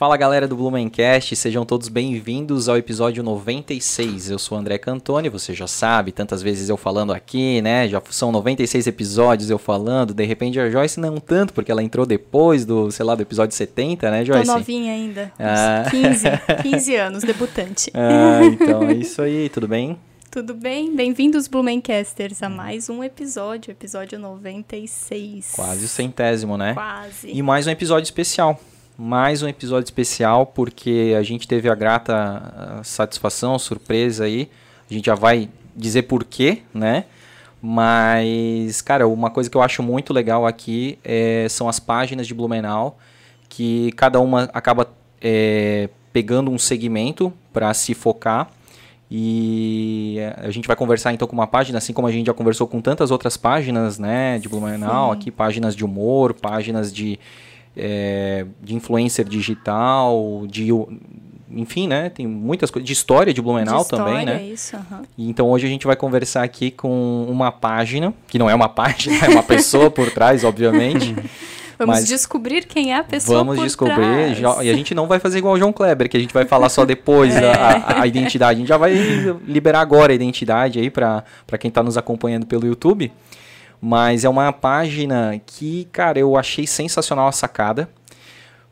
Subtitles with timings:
[0.00, 4.30] Fala galera do Blumencast, sejam todos bem-vindos ao episódio 96.
[4.30, 7.86] Eu sou o André Cantoni, você já sabe, tantas vezes eu falando aqui, né?
[7.86, 12.06] Já são 96 episódios eu falando, de repente a Joyce não tanto, porque ela entrou
[12.06, 14.46] depois do, sei lá, do episódio 70, né, Joyce?
[14.46, 15.84] Tô novinha ainda, ah.
[15.90, 16.28] 15,
[16.62, 17.90] 15 anos, debutante.
[17.92, 19.98] Ah, então é isso aí, tudo bem?
[20.30, 20.96] Tudo bem?
[20.96, 25.52] Bem-vindos, Blumencasters, a mais um episódio, episódio 96.
[25.54, 26.72] Quase o centésimo, né?
[26.72, 27.30] Quase.
[27.30, 28.58] E mais um episódio especial
[29.00, 34.50] mais um episódio especial porque a gente teve a grata satisfação, surpresa aí.
[34.90, 37.06] A gente já vai dizer por quê, né?
[37.62, 42.34] Mas, cara, uma coisa que eu acho muito legal aqui é, são as páginas de
[42.34, 42.98] Blumenau,
[43.48, 44.86] que cada uma acaba
[45.18, 48.50] é, pegando um segmento para se focar.
[49.10, 52.66] E a gente vai conversar então com uma página, assim como a gente já conversou
[52.66, 55.18] com tantas outras páginas, né, de Blumenau, Sim.
[55.18, 57.18] aqui páginas de humor, páginas de
[57.76, 60.70] é, de influencer digital, de
[61.52, 62.08] enfim, né?
[62.10, 64.42] Tem muitas coisas de história de Blumenau de história, também, né?
[64.44, 65.02] Isso, uhum.
[65.18, 69.16] Então hoje a gente vai conversar aqui com uma página, que não é uma página,
[69.24, 71.14] é uma pessoa por trás, obviamente.
[71.80, 74.34] Vamos Mas descobrir quem é a pessoa Vamos descobrir.
[74.34, 76.44] Já, e a gente não vai fazer igual o João Kleber, que a gente vai
[76.44, 77.50] falar só depois é.
[77.50, 78.56] a, a, identidade.
[78.56, 78.92] A gente já vai
[79.46, 81.24] liberar agora a identidade aí para
[81.58, 83.10] quem está nos acompanhando pelo YouTube.
[83.80, 87.88] Mas é uma página que, cara, eu achei sensacional a sacada.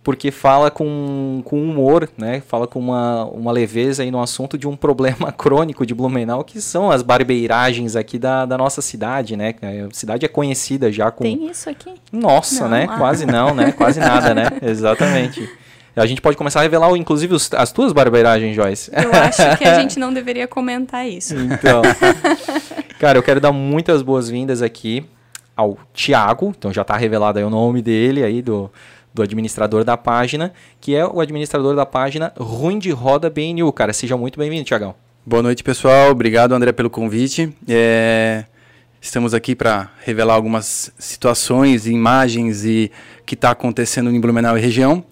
[0.03, 2.41] Porque fala com, com humor, né?
[2.47, 6.63] Fala com uma, uma leveza aí no assunto de um problema crônico de Blumenau, que
[6.63, 9.55] são as barbeiragens aqui da, da nossa cidade, né?
[9.63, 11.25] A cidade é conhecida já com...
[11.25, 11.95] Tem isso aqui?
[12.11, 12.87] Nossa, não, né?
[12.89, 12.97] Ah.
[12.97, 13.73] Quase não, né?
[13.73, 14.45] Quase nada, né?
[14.63, 15.47] Exatamente.
[15.99, 18.91] A gente pode começar a revelar, inclusive, os, as tuas barbeiragens, Joyce.
[18.93, 21.35] Eu acho que a gente não deveria comentar isso.
[21.37, 21.83] Então,
[22.99, 25.05] cara, eu quero dar muitas boas-vindas aqui
[25.57, 28.71] ao Tiago, então já está revelado aí o nome dele aí do,
[29.13, 33.73] do administrador da página, que é o administrador da página Ruim de Roda BNU.
[33.73, 34.95] Cara, seja muito bem-vindo, Tiagão.
[35.27, 36.13] Boa noite, pessoal.
[36.13, 37.53] Obrigado, André, pelo convite.
[37.69, 38.45] É...
[39.01, 42.91] Estamos aqui para revelar algumas situações, imagens e
[43.25, 45.05] que está acontecendo em Blumenau e região.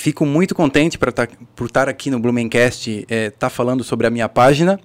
[0.00, 4.10] Fico muito contente tá, por estar aqui no Blumencast, estar é, tá falando sobre a
[4.10, 4.80] minha página.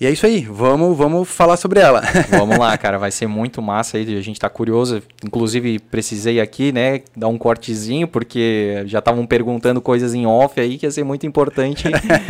[0.00, 2.02] E é isso aí, vamos, vamos falar sobre ela.
[2.28, 5.00] vamos lá, cara, vai ser muito massa aí, a gente tá curioso.
[5.24, 10.78] Inclusive, precisei aqui, né, dar um cortezinho, porque já estavam perguntando coisas em off aí
[10.78, 11.84] que ia ser muito importante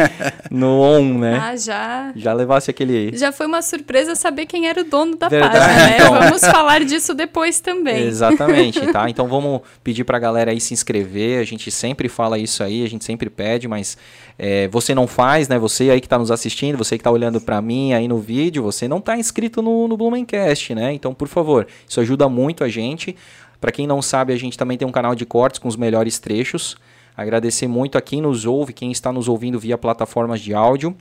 [0.51, 1.39] no on, né?
[1.43, 2.13] Ah, já.
[2.15, 3.17] Já levasse aquele.
[3.17, 5.59] Já foi uma surpresa saber quem era o dono da Verdade.
[5.59, 5.97] página, né?
[5.97, 6.15] Então...
[6.15, 8.05] Vamos falar disso depois também.
[8.05, 9.09] Exatamente, tá?
[9.09, 11.41] Então vamos pedir pra galera aí se inscrever.
[11.41, 13.97] A gente sempre fala isso aí, a gente sempre pede, mas
[14.39, 15.59] é, você não faz, né?
[15.59, 18.65] Você aí que está nos assistindo, você que está olhando para mim aí no vídeo,
[18.65, 20.93] você não está inscrito no, no Blumencast, né?
[20.93, 23.15] Então, por favor, isso ajuda muito a gente.
[23.61, 26.19] Para quem não sabe, a gente também tem um canal de cortes com os melhores
[26.19, 26.77] trechos.
[27.17, 30.97] Agradecer muito a quem nos ouve, quem está nos ouvindo via plataformas de áudio.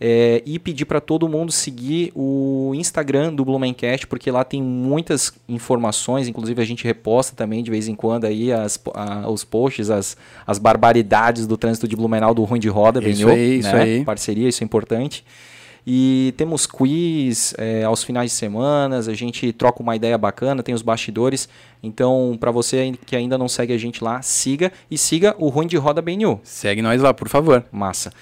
[0.00, 5.32] É, e pedir para todo mundo seguir o Instagram do Blumencast, porque lá tem muitas
[5.48, 9.90] informações, inclusive a gente reposta também de vez em quando aí as, a, os posts,
[9.90, 10.16] as,
[10.46, 13.82] as barbaridades do trânsito de Blumenau do Ruim de Roda, isso aí, isso né?
[13.82, 14.04] aí.
[14.04, 15.24] Parceria, isso é importante.
[15.90, 20.74] E temos quiz é, aos finais de semana, a gente troca uma ideia bacana, tem
[20.74, 21.48] os bastidores.
[21.82, 25.66] Então, para você que ainda não segue a gente lá, siga e siga o Ruim
[25.66, 26.40] de Roda BNU.
[26.42, 27.64] Segue nós lá, por favor.
[27.72, 28.12] Massa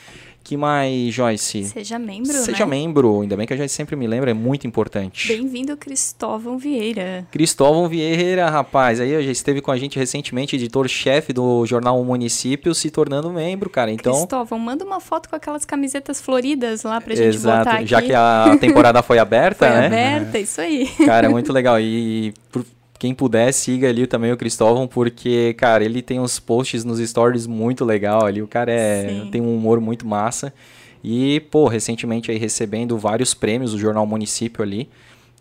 [0.47, 1.65] que mais, Joyce?
[1.65, 2.71] Seja membro, Seja né?
[2.71, 3.23] membro.
[3.23, 5.27] Ainda bem que a Joyce sempre me lembra, é muito importante.
[5.27, 7.27] Bem-vindo, Cristóvão Vieira.
[7.33, 9.01] Cristóvão Vieira, rapaz.
[9.01, 13.91] Aí já esteve com a gente recentemente, editor-chefe do jornal Município, se tornando membro, cara.
[13.91, 14.12] Então...
[14.12, 17.59] Cristóvão, manda uma foto com aquelas camisetas floridas lá pra gente Exato.
[17.59, 17.87] botar aqui.
[17.87, 19.87] Já que a temporada foi aberta, foi né?
[19.87, 20.87] aberta, isso aí.
[21.05, 21.81] Cara, é muito legal.
[21.81, 22.65] E por
[22.99, 27.47] quem puder, siga ali também o Cristóvão, porque, cara, ele tem uns posts nos stories
[27.47, 28.43] muito legal ali.
[28.43, 30.53] O cara é, tem um humor muito massa.
[31.03, 34.88] E, pô, recentemente aí recebendo vários prêmios do Jornal Município ali,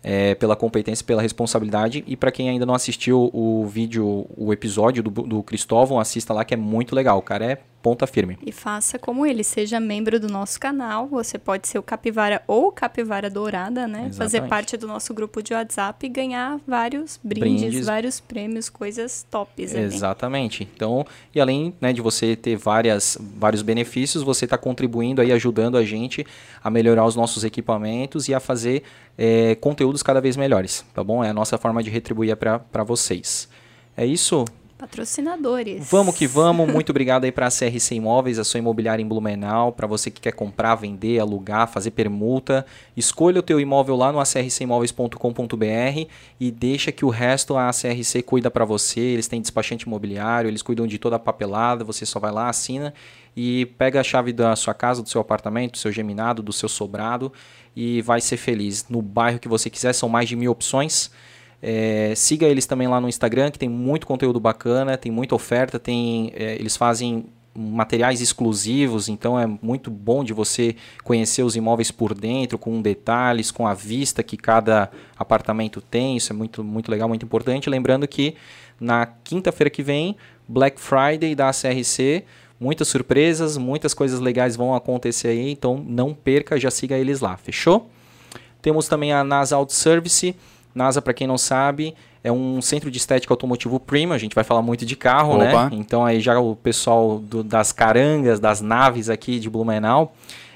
[0.02, 2.04] é, pela competência pela responsabilidade.
[2.06, 6.44] E para quem ainda não assistiu o vídeo, o episódio do, do Cristóvão, assista lá
[6.44, 7.18] que é muito legal.
[7.18, 8.36] O cara é ponta firme.
[8.44, 11.06] E faça como ele, seja membro do nosso canal.
[11.06, 14.06] Você pode ser o Capivara ou Capivara Dourada, né?
[14.08, 14.16] Exatamente.
[14.16, 17.86] Fazer parte do nosso grupo de WhatsApp e ganhar vários brindes, brindes.
[17.86, 19.72] vários prêmios, coisas tops.
[19.72, 20.68] Exatamente.
[20.74, 25.76] Então, e além né, de você ter várias, vários benefícios, você está contribuindo aí, ajudando
[25.76, 26.26] a gente
[26.64, 28.82] a melhorar os nossos equipamentos e a fazer
[29.16, 31.22] é, conteúdos cada vez melhores, tá bom?
[31.22, 33.48] É a nossa forma de retribuir para vocês.
[33.96, 34.44] É isso?
[34.78, 35.88] Patrocinadores.
[35.90, 36.70] Vamos que vamos.
[36.70, 39.72] Muito obrigado aí para a CRC Imóveis, a sua imobiliária em Blumenau.
[39.72, 44.20] Para você que quer comprar, vender, alugar, fazer permuta, escolha o teu imóvel lá no
[44.20, 49.00] acrcimóveis.com.br e deixa que o resto a CRC cuida para você.
[49.00, 51.82] Eles têm despachante imobiliário, eles cuidam de toda a papelada.
[51.82, 52.92] Você só vai lá, assina
[53.34, 56.68] e pega a chave da sua casa, do seu apartamento, do seu geminado, do seu
[56.68, 57.32] sobrado
[57.74, 58.86] e vai ser feliz.
[58.88, 61.10] No bairro que você quiser, são mais de mil opções.
[61.62, 65.78] É, siga eles também lá no Instagram, que tem muito conteúdo bacana, tem muita oferta,
[65.78, 67.26] tem, é, eles fazem
[67.56, 73.50] materiais exclusivos, então é muito bom de você conhecer os imóveis por dentro, com detalhes,
[73.50, 77.70] com a vista que cada apartamento tem, isso é muito, muito legal, muito importante.
[77.70, 78.34] Lembrando que
[78.78, 80.16] na quinta-feira que vem,
[80.46, 82.24] Black Friday da CRC,
[82.60, 87.36] muitas surpresas, muitas coisas legais vão acontecer aí, então não perca, já siga eles lá,
[87.36, 87.90] fechou?
[88.60, 90.34] Temos também a NASA Auto Service,
[90.76, 94.12] NASA, para quem não sabe, é um centro de estética automotivo premium.
[94.14, 95.48] A gente vai falar muito de carro, né?
[95.48, 95.70] Opa.
[95.70, 95.76] né?
[95.76, 100.12] Então aí já o pessoal do, das carangas, das naves aqui de Blumenau,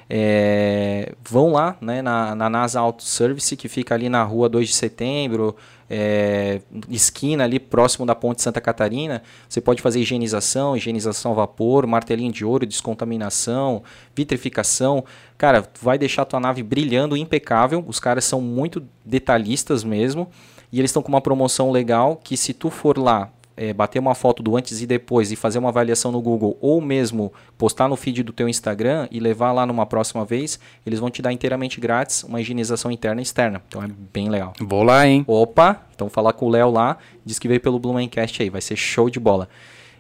[0.09, 4.69] é, vão lá né, na, na NASA Auto Service, que fica ali na rua 2
[4.69, 5.57] de setembro,
[5.91, 11.85] é, esquina ali próximo da ponte Santa Catarina, você pode fazer higienização, higienização a vapor,
[11.87, 13.83] martelinho de ouro, descontaminação,
[14.15, 15.05] vitrificação.
[15.37, 17.85] Cara, vai deixar a tua nave brilhando impecável.
[17.87, 20.29] Os caras são muito detalhistas mesmo.
[20.73, 23.29] E eles estão com uma promoção legal que se tu for lá
[23.61, 26.81] é, bater uma foto do antes e depois e fazer uma avaliação no Google ou
[26.81, 31.11] mesmo postar no feed do teu Instagram e levar lá numa próxima vez, eles vão
[31.11, 33.61] te dar inteiramente grátis uma higienização interna e externa.
[33.69, 34.55] Então é bem legal.
[34.59, 35.27] Vou lá, hein?
[35.27, 38.77] Opa, então falar com o Léo lá, diz que veio pelo Blumencast aí, vai ser
[38.77, 39.47] show de bola.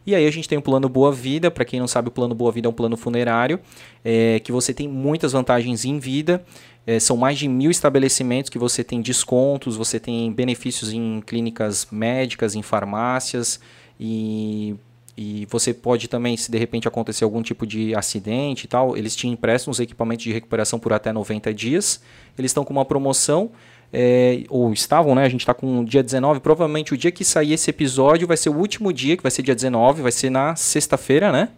[0.06, 2.34] E aí a gente tem o plano Boa Vida, para quem não sabe, o plano
[2.34, 3.60] Boa Vida é um plano funerário,
[4.02, 6.42] é, que você tem muitas vantagens em vida.
[6.86, 11.86] É, são mais de mil estabelecimentos que você tem descontos, você tem benefícios em clínicas
[11.90, 13.60] médicas, em farmácias
[13.98, 14.74] e,
[15.16, 19.14] e você pode também, se de repente acontecer algum tipo de acidente e tal, eles
[19.14, 22.00] te emprestam os equipamentos de recuperação por até 90 dias.
[22.38, 23.50] Eles estão com uma promoção,
[23.92, 25.24] é, ou estavam, né?
[25.24, 26.40] A gente está com dia 19.
[26.40, 29.42] Provavelmente o dia que sair esse episódio vai ser o último dia, que vai ser
[29.42, 31.50] dia 19, vai ser na sexta-feira, né?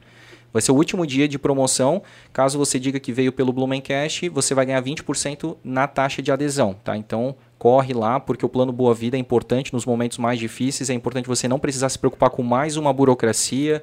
[0.52, 2.02] Vai ser o último dia de promoção.
[2.32, 6.76] Caso você diga que veio pelo Blumencast, você vai ganhar 20% na taxa de adesão,
[6.84, 6.96] tá?
[6.96, 10.90] Então, corre lá, porque o plano Boa Vida é importante nos momentos mais difíceis.
[10.90, 13.82] É importante você não precisar se preocupar com mais uma burocracia,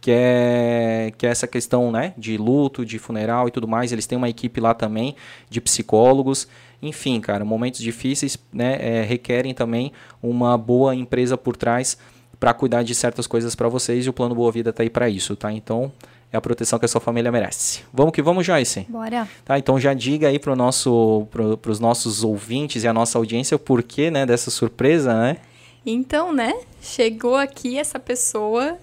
[0.00, 3.92] que é, que é essa questão né, de luto, de funeral e tudo mais.
[3.92, 5.16] Eles têm uma equipe lá também
[5.50, 6.48] de psicólogos.
[6.80, 9.92] Enfim, cara, momentos difíceis né, é, requerem também
[10.22, 11.98] uma boa empresa por trás
[12.38, 15.08] para cuidar de certas coisas para vocês e o plano Boa Vida tá aí para
[15.08, 15.52] isso, tá?
[15.52, 15.92] Então,
[16.32, 17.80] é a proteção que a sua família merece.
[17.92, 18.86] Vamos que vamos, Joyce?
[18.88, 19.28] Bora.
[19.44, 23.54] Tá, então já diga aí para nosso, pro, os nossos ouvintes e a nossa audiência
[23.54, 25.36] o porquê, né, dessa surpresa, né?
[25.84, 26.52] Então, né,
[26.82, 28.76] chegou aqui essa pessoa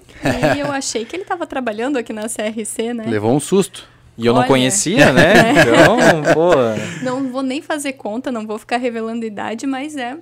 [0.56, 3.06] e eu achei que ele estava trabalhando aqui na CRC, né?
[3.08, 3.92] Levou um susto.
[4.18, 5.34] E eu Olha, não conhecia, né?
[5.62, 6.52] Então, pô.
[7.04, 10.18] Não vou nem fazer conta, não vou ficar revelando idade, mas é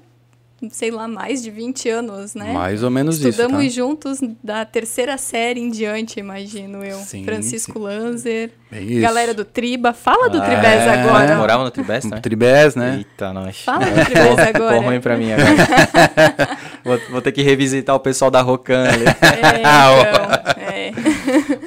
[0.69, 2.53] sei lá, mais de 20 anos, né?
[2.53, 3.79] Mais ou menos Estudamos isso.
[3.79, 4.21] Estudamos tá?
[4.21, 6.97] juntos da terceira série em diante, imagino eu.
[6.99, 7.79] Sim, Francisco sim.
[7.79, 8.51] Lanzer,
[9.01, 9.93] galera do Triba.
[9.93, 10.89] Fala do ah, Tribés é.
[10.89, 11.35] agora.
[11.35, 12.19] Morava no Tribés, né?
[12.19, 12.97] Tribés, né?
[12.97, 13.61] Eita, nós.
[13.61, 14.47] Fala do Tribés agora.
[14.47, 16.57] Ficou ruim pra mim agora.
[16.83, 19.05] vou, vou, ter que revisitar o pessoal da Rocan ali.
[19.05, 20.91] É, então, é.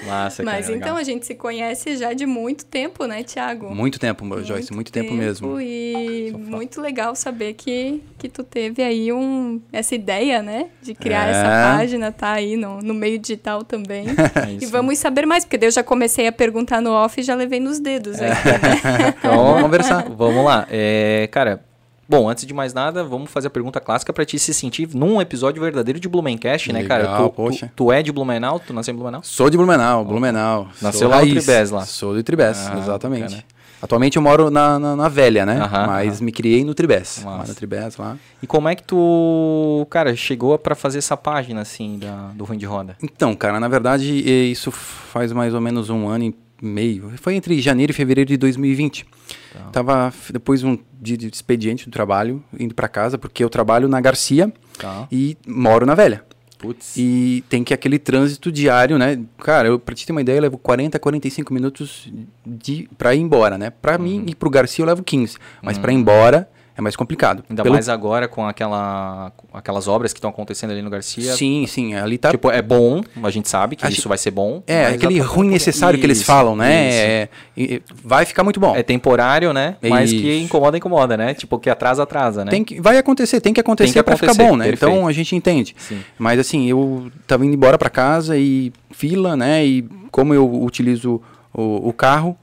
[0.06, 0.96] Massa, Mas cara, então legal.
[0.96, 3.74] a gente se conhece já de muito tempo, né, Tiago?
[3.74, 5.60] Muito tempo, muito Joyce, muito tempo, tempo mesmo.
[5.60, 11.26] E muito legal saber que, que tu teve aí um, essa ideia, né, de criar
[11.26, 11.30] é.
[11.30, 14.06] essa página, tá aí no, no meio digital também.
[14.34, 17.34] É e vamos saber mais, porque eu já comecei a perguntar no off e já
[17.34, 18.32] levei nos dedos é.
[18.32, 19.14] aqui, né?
[19.18, 20.04] então, vamos conversar.
[20.08, 20.66] Vamos lá.
[20.70, 21.60] É, cara,
[22.06, 25.20] Bom, antes de mais nada, vamos fazer a pergunta clássica para te se sentir num
[25.20, 27.16] episódio verdadeiro de Blumencast, né, Legal, cara?
[27.16, 27.66] Tu, poxa.
[27.68, 28.60] Tu, tu, é de Blumenau?
[28.60, 29.22] Tu nasceu em Blumenau?
[29.24, 30.68] Sou de Blumenau, Blumenau.
[30.82, 31.86] Nasceu lá no Tribés, lá?
[31.86, 33.44] Sou do Tribés, ah, exatamente.
[33.80, 35.58] Atualmente eu moro na, na, na Velha, né?
[35.86, 37.22] Mas me criei no Tribés.
[37.24, 38.16] Lá no Tribés, lá.
[38.42, 42.56] E como é que tu, cara, chegou para fazer essa página, assim, da, do Ruim
[42.56, 42.96] de Roda?
[43.02, 44.10] Então, cara, na verdade,
[44.50, 47.12] isso faz mais ou menos um ano e meio.
[47.16, 49.06] Foi entre janeiro e fevereiro de 2020.
[49.52, 49.60] Tá.
[49.72, 54.00] Tava depois um dia de expediente do trabalho, indo para casa, porque eu trabalho na
[54.00, 55.06] Garcia tá.
[55.10, 56.24] e moro na Velha.
[56.58, 56.96] Putz.
[56.96, 59.20] E tem que aquele trânsito diário, né?
[59.38, 62.10] Cara, eu, pra te ter uma ideia, eu levo 40, 45 minutos
[62.46, 63.68] de, pra ir embora, né?
[63.70, 64.02] Pra uhum.
[64.02, 65.36] mim ir pro Garcia eu levo 15.
[65.60, 65.82] Mas uhum.
[65.82, 67.44] pra ir embora é mais complicado.
[67.48, 67.74] Ainda Pelo...
[67.74, 71.32] mais agora com aquela, aquelas obras que estão acontecendo ali no Garcia.
[71.32, 71.94] Sim, sim.
[71.94, 72.30] Ali tá.
[72.30, 74.60] Tipo, é bom, a gente sabe que isso vai ser bom.
[74.66, 76.72] É, aquele ruim necessário isso, que eles falam, né?
[76.74, 78.74] É, é, vai ficar muito bom.
[78.74, 79.76] É temporário, né?
[79.80, 80.20] Mas isso.
[80.20, 81.32] que incomoda, incomoda, né?
[81.32, 82.50] Tipo, que atrasa, atrasa, né?
[82.50, 84.64] Tem que, vai acontecer, tem que acontecer, tem que acontecer pra ficar bom, né?
[84.64, 84.92] Perfeito.
[84.92, 85.76] Então a gente entende.
[85.78, 86.00] Sim.
[86.18, 89.64] Mas assim, eu tava indo embora para casa e fila, né?
[89.64, 92.36] E como eu utilizo o, o carro,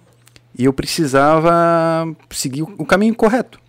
[0.57, 3.60] e eu precisava seguir o caminho correto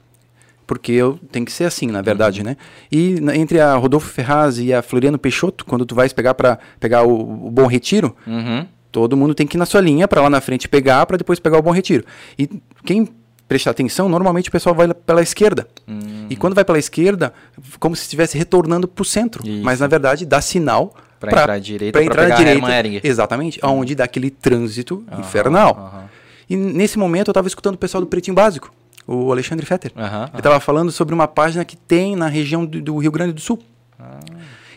[0.66, 2.46] porque eu tem que ser assim, na verdade, uhum.
[2.46, 2.56] né?
[2.90, 6.58] E na, entre a Rodolfo Ferraz e a Floriano Peixoto, quando tu vais pegar para
[6.78, 8.66] pegar o, o, Bom Retiro, uhum.
[8.90, 11.38] todo mundo tem que ir na sua linha para lá na frente pegar para depois
[11.38, 12.04] pegar o Bom Retiro.
[12.38, 12.48] E
[12.84, 13.08] quem
[13.48, 15.68] prestar atenção, normalmente o pessoal vai pela esquerda.
[15.86, 16.26] Uhum.
[16.30, 17.34] E quando vai pela esquerda,
[17.78, 19.62] como se estivesse retornando para o centro, Isso.
[19.62, 23.70] mas na verdade dá sinal para entrar à direita, para entrar à direita, exatamente, uhum.
[23.70, 26.08] aonde dá aquele trânsito infernal.
[26.48, 28.72] E nesse momento eu estava escutando o pessoal do Pretinho Básico
[29.06, 29.92] o Alexandre Fetter.
[29.96, 30.24] Uhum, uhum.
[30.24, 33.40] Ele estava falando sobre uma página que tem na região do, do Rio Grande do
[33.40, 33.58] Sul.
[33.98, 34.20] Ah.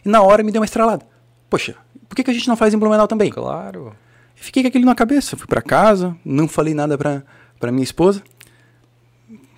[0.03, 1.05] E na hora me deu uma estralada.
[1.49, 1.75] Poxa,
[2.07, 3.31] por que, que a gente não faz em Blumenau também?
[3.31, 3.95] Claro.
[4.35, 5.37] fiquei com aquilo na cabeça.
[5.37, 8.21] Fui para casa, não falei nada para minha esposa.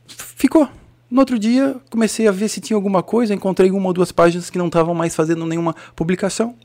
[0.08, 0.70] Ficou.
[1.10, 3.34] No outro dia, comecei a ver se tinha alguma coisa.
[3.34, 6.56] Encontrei uma ou duas páginas que não estavam mais fazendo nenhuma publicação.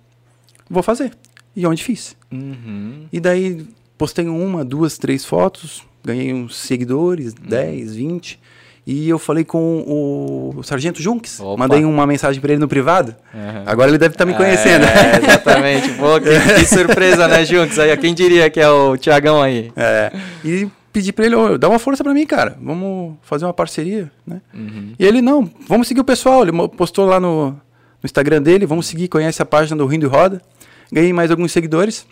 [0.69, 1.17] Vou fazer.
[1.55, 2.17] E onde fiz.
[2.31, 3.07] Uhum.
[3.13, 3.67] E daí
[3.97, 7.49] postei uma, duas, três fotos ganhei uns seguidores, hum.
[7.49, 8.41] 10, 20.
[8.85, 11.39] E eu falei com o Sargento Junks.
[11.39, 11.57] Opa.
[11.57, 13.15] Mandei uma mensagem para ele no privado.
[13.33, 13.63] Uhum.
[13.65, 14.85] Agora ele deve estar tá me conhecendo.
[14.85, 15.91] É, exatamente.
[15.93, 17.79] Pô, que, que, surpresa, né, Junks?
[17.79, 19.73] Aí, quem diria que é o Tiagão aí?
[19.77, 20.13] É.
[20.45, 22.57] E pedi para ele, oh, dá uma força para mim, cara.
[22.61, 24.41] Vamos fazer uma parceria, né?
[24.53, 24.95] Uhum.
[24.99, 26.43] E ele, não, vamos seguir o pessoal.
[26.43, 27.57] Ele postou lá no, no
[28.05, 30.43] Instagram dele, vamos seguir, conhece a página do Rindo e Roda.
[30.91, 32.05] Ganhei mais alguns seguidores.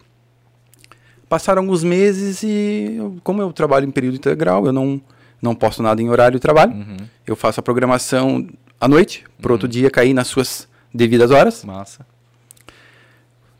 [1.30, 5.00] Passaram alguns meses e, eu, como eu trabalho em período integral, eu não,
[5.40, 6.72] não posto nada em horário de trabalho.
[6.72, 6.96] Uhum.
[7.24, 8.48] Eu faço a programação
[8.80, 9.70] à noite, para outro uhum.
[9.70, 11.64] dia cair nas suas devidas horas.
[11.64, 12.04] Massa.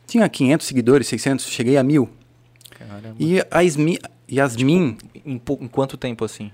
[0.05, 2.09] Tinha 500 seguidores, 600, cheguei a mil.
[2.71, 3.15] Caramba.
[3.17, 3.97] E a Yasmin...
[4.29, 6.51] Yasmin tipo, em, em, quanto tempo assim?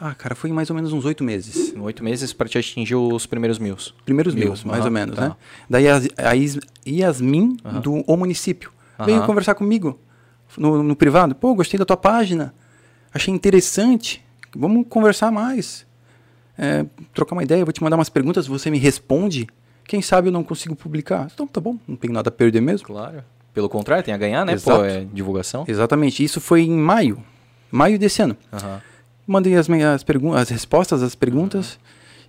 [0.00, 1.72] Ah, cara, foi mais ou menos uns oito meses.
[1.78, 3.76] Oito meses para te atingir os primeiros mil.
[4.04, 5.28] Primeiros mil, mais uhum, ou menos, tá.
[5.28, 5.36] né?
[5.68, 6.32] Daí a, a
[6.84, 7.80] Yasmin uhum.
[7.80, 8.72] do o município
[9.06, 9.96] veio conversar comigo
[10.56, 12.54] no, no privado, pô, gostei da tua página,
[13.12, 15.86] achei interessante, vamos conversar mais.
[16.58, 19.48] É, trocar uma ideia, vou te mandar umas perguntas, você me responde.
[19.84, 21.28] Quem sabe eu não consigo publicar.
[21.32, 22.86] Então tá bom, não tenho nada a perder mesmo.
[22.86, 23.24] Claro.
[23.54, 24.52] Pelo contrário, tem a ganhar, né?
[24.52, 24.78] Exato.
[24.78, 25.64] Pô, é divulgação.
[25.66, 26.22] Exatamente.
[26.22, 27.22] Isso foi em maio.
[27.70, 28.36] Maio desse ano.
[28.52, 28.78] Uhum.
[29.26, 30.04] Mandei as, minhas
[30.36, 31.74] as respostas às perguntas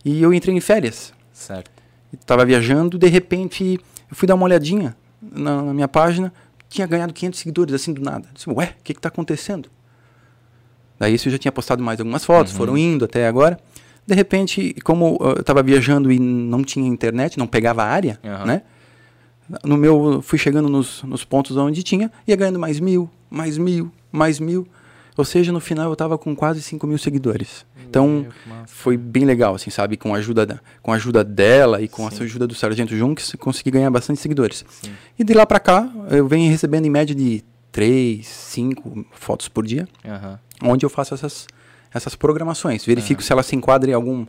[0.05, 0.11] uhum.
[0.13, 1.13] e eu entrei em férias.
[1.33, 1.69] Certo.
[2.13, 6.33] Estava viajando, de repente eu fui dar uma olhadinha na, na minha página,
[6.71, 8.27] tinha ganhado 500 seguidores assim do nada.
[8.29, 9.69] Eu disse, Ué, o que está acontecendo?
[10.97, 12.57] Daí isso eu já tinha postado mais algumas fotos, uhum.
[12.57, 13.59] foram indo até agora.
[14.05, 18.45] De repente, como eu estava viajando e não tinha internet, não pegava área, uhum.
[18.45, 18.61] né?
[19.63, 23.91] No meu, fui chegando nos, nos pontos onde tinha, ia ganhando mais mil, mais mil,
[24.11, 24.65] mais mil.
[25.17, 27.65] Ou seja, no final eu estava com quase 5 mil seguidores.
[27.91, 28.25] Então,
[28.67, 29.97] foi bem legal, assim, sabe?
[29.97, 32.21] Com a ajuda, da, com a ajuda dela e com Sim.
[32.21, 34.63] a ajuda do Sargento Junks, consegui ganhar bastante seguidores.
[34.69, 34.91] Sim.
[35.19, 39.65] E de lá para cá, eu venho recebendo em média de 3, 5 fotos por
[39.65, 40.71] dia, uhum.
[40.71, 41.47] onde eu faço essas,
[41.93, 42.85] essas programações.
[42.85, 43.25] Verifico uhum.
[43.25, 44.25] se ela se enquadra em algum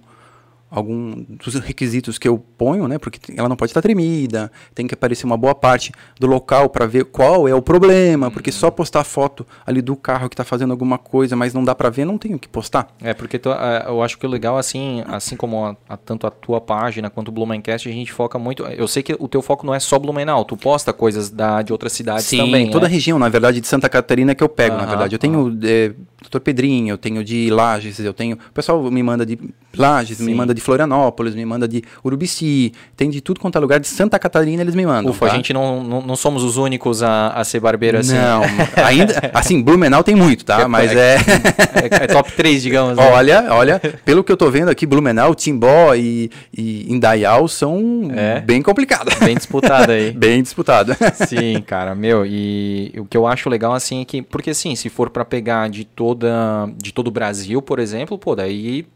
[0.73, 2.99] algum dos requisitos que eu ponho, né?
[2.99, 6.87] Porque ela não pode estar tremida, tem que aparecer uma boa parte do local para
[6.87, 8.73] ver qual é o problema, porque só uhum.
[8.73, 12.07] postar foto ali do carro que está fazendo alguma coisa, mas não dá para ver,
[12.07, 12.89] não tenho que postar.
[13.03, 16.31] É, porque tu, eu acho que o legal, assim, assim como a, a, tanto a
[16.31, 18.63] tua página quanto o Blumencast, a gente foca muito.
[18.65, 21.71] Eu sei que o teu foco não é só Blumenau, tu posta coisas da, de
[21.71, 22.71] outras cidades Sim, também.
[22.71, 22.91] toda né?
[22.91, 25.15] a região, na verdade, de Santa Catarina que eu pego, na verdade.
[25.15, 28.37] Eu tenho é, Doutor Pedrinho, eu tenho de Lages, eu tenho.
[28.37, 29.39] O pessoal me manda de
[29.77, 30.25] Lages, Sim.
[30.25, 33.89] me manda de Florianópolis, me manda de Urubici, tem de tudo quanto é lugar, de
[33.89, 35.11] Santa Catarina eles me mandam.
[35.11, 35.33] Ufa, tá?
[35.33, 38.15] a gente não, não, não, somos os únicos a, a ser barbeiro assim.
[38.15, 38.43] Não,
[38.85, 40.63] ainda, assim, Blumenau tem muito, tá?
[40.63, 41.17] É, Mas é...
[41.17, 42.97] É, é top 3, digamos.
[42.97, 43.11] Né?
[43.11, 48.41] Olha, olha, pelo que eu tô vendo aqui, Blumenau, Timbó e, e Indaial são é.
[48.41, 49.15] bem complicados.
[49.19, 50.13] Bem disputado aí.
[50.17, 50.97] bem disputado.
[51.27, 54.89] Sim, cara, meu, e o que eu acho legal, assim, é que, porque assim, se
[54.89, 58.87] for para pegar de toda, de todo o Brasil, por exemplo, pô, daí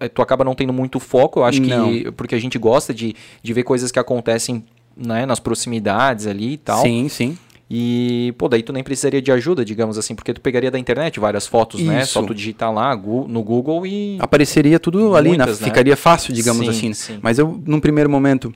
[0.00, 1.92] é, tu acaba não tendo muito foco, eu acho não.
[1.92, 4.64] que porque a gente gosta de, de ver coisas que acontecem
[4.96, 6.82] né, nas proximidades ali e tal.
[6.82, 7.38] Sim, sim.
[7.68, 11.18] E, pô, daí tu nem precisaria de ajuda, digamos assim, porque tu pegaria da internet
[11.18, 11.90] várias fotos, Isso.
[11.90, 12.04] né?
[12.04, 14.16] Só tu digitar lá no Google e.
[14.20, 15.46] Apareceria tudo ali, né?
[15.52, 16.92] ficaria fácil, digamos sim, assim.
[16.92, 17.18] Sim.
[17.20, 18.54] Mas eu, num primeiro momento,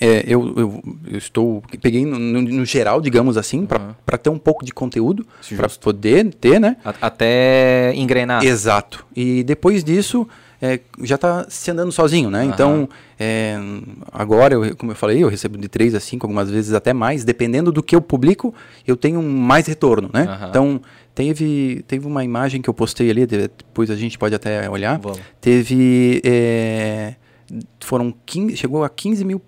[0.00, 1.62] é, eu, eu, eu, estou.
[1.80, 3.94] Peguei no, no, no geral, digamos assim, uhum.
[4.04, 6.76] para ter um pouco de conteúdo, para poder ter, né?
[7.00, 8.44] Até engrenar.
[8.44, 9.06] Exato.
[9.14, 10.26] E depois disso,
[10.60, 12.42] é, já está se andando sozinho, né?
[12.42, 12.50] Uhum.
[12.50, 13.56] Então, é,
[14.12, 17.24] agora, eu, como eu falei, eu recebo de 3 a 5, algumas vezes até mais,
[17.24, 18.52] dependendo do que eu publico,
[18.86, 20.22] eu tenho mais retorno, né?
[20.22, 20.48] Uhum.
[20.48, 20.80] Então,
[21.14, 25.20] teve, teve uma imagem que eu postei ali, depois a gente pode até olhar, Vamos.
[25.40, 26.20] teve...
[26.24, 27.14] É,
[27.80, 29.40] foram 15, chegou a 15 mil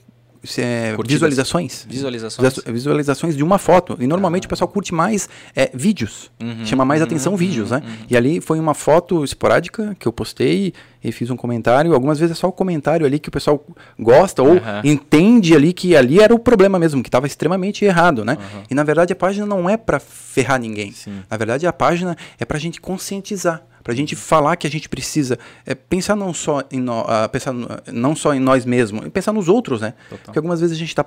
[0.59, 1.87] é, visualizações.
[1.88, 2.61] Visualizações.
[2.66, 3.97] Visualizações de uma foto.
[4.00, 4.47] E normalmente ah.
[4.47, 6.31] o pessoal curte mais é, vídeos.
[6.43, 7.83] Uhum, chama mais uhum, atenção vídeos, né?
[7.85, 8.07] Uhum.
[8.11, 11.95] E ali foi uma foto esporádica que eu postei e fiz um comentário.
[11.95, 13.64] Algumas vezes é só o comentário ali que o pessoal
[13.99, 18.37] gosta ou entende ali que ali era o problema mesmo, que estava extremamente errado, né?
[18.71, 20.93] E na verdade a página não é para ferrar ninguém.
[20.93, 21.23] Sim.
[21.31, 24.71] Na verdade a página é para a gente conscientizar para a gente falar que a
[24.71, 27.55] gente precisa é, pensar não só em no, uh, pensar
[27.93, 29.95] não só em nós mesmos, pensar nos outros, né?
[30.11, 30.25] Total.
[30.25, 31.07] Porque algumas vezes a gente está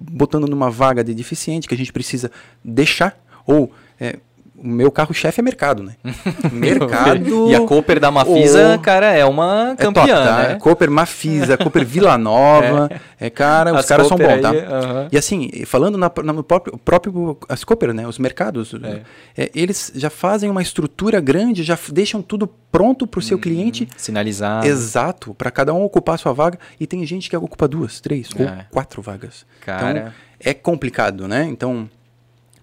[0.00, 2.28] botando numa vaga de deficiente que a gente precisa
[2.64, 3.16] deixar
[3.46, 4.18] ou é,
[4.58, 5.94] o meu carro-chefe é mercado, né?
[6.50, 7.50] mercado.
[7.50, 10.36] e a Cooper da Mafisa, cara, é uma campeã, é top, tá?
[10.38, 10.54] né?
[10.56, 12.88] Cooper Mafisa, Cooper Vila Nova.
[13.20, 13.26] é.
[13.26, 13.30] é.
[13.30, 14.50] cara, os caras são bons, tá?
[14.50, 15.08] Aí, uh -huh.
[15.12, 17.38] E assim, falando na, no próprio, próprio.
[17.48, 18.06] As Cooper, né?
[18.06, 19.02] Os mercados, é.
[19.36, 19.50] é.
[19.54, 23.88] eles já fazem uma estrutura grande, já deixam tudo pronto para o seu hum, cliente.
[23.96, 24.66] Sinalizado.
[24.66, 26.58] Exato, para cada um ocupar a sua vaga.
[26.80, 28.66] E tem gente que ocupa duas, três ou é.
[28.70, 29.44] quatro vagas.
[29.60, 29.90] Cara.
[29.90, 31.44] Então, é complicado, né?
[31.44, 31.88] Então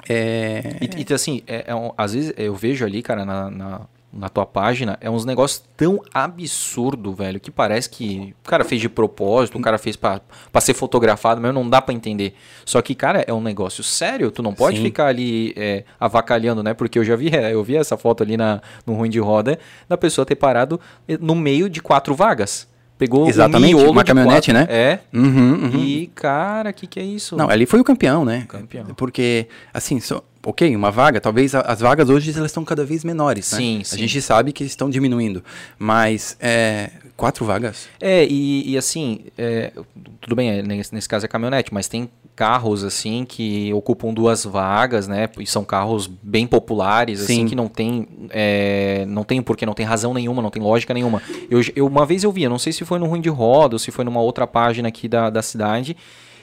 [0.07, 0.77] é...
[0.81, 3.81] E, e assim, é, é um, às vezes eu vejo ali, cara, na, na,
[4.12, 8.81] na, tua página, é uns negócios tão absurdo, velho, que parece que o cara fez
[8.81, 10.22] de propósito, o cara fez para
[10.60, 12.36] ser fotografado, mas não dá para entender.
[12.65, 14.83] Só que, cara, é um negócio sério, tu não pode Sim.
[14.83, 16.74] ficar ali é, avacalhando, né?
[16.74, 19.57] Porque eu já vi, eu vi essa foto ali na, no ruim de roda
[19.88, 20.79] da pessoa ter parado
[21.19, 22.67] no meio de quatro vagas.
[23.03, 24.79] Pegou Exatamente, o uma caminhonete, quatro, né?
[24.79, 25.00] É.
[25.13, 25.83] Uhum, uhum.
[25.83, 27.36] E, cara, o que, que é isso?
[27.36, 28.45] Não, ali foi o campeão, né?
[28.48, 28.86] Campeão.
[28.95, 33.51] Porque, assim, so, ok, uma vaga, talvez as vagas hoje elas estão cada vez menores,
[33.51, 33.57] né?
[33.57, 33.95] Sim, sim.
[33.98, 35.43] A gente sabe que estão diminuindo,
[35.77, 37.89] mas é, quatro vagas.
[38.00, 39.74] É, e, e assim, é,
[40.22, 45.08] tudo bem, nesse, nesse caso é caminhonete, mas tem carros assim que ocupam duas vagas,
[45.08, 45.30] né?
[45.40, 47.40] E são carros bem populares, assim, Sim.
[47.40, 50.94] assim, que não tem, é, não tem porque não tem razão nenhuma, não tem lógica
[50.94, 51.22] nenhuma.
[51.50, 53.75] Eu, eu uma vez eu vi, eu não sei se foi no Ruim de Roda
[53.75, 55.96] ou se foi numa outra página aqui da, da cidade,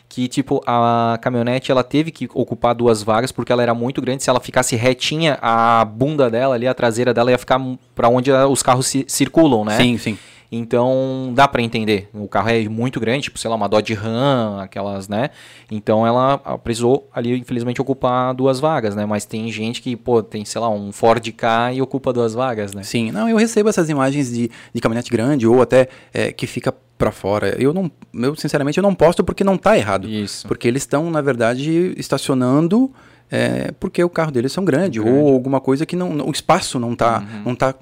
[0.09, 4.23] que tipo a caminhonete ela teve que ocupar duas vagas porque ela era muito grande.
[4.23, 7.61] Se ela ficasse retinha, a bunda dela ali, a traseira dela ia ficar
[7.95, 9.77] para onde os carros circulam, né?
[9.77, 10.19] Sim, sim.
[10.53, 12.09] Então dá para entender.
[12.13, 15.31] O carro é muito grande, tipo, sei lá, uma Dodge Ram, aquelas, né?
[15.71, 19.07] Então ela precisou ali, infelizmente, ocupar duas vagas, né?
[19.07, 22.75] Mas tem gente que, pô, tem, sei lá, um Ford K e ocupa duas vagas,
[22.75, 22.83] né?
[22.83, 26.75] Sim, não, eu recebo essas imagens de, de caminhonete grande ou até é, que fica
[26.99, 27.57] para fora.
[27.59, 30.07] Eu não, eu sinceramente eu não posto porque não tá errado.
[30.09, 30.47] Isso.
[30.47, 32.93] Porque eles estão, na verdade, estacionando
[33.31, 36.79] é, porque o carro deles são grande, grande, ou alguma coisa que não, o espaço
[36.81, 37.43] não está uhum.
[37.47, 37.75] não tá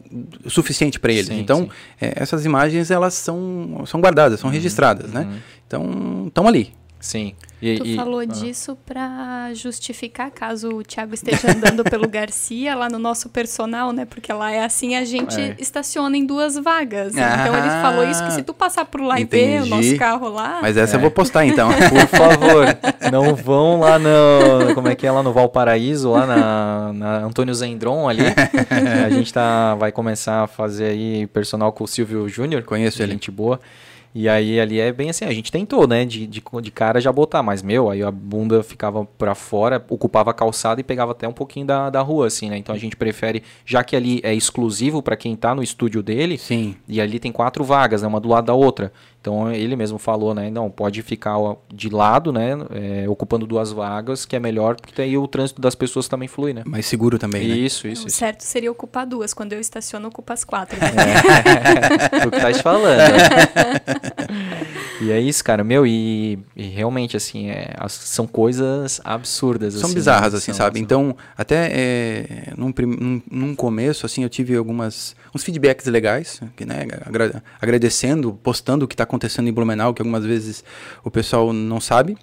[0.46, 1.26] suficiente para eles.
[1.26, 1.68] Sim, então, sim.
[2.00, 4.54] É, essas imagens elas são, são guardadas, são uhum.
[4.54, 5.22] registradas, né?
[5.22, 5.38] Uhum.
[5.66, 6.72] Então, estão ali.
[7.00, 7.34] Sim.
[7.60, 8.24] E, tu e, falou ah.
[8.24, 14.04] disso para justificar caso o Thiago esteja andando pelo Garcia lá no nosso personal, né?
[14.04, 15.56] Porque lá é assim, a gente é.
[15.58, 17.16] estaciona em duas vagas.
[17.16, 19.44] Ah, então ele falou isso que se tu passar por lá entendi.
[19.44, 20.58] e ver o nosso carro lá.
[20.62, 20.96] Mas essa é.
[20.96, 21.68] eu vou postar então.
[21.90, 22.66] por favor,
[23.10, 24.74] não vão lá no.
[24.74, 28.22] Como é que é lá no Valparaíso, lá na, na Antônio Zendron ali.
[29.04, 32.62] a gente tá, vai começar a fazer aí personal com o Silvio Júnior.
[32.62, 33.12] Conheço ele.
[33.12, 33.60] Gente boa.
[34.14, 37.12] E aí ali é bem assim, a gente tentou, né, de, de, de cara já
[37.12, 41.28] botar, mas meu, aí a bunda ficava para fora, ocupava a calçada e pegava até
[41.28, 42.56] um pouquinho da, da rua, assim, né?
[42.56, 46.38] Então a gente prefere, já que ali é exclusivo para quem tá no estúdio dele,
[46.38, 46.74] Sim.
[46.88, 48.92] e ali tem quatro vagas, né, uma do lado da outra.
[49.20, 50.50] Então ele mesmo falou, né?
[50.50, 51.36] Não, pode ficar
[51.72, 52.52] de lado, né?
[52.70, 56.52] É, ocupando duas vagas, que é melhor, porque aí o trânsito das pessoas também flui,
[56.52, 56.62] né?
[56.64, 57.66] Mais seguro também, isso, né?
[57.66, 58.06] Isso, isso.
[58.06, 59.34] O certo seria ocupar duas.
[59.34, 60.78] Quando eu estaciono, ocupa as quatro.
[60.78, 60.86] Né?
[62.22, 63.00] É, o que tá te falando.
[65.00, 65.64] e é isso, cara.
[65.64, 69.74] Meu, e, e realmente, assim, é, são coisas absurdas.
[69.74, 70.38] São assim, bizarras, né?
[70.38, 70.78] assim, são, sabe?
[70.78, 70.84] São...
[70.84, 76.64] Então, até é, num, num, num começo, assim, eu tive algumas uns feedbacks legais, que,
[76.64, 76.86] né,
[77.60, 80.62] agradecendo, postando o que está acontecendo em Blumenau, que algumas vezes
[81.02, 82.16] o pessoal não sabe.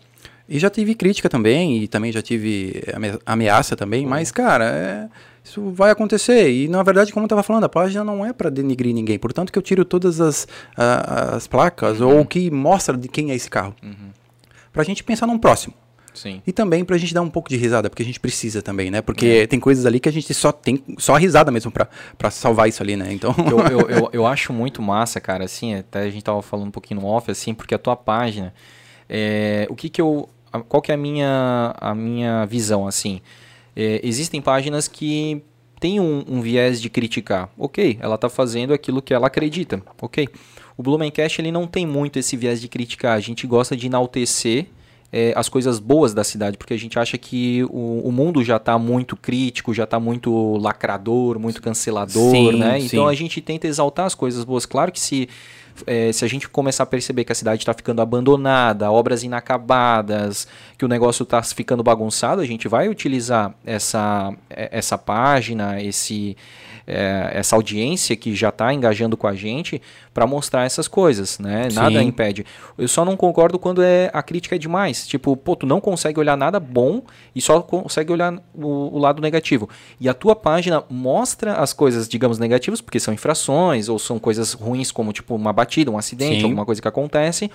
[0.48, 2.84] E já tive crítica também, e também já tive
[3.26, 4.12] ameaça também, uhum.
[4.12, 5.10] mas, cara, é,
[5.44, 6.52] isso vai acontecer.
[6.52, 9.18] E, na verdade, como eu estava falando, a página não é para denigrir ninguém.
[9.18, 12.10] Portanto, que eu tiro todas as, as placas uhum.
[12.10, 13.76] ou o que mostra de quem é esse carro.
[13.82, 14.12] Uhum.
[14.72, 15.74] Para a gente pensar num próximo.
[16.16, 16.42] Sim.
[16.48, 19.02] E também pra gente dar um pouco de risada, porque a gente precisa também, né?
[19.02, 19.48] Porque é.
[19.48, 22.82] tem coisas ali que a gente só tem só risada mesmo pra, pra salvar isso
[22.82, 23.12] ali, né?
[23.12, 23.36] Então.
[23.38, 26.72] eu, eu, eu, eu, acho muito massa, cara, assim, até a gente tava falando um
[26.72, 28.54] pouquinho no off, assim, porque a tua página.
[29.08, 30.28] É, o que que eu.
[30.70, 33.20] Qual que é a minha, a minha visão, assim?
[33.76, 35.44] É, existem páginas que
[35.82, 37.50] tem um, um viés de criticar.
[37.58, 39.82] Ok, ela está fazendo aquilo que ela acredita.
[40.02, 40.30] Ok.
[40.78, 43.18] O Blumencast ele não tem muito esse viés de criticar.
[43.18, 44.68] A gente gosta de enaltecer
[45.18, 48.58] é, as coisas boas da cidade, porque a gente acha que o, o mundo já
[48.58, 52.82] está muito crítico, já está muito lacrador, muito cancelador, sim, né?
[52.82, 52.86] Sim.
[52.88, 54.66] Então a gente tenta exaltar as coisas boas.
[54.66, 55.30] Claro que se
[55.88, 60.50] é, se a gente começar a perceber que a cidade está ficando abandonada, obras inacabadas,
[60.78, 66.36] que o negócio está ficando bagunçado, a gente vai utilizar essa, é, essa página, esse,
[66.88, 69.82] é, essa audiência que já está engajando com a gente
[70.14, 71.70] para mostrar essas coisas, né?
[71.70, 71.76] Sim.
[71.76, 72.46] Nada impede.
[72.78, 75.08] Eu só não concordo quando é a crítica é demais.
[75.08, 77.02] Tipo, pô, tu não consegue olhar nada bom
[77.36, 79.68] e só consegue olhar o, o lado negativo.
[80.00, 84.54] E a tua página mostra as coisas, digamos, negativas, porque são infrações ou são coisas
[84.54, 86.44] ruins, como tipo uma batida, um acidente, Sim.
[86.44, 87.50] alguma coisa que acontece.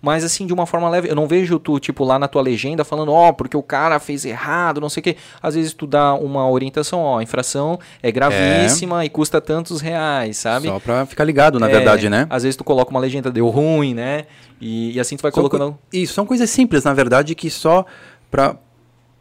[0.00, 1.08] Mas assim, de uma forma leve.
[1.08, 3.98] Eu não vejo tu, tipo, lá na tua legenda falando, ó, oh, porque o cara
[3.98, 5.16] fez errado, não sei o quê.
[5.40, 8.71] Às vezes tu dá uma orientação, ó, a infração é gravíssima é.
[9.04, 10.68] E custa tantos reais, sabe?
[10.68, 12.26] Só pra ficar ligado, na é, verdade verdade, né?
[12.30, 14.24] Às vezes tu coloca uma legenda, deu ruim, né?
[14.60, 15.78] E, e assim tu vai são colocando.
[15.92, 17.84] Isso, são coisas simples, na verdade, que só
[18.30, 18.56] pra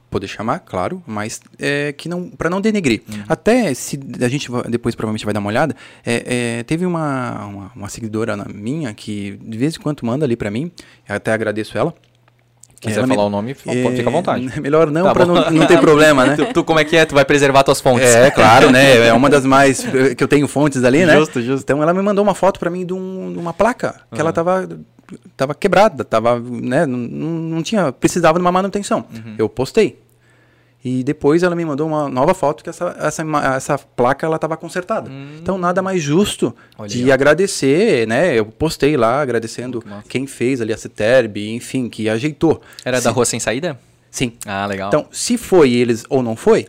[0.10, 3.02] poder chamar, claro, mas é, que não para não denegrir.
[3.10, 3.24] Uhum.
[3.30, 7.72] Até se a gente depois provavelmente vai dar uma olhada, é, é, teve uma, uma,
[7.74, 10.70] uma, seguidora minha que de vez em quando manda ali para mim,
[11.08, 11.94] até agradeço ela.
[12.82, 13.28] Quiser falar me...
[13.28, 13.54] o nome, é...
[13.54, 14.52] fica à vontade.
[14.60, 16.36] Melhor não, tá para não, não ter problema, né?
[16.36, 17.06] tu, tu, como é que é?
[17.06, 18.08] Tu vai preservar tuas fontes.
[18.08, 18.98] É, claro, né?
[19.08, 19.86] É uma das mais...
[20.18, 21.16] que eu tenho fontes ali, né?
[21.16, 21.64] Justo, justo.
[21.64, 24.22] Então ela me mandou uma foto para mim de, um, de, uma placa, que uhum.
[24.22, 24.68] ela tava,
[25.38, 26.88] tava quebrada, tava, né?
[26.88, 27.92] Não, não tinha...
[27.92, 29.06] Precisava de uma manutenção.
[29.14, 29.36] Uhum.
[29.38, 30.00] Eu postei.
[30.84, 33.24] E depois ela me mandou uma nova foto que essa, essa,
[33.56, 35.10] essa placa ela estava consertada.
[35.10, 35.38] Hum.
[35.40, 37.12] Então nada mais justo Olha de aí.
[37.12, 38.38] agradecer, né?
[38.38, 42.62] Eu postei lá agradecendo quem fez ali a Citerb, enfim, que ajeitou.
[42.84, 43.04] Era se...
[43.04, 43.80] da rua sem saída?
[44.10, 44.34] Sim.
[44.46, 44.90] Ah, legal.
[44.90, 46.68] Então, se foi eles ou não foi,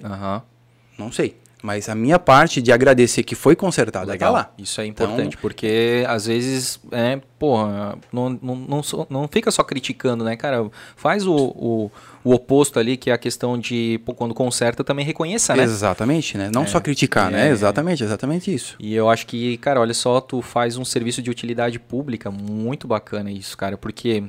[0.99, 1.43] não sei.
[1.63, 4.33] Mas a minha parte de agradecer que foi consertada tá Legal.
[4.33, 4.51] tá lá.
[4.59, 9.63] Isso é importante, então, porque às vezes, é, porra, não, não, não, não, fica só
[9.63, 10.69] criticando, né, cara?
[10.97, 11.91] Faz o, o,
[12.25, 15.63] o, oposto ali, que é a questão de, pô, quando conserta, também reconheça, né?
[15.63, 16.51] Exatamente, né?
[16.53, 17.41] Não é, só criticar, né?
[17.41, 17.51] é, né?
[17.51, 18.77] Exatamente, exatamente isso.
[18.79, 22.87] E eu acho que, cara, olha só, tu faz um serviço de utilidade pública muito
[22.87, 24.25] bacana isso, cara, porque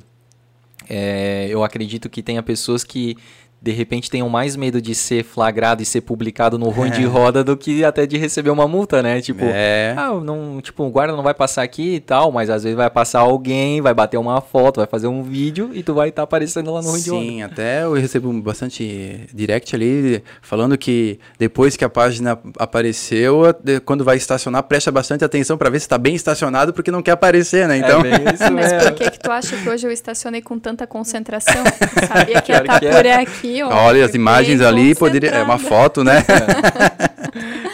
[0.89, 3.17] é, eu acredito que tenha pessoas que
[3.63, 6.91] de repente tenham mais medo de ser flagrado e ser publicado no ruim é.
[6.91, 9.21] de roda do que até de receber uma multa, né?
[9.21, 9.95] Tipo, é.
[9.97, 12.89] ah, não, tipo, o guarda não vai passar aqui e tal, mas às vezes vai
[12.89, 16.23] passar alguém, vai bater uma foto, vai fazer um vídeo e tu vai estar tá
[16.23, 17.23] aparecendo lá no ruim Sim, de roda.
[17.23, 23.43] Sim, até eu recebo bastante direct ali falando que depois que a página apareceu,
[23.85, 27.11] quando vai estacionar, presta bastante atenção para ver se está bem estacionado porque não quer
[27.11, 27.77] aparecer, né?
[27.77, 30.85] Então, é isso mas por que que tu acha que hoje eu estacionei com tanta
[30.85, 31.63] concentração?
[31.63, 33.13] Eu sabia que ia estar tá por é.
[33.61, 33.73] Aqui.
[33.73, 35.29] Olha, as imagens ali, poderia.
[35.29, 36.23] É uma foto, né?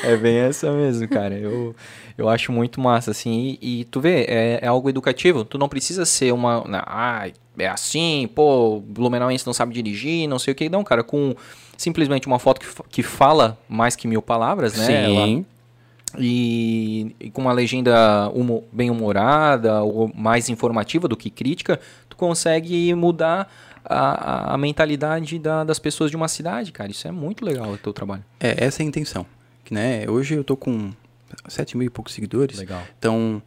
[0.04, 0.14] É.
[0.14, 1.36] é bem essa mesmo, cara.
[1.36, 1.76] Eu,
[2.18, 3.58] eu acho muito massa, assim.
[3.62, 5.44] E, e tu vê, é, é, algo educativo.
[5.44, 6.64] Tu não precisa ser uma.
[6.86, 10.70] Ah, é assim, pô, Blumenauense não sabe dirigir, não sei o que.
[10.70, 11.36] Não, cara, com
[11.78, 14.86] simplesmente uma foto que, que fala mais que mil palavras, né?
[14.86, 14.94] Sim.
[14.94, 15.46] Ela,
[16.18, 22.18] e, e, com uma legenda humo, bem humorada ou mais informativa do que crítica, tu
[22.18, 23.52] consegue mudar
[23.86, 26.92] a, a mentalidade da, das pessoas de uma cidade, cara.
[26.92, 28.24] Isso é muito legal o teu trabalho.
[28.40, 29.26] É, essa é a intenção.
[29.70, 30.10] Né?
[30.10, 30.92] Hoje eu tô com
[31.48, 32.58] 7 mil e poucos seguidores.
[32.58, 32.82] Legal.
[32.98, 33.42] Então,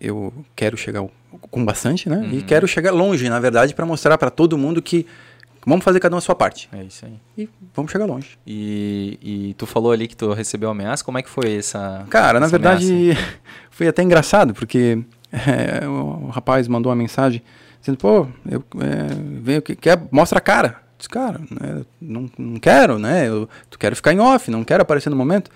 [0.00, 1.04] eu quero chegar
[1.50, 2.18] com bastante, né?
[2.18, 2.32] Uhum.
[2.32, 5.06] E quero chegar longe, na verdade, para mostrar para todo mundo que
[5.66, 6.68] vamos fazer cada um a sua parte.
[6.72, 7.14] É isso aí.
[7.36, 8.38] E vamos chegar longe.
[8.46, 11.04] E, e tu falou ali que tu recebeu ameaça.
[11.04, 13.20] Como é que foi essa Cara, essa na verdade, ameaça?
[13.70, 17.42] foi até engraçado, porque é, o rapaz mandou uma mensagem
[17.82, 20.80] dizendo, pô, eu é, venho, quer, mostra a cara.
[20.96, 23.28] Diz, cara, né, não, não quero, né?
[23.28, 25.50] Eu quero ficar em off, não quero aparecer no momento.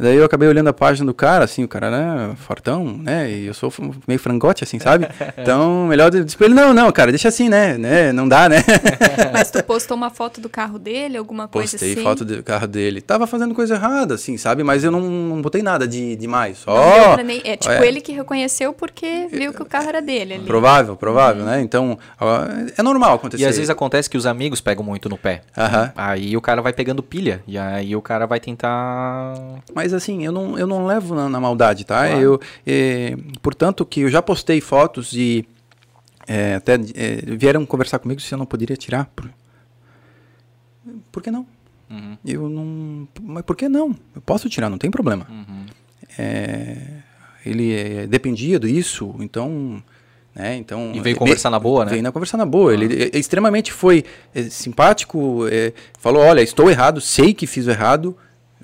[0.00, 3.46] Daí eu acabei olhando a página do cara, assim, o cara, né, fortão, né, e
[3.46, 3.72] eu sou
[4.06, 5.08] meio frangote, assim, sabe?
[5.40, 8.62] Então, melhor dizer pra ele, não, não, cara, deixa assim, né, né, não dá, né?
[9.32, 12.02] Mas tu postou uma foto do carro dele, alguma coisa Postei assim?
[12.02, 13.00] Postei foto do carro dele.
[13.00, 14.62] Tava fazendo coisa errada, assim, sabe?
[14.62, 17.16] Mas eu não, não botei nada de demais, só...
[17.24, 17.40] Nem...
[17.44, 17.86] É tipo é.
[17.86, 20.44] ele que reconheceu porque viu que o carro era dele ali.
[20.44, 21.50] Provável, provável, uhum.
[21.50, 21.60] né?
[21.60, 21.98] Então,
[22.76, 23.42] é normal acontecer.
[23.42, 25.42] E às vezes acontece que os amigos pegam muito no pé.
[25.56, 25.90] Uhum.
[25.96, 29.34] Aí o cara vai pegando pilha, e aí o cara vai tentar...
[29.74, 32.06] Mas mas assim, eu não, eu não levo na, na maldade, tá?
[32.06, 32.20] Claro.
[32.20, 35.44] Eu, é, portanto, que eu já postei fotos e
[36.28, 39.10] é, até é, vieram conversar comigo se eu não poderia tirar.
[39.16, 39.28] Por,
[41.10, 41.44] por que não?
[41.90, 42.16] Uhum.
[42.24, 43.08] Eu não.
[43.20, 43.96] Mas por que não?
[44.14, 45.26] Eu posso tirar, não tem problema.
[45.28, 45.66] Uhum.
[46.16, 46.76] É,
[47.44, 49.82] ele é, dependia disso, então.
[50.32, 51.90] Né, então, e veio conversar na boa, né?
[51.90, 52.72] Veio na conversar na boa.
[52.72, 55.40] Ele é, é, extremamente foi é, simpático,
[55.98, 58.16] falou: olha, estou errado, sei que fiz errado,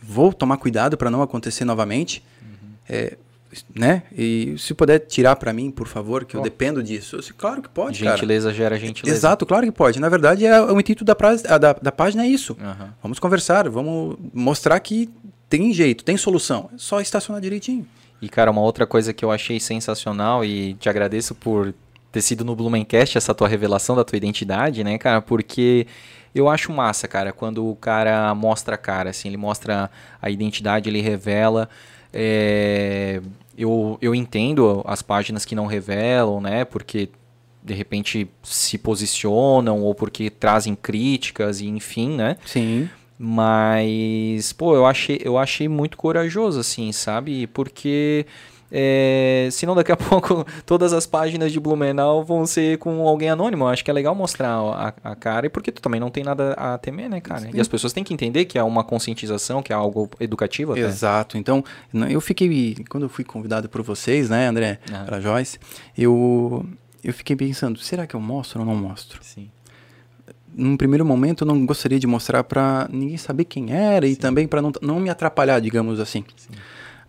[0.07, 2.23] vou tomar cuidado para não acontecer novamente.
[2.43, 2.69] Uhum.
[2.89, 3.17] É,
[3.75, 4.03] né?
[4.17, 6.41] E se puder tirar para mim, por favor, que oh.
[6.41, 7.17] eu dependo disso.
[7.17, 8.57] Eu, claro que pode, Gentileza cara.
[8.57, 9.17] gera gentileza.
[9.17, 10.01] Exato, claro que pode.
[10.01, 12.57] Na verdade, é, o intuito da, pra, da, da página é isso.
[12.61, 12.89] Uhum.
[13.03, 15.11] Vamos conversar, vamos mostrar que
[15.49, 16.71] tem jeito, tem solução.
[16.75, 17.87] É só estacionar direitinho.
[18.21, 21.75] E, cara, uma outra coisa que eu achei sensacional e te agradeço por
[22.11, 25.21] ter sido no Blumencast essa tua revelação da tua identidade, né, cara?
[25.21, 25.87] Porque
[26.37, 30.91] eu acho massa, cara, quando o cara mostra a cara, assim, ele mostra a identidade,
[30.91, 31.67] ele revela.
[32.13, 33.23] É,
[33.57, 36.65] eu, eu entendo as páginas que não revelam, né?
[36.67, 37.09] Porque
[37.63, 42.37] de repente se posicionam ou porque trazem críticas e enfim, né?
[42.45, 42.89] Sim.
[43.19, 47.47] Mas, pô, eu achei, eu achei muito corajoso, assim, sabe?
[47.47, 48.27] Porque
[48.71, 53.65] é, senão daqui a pouco todas as páginas de Blumenau vão ser com alguém anônimo.
[53.65, 56.53] Eu acho que é legal mostrar a, a cara, porque tu também não tem nada
[56.53, 57.43] a temer, né, cara?
[57.43, 57.51] Sim.
[57.55, 60.73] E as pessoas têm que entender que é uma conscientização, que é algo educativo.
[60.73, 60.83] Até.
[60.83, 61.39] Exato.
[61.39, 61.65] Então,
[62.09, 65.05] eu fiquei, quando eu fui convidado por vocês, né, André, uhum.
[65.05, 65.59] para Joyce,
[65.97, 66.67] eu,
[67.03, 69.19] eu fiquei pensando, será que eu mostro ou não mostro?
[69.23, 69.49] Sim
[70.57, 74.15] num primeiro momento eu não gostaria de mostrar para ninguém saber quem era Sim.
[74.15, 76.25] e também para não, não me atrapalhar, digamos assim.
[76.35, 76.55] Sim.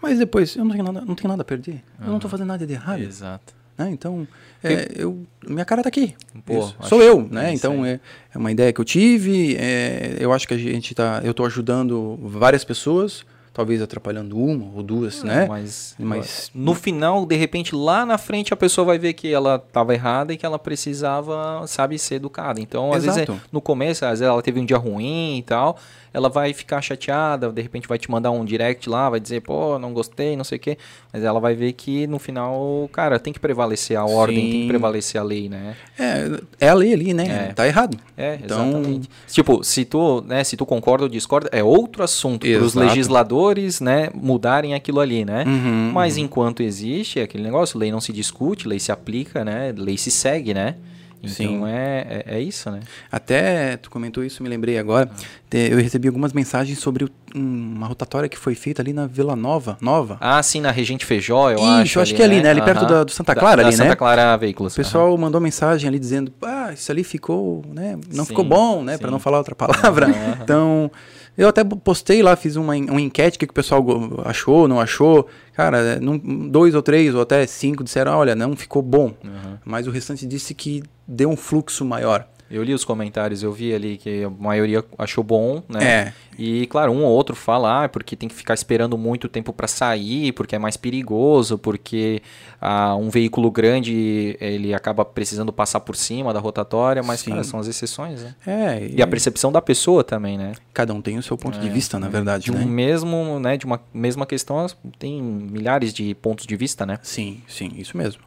[0.01, 1.83] Mas depois eu não tenho nada, não tenho nada a perder.
[1.99, 2.05] Uhum.
[2.05, 3.01] Eu não estou fazendo nada de errado.
[3.01, 3.53] Exato.
[3.77, 3.89] Né?
[3.91, 4.27] Então,
[4.63, 6.15] é, eu, minha cara está aqui.
[6.45, 7.53] Pô, Sou eu, né?
[7.53, 7.99] então é,
[8.33, 9.55] é, uma ideia que eu tive.
[9.55, 13.23] É, eu acho que a gente tá, eu estou ajudando várias pessoas
[13.57, 15.45] talvez atrapalhando uma ou duas, é, né?
[15.47, 19.55] Mas, mas no final, de repente, lá na frente a pessoa vai ver que ela
[19.55, 22.62] estava errada e que ela precisava, sabe, ser educada.
[22.62, 23.31] Então, às Exato.
[23.31, 25.75] vezes, no começo, às vezes ela teve um dia ruim e tal,
[26.17, 29.77] ela vai ficar chateada, de repente vai te mandar um direct lá, vai dizer, pô,
[29.77, 30.75] não gostei, não sei o quê.
[31.13, 34.51] Mas ela vai ver que no final, cara, tem que prevalecer a ordem, Sim.
[34.51, 35.75] tem que prevalecer a lei, né?
[35.97, 37.49] É, é a lei ali, né?
[37.49, 37.53] É.
[37.53, 37.99] Tá errado.
[38.17, 38.69] É, então...
[38.69, 39.10] exatamente.
[39.27, 43.80] Tipo, se tu, né, se tu concorda ou discorda, é outro assunto para os legisladores,
[43.80, 45.43] né, mudarem aquilo ali, né?
[45.45, 46.23] Uhum, Mas uhum.
[46.23, 49.71] enquanto existe aquele negócio, lei não se discute, lei se aplica, né?
[49.77, 50.77] Lei se segue, né?
[51.21, 51.65] Então Sim.
[51.65, 52.82] É, é, é, isso, né?
[53.12, 55.10] Até tu comentou isso, me lembrei agora.
[55.12, 55.56] Ah.
[55.56, 59.77] Eu recebi algumas mensagens sobre uma rotatória que foi feita ali na Vila Nova.
[59.82, 60.17] Nova.
[60.19, 61.97] Ah, sim, na Regente Feijó, eu isso, acho.
[61.97, 62.49] eu acho que é ali, né?
[62.49, 63.89] Ali perto da, do Santa Clara, da, ali, da né?
[63.89, 64.73] Santa Clara Veículos.
[64.73, 67.97] O pessoal mandou mensagem ali dizendo, ah, isso ali ficou, né?
[68.13, 68.97] Não sim, ficou bom, né?
[68.97, 70.08] Para não falar outra palavra.
[70.41, 70.91] Então,
[71.38, 73.86] eu até postei lá, fiz uma, uma enquete, o que, que o pessoal
[74.26, 75.28] achou, não achou.
[75.54, 79.13] Cara, num, dois ou três ou até cinco disseram, olha, não ficou bom.
[79.23, 79.58] Uhum.
[79.63, 82.28] Mas o restante disse que deu um fluxo maior.
[82.49, 85.83] Eu li os comentários, eu vi ali que a maioria achou bom, né?
[85.83, 86.13] É.
[86.38, 89.67] E claro, um ou outro fala, ah, porque tem que ficar esperando muito tempo para
[89.67, 92.21] sair, porque é mais perigoso, porque
[92.62, 97.60] ah, um veículo grande ele acaba precisando passar por cima da rotatória, mas cara, são
[97.60, 98.36] as exceções, né?
[98.45, 98.86] É.
[98.86, 100.53] E, e, a percepção da pessoa também, né?
[100.73, 102.65] Cada um tem o seu ponto é, de vista, na verdade, de um né?
[102.65, 104.67] mesmo, né, de uma mesma questão,
[104.99, 106.99] tem milhares de pontos de vista, né?
[107.01, 108.21] Sim, sim, isso mesmo.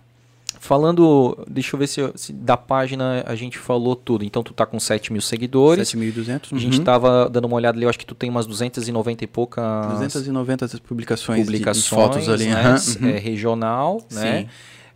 [0.62, 4.26] Falando, deixa eu ver se, se, da página a gente falou tudo.
[4.26, 5.88] Então tu tá com 7 mil seguidores.
[5.88, 6.52] 7.200.
[6.52, 6.58] Uhum.
[6.58, 9.26] A gente tava dando uma olhada ali, eu acho que tu tem umas 290 e
[9.26, 9.64] poucas...
[9.92, 12.48] 290 publicações, publicações de, de fotos ali.
[12.48, 12.76] Né?
[13.00, 13.08] Uhum.
[13.08, 14.18] É, regional, Sim.
[14.18, 14.46] né?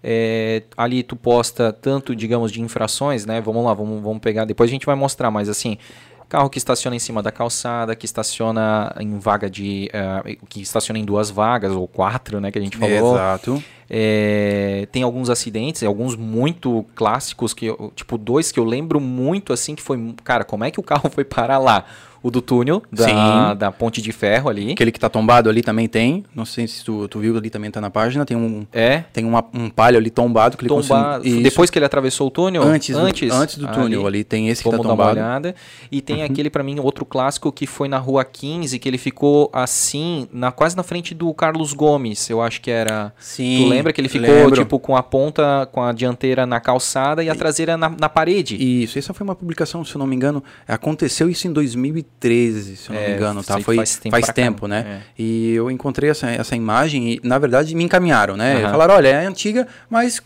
[0.02, 3.40] É, ali tu posta tanto, digamos, de infrações, né?
[3.40, 4.44] Vamos lá, vamos, vamos pegar.
[4.44, 5.78] Depois a gente vai mostrar, mas assim,
[6.34, 9.88] carro que estaciona em cima da calçada, que estaciona em vaga de.
[9.94, 12.50] Uh, que estaciona em duas vagas, ou quatro, né?
[12.50, 13.14] Que a gente falou.
[13.14, 13.62] Exato.
[13.88, 19.74] É, tem alguns acidentes, alguns muito clássicos, que tipo dois que eu lembro muito assim,
[19.74, 21.84] que foi, cara, como é que o carro foi parar lá?
[22.24, 24.72] O do túnel, da, da ponte de ferro ali.
[24.72, 26.24] Aquele que tá tombado ali também tem.
[26.34, 28.24] Não sei se tu, tu viu ali também tá na página.
[28.24, 29.04] Tem um, é?
[29.12, 30.56] tem uma, um palho ali tombado.
[30.56, 31.26] Que tombado.
[31.26, 32.62] Ele Depois que ele atravessou o túnel?
[32.62, 34.96] Antes, antes, do, antes do túnel ali, ali tem esse que tá tombado.
[35.16, 35.54] Dar uma olhada.
[35.92, 36.24] E tem uhum.
[36.24, 40.50] aquele para mim, outro clássico que foi na rua 15, que ele ficou assim, na,
[40.50, 43.12] quase na frente do Carlos Gomes, eu acho que era.
[43.18, 43.58] Sim.
[43.62, 44.56] Tu lembra que ele ficou lembro.
[44.56, 48.56] tipo com a ponta, com a dianteira na calçada e a traseira na, na parede?
[48.56, 52.13] Isso, essa foi uma publicação, se eu não me engano, aconteceu isso em 2013.
[52.20, 53.60] 2013, se eu não é, me engano, tá?
[53.60, 55.02] Foi faz tempo, faz tempo né?
[55.18, 55.22] É.
[55.22, 58.56] E eu encontrei essa, essa imagem e, na verdade, me encaminharam, né?
[58.56, 58.70] Uhum.
[58.70, 60.22] Falaram, olha, é antiga, mas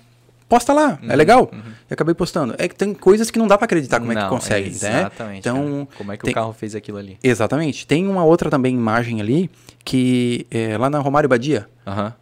[0.48, 1.51] posta lá, é uhum, é legal.
[1.53, 1.72] Uhum.
[1.90, 2.55] E acabei postando.
[2.59, 4.90] É que tem coisas que não dá para acreditar como não, é que consegue, é
[4.90, 5.01] né?
[5.01, 5.38] Exatamente.
[5.40, 6.33] Então, como é que tem...
[6.33, 7.18] o carro fez aquilo ali?
[7.22, 7.87] Exatamente.
[7.87, 9.51] Tem uma outra também imagem ali
[9.85, 11.66] que é lá na Romário Badia,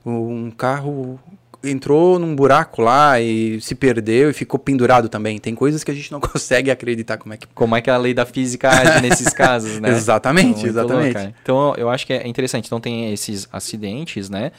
[0.04, 1.18] um carro
[1.66, 5.38] entrou num buraco lá e se perdeu e ficou pendurado também.
[5.38, 7.46] Tem coisas que a gente não consegue acreditar como é que.
[7.48, 9.90] Como é que a lei da física age nesses casos, né?
[9.90, 11.18] exatamente, então, exatamente.
[11.18, 12.66] Louco, então eu acho que é interessante.
[12.66, 14.52] Então tem esses acidentes, né?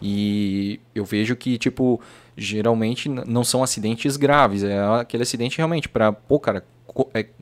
[0.00, 2.00] E eu vejo que, tipo,
[2.36, 4.62] geralmente não são acidentes graves.
[4.62, 6.64] É aquele acidente realmente para, pô, cara,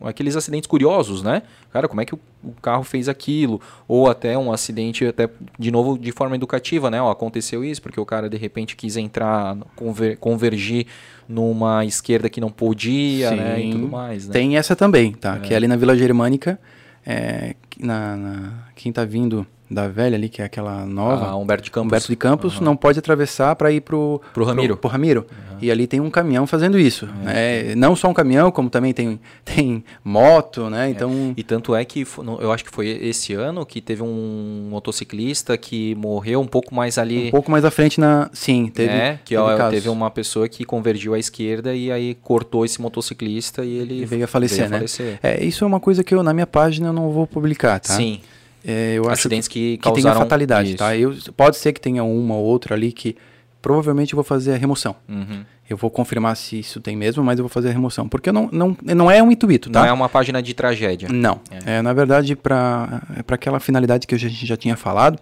[0.00, 1.42] aqueles acidentes curiosos, né?
[1.70, 3.60] Cara, como é que o, o, carro fez aquilo?
[3.86, 7.00] Ou até um acidente, até de novo, de forma educativa, né?
[7.02, 10.86] Ó, aconteceu isso porque o cara de repente quis entrar, conver, convergir
[11.28, 13.60] numa esquerda que não podia, Sim, né?
[13.60, 14.26] E tudo mais.
[14.26, 14.32] Né?
[14.32, 15.36] Tem essa também, tá?
[15.36, 15.40] É.
[15.40, 16.58] Que é ali na Vila Germânica,
[17.04, 21.26] é, na, na, quem tá vindo da velha ali, que é aquela nova.
[21.26, 21.86] Ah, Humberto de Campos.
[21.86, 22.64] Humberto de Campos uhum.
[22.64, 24.74] não pode atravessar para ir pro, pro Ramiro.
[24.74, 25.26] Pro, pro Ramiro.
[25.30, 25.58] Uhum.
[25.60, 27.06] E ali tem um caminhão fazendo isso.
[27.06, 27.24] Uhum.
[27.24, 27.74] Né?
[27.74, 30.88] Não só um caminhão, como também tem, tem moto, né?
[30.88, 30.90] É.
[30.90, 31.10] Então...
[31.10, 31.34] É.
[31.36, 32.06] E tanto é que
[32.40, 36.98] eu acho que foi esse ano que teve um motociclista que morreu um pouco mais
[36.98, 37.28] ali.
[37.28, 38.28] Um pouco mais à frente na.
[38.32, 38.92] Sim, teve.
[38.92, 42.80] É, que teve, ó, teve uma pessoa que convergiu à esquerda e aí cortou esse
[42.80, 44.76] motociclista e ele e veio a falecer, veio a né?
[44.78, 45.18] Falecer.
[45.22, 47.94] É, isso é uma coisa que eu na minha página eu não vou publicar, tá?
[47.94, 48.20] Sim.
[48.64, 50.94] É, eu Acidentes acho que, que, que tenha fatalidade, tá?
[50.94, 51.14] isso.
[51.16, 51.30] tá?
[51.30, 53.16] Eu, pode ser que tenha uma ou outra ali que
[53.60, 54.94] provavelmente eu vou fazer a remoção.
[55.08, 55.44] Uhum.
[55.72, 58.06] Eu vou confirmar se isso tem mesmo, mas eu vou fazer a remoção.
[58.06, 59.80] Porque não, não, não é um intuito, tá?
[59.80, 61.08] Não é uma página de tragédia.
[61.10, 61.40] Não.
[61.50, 65.18] É, é na verdade, para é aquela finalidade que a gente já tinha falado,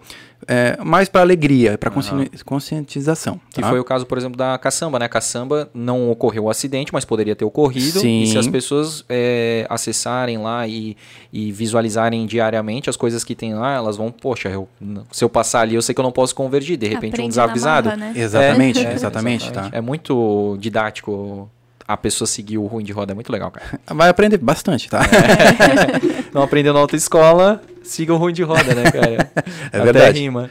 [0.47, 2.25] é, mais para alegria, para uhum.
[2.45, 3.39] conscientização.
[3.53, 3.69] Que tá?
[3.69, 5.05] foi o caso, por exemplo, da caçamba, né?
[5.05, 7.99] A caçamba não ocorreu o acidente, mas poderia ter ocorrido.
[7.99, 8.23] Sim.
[8.23, 10.97] E se as pessoas é, acessarem lá e,
[11.31, 14.67] e visualizarem diariamente as coisas que tem lá, elas vão, poxa, eu,
[15.11, 16.77] se eu passar ali, eu sei que eu não posso convergir.
[16.77, 17.89] De repente, Aprende um desavisado.
[17.89, 18.13] Marra, né?
[18.15, 19.51] Exatamente, é, exatamente, exatamente.
[19.51, 19.69] Tá.
[19.71, 20.13] É muito
[20.57, 21.49] didático
[21.91, 23.79] a pessoa seguir o ruim de roda é muito legal, cara.
[23.93, 25.01] Vai aprender bastante, tá?
[25.01, 26.31] É.
[26.33, 29.31] Não aprendeu na autoescola, siga o ruim de roda, né, cara?
[29.73, 30.19] é Até verdade.
[30.19, 30.49] rima.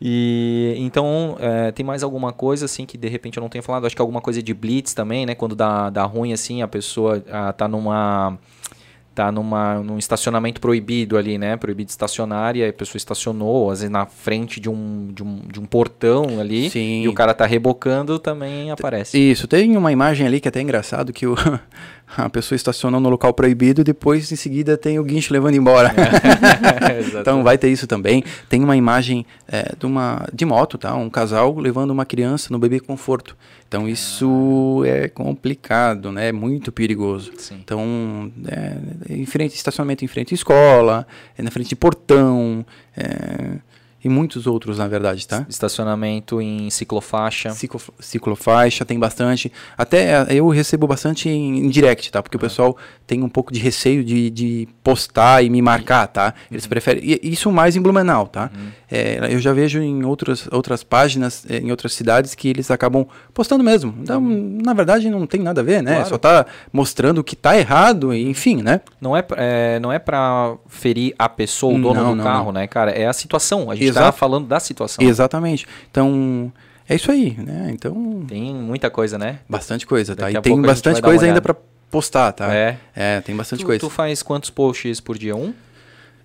[0.00, 3.86] E então, é, tem mais alguma coisa assim que de repente eu não tenho falado?
[3.86, 5.34] Acho que alguma coisa de blitz também, né?
[5.34, 8.38] Quando dá, dá ruim assim, a pessoa ah, tá numa
[9.20, 11.54] tá numa, num estacionamento proibido ali, né?
[11.54, 15.60] Proibido estacionar e a pessoa estacionou, às vezes na frente de um, de um, de
[15.60, 17.02] um portão ali Sim.
[17.02, 19.18] e o cara tá rebocando, também aparece.
[19.18, 21.34] Isso, tem uma imagem ali que é até engraçado que o,
[22.16, 25.92] a pessoa estacionou no local proibido e depois em seguida tem o guincho levando embora.
[27.20, 28.24] então vai ter isso também.
[28.48, 30.94] Tem uma imagem é, de, uma, de moto, tá?
[30.94, 33.36] Um casal levando uma criança no bebê conforto.
[33.70, 36.30] Então isso é complicado, né?
[36.30, 37.30] É muito perigoso.
[37.38, 37.54] Sim.
[37.62, 41.06] Então, é, em frente, estacionamento em frente à escola,
[41.38, 43.58] é na frente de portão, é,
[44.02, 45.44] e muitos outros, na verdade, tá?
[45.48, 47.50] Estacionamento em ciclofaixa.
[47.50, 49.52] Ciclo, ciclofaixa tem bastante.
[49.76, 52.22] Até eu recebo bastante em, em direct, tá?
[52.22, 56.32] Porque o pessoal tem um pouco de receio de, de postar e me marcar, tá?
[56.50, 56.70] Eles uhum.
[56.70, 57.02] preferem.
[57.04, 58.50] E isso mais em Blumenau, tá?
[58.54, 58.68] Uhum.
[58.90, 63.06] É, eu já vejo em outras, outras páginas, é, em outras cidades, que eles acabam
[63.34, 63.94] postando mesmo.
[64.00, 64.58] Então, uhum.
[64.64, 65.96] na verdade, não tem nada a ver, né?
[65.96, 66.08] Claro.
[66.08, 68.80] Só tá mostrando o que tá errado, enfim, né?
[69.00, 72.46] Não é, é não é pra ferir a pessoa, o dono não, do não, carro,
[72.46, 72.52] não.
[72.52, 72.90] né, cara?
[72.90, 73.70] É a situação.
[73.70, 75.04] A gente está falando da situação.
[75.04, 75.66] Exatamente.
[75.90, 76.52] Então,
[76.88, 77.70] é isso aí, né?
[77.72, 78.24] Então.
[78.26, 79.40] Tem muita coisa, né?
[79.48, 80.30] Bastante coisa, tá?
[80.30, 81.54] E tem bastante coisa ainda para
[81.90, 82.54] postar, tá?
[82.54, 82.78] É.
[82.94, 83.80] É, tem bastante tu, coisa.
[83.80, 85.36] Tu faz quantos posts por dia?
[85.36, 85.52] Um?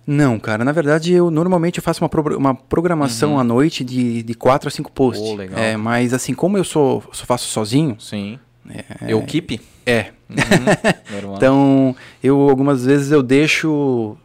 [0.06, 0.64] Não, cara.
[0.64, 3.40] Na verdade, eu normalmente eu faço uma, pro, uma programação uhum.
[3.40, 5.28] à noite de, de quatro a cinco posts.
[5.28, 5.58] Oh, legal.
[5.58, 7.96] É, mas assim, como eu sou, só faço sozinho.
[7.98, 8.38] Sim.
[8.70, 9.60] É, eu keep?
[9.84, 10.12] É.
[10.28, 14.16] Uhum, então, eu algumas vezes eu deixo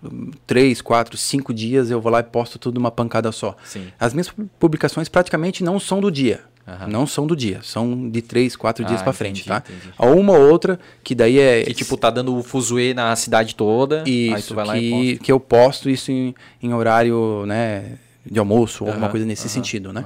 [0.47, 3.55] três, quatro, cinco dias, eu vou lá e posto tudo uma pancada só.
[3.63, 3.87] Sim.
[3.99, 6.41] As minhas publicações praticamente não são do dia.
[6.67, 6.87] Uhum.
[6.87, 9.63] Não são do dia, são de três, quatro ah, dias para frente, tá?
[9.65, 9.93] Entendi.
[9.97, 11.63] Há uma ou outra que daí é.
[11.63, 14.03] Que tipo, tá dando o fuzuê na cidade toda.
[14.05, 18.89] Isso, que, e que eu posto isso em, em horário, né, de almoço, uhum.
[18.89, 20.05] ou alguma coisa nesse sentido, né?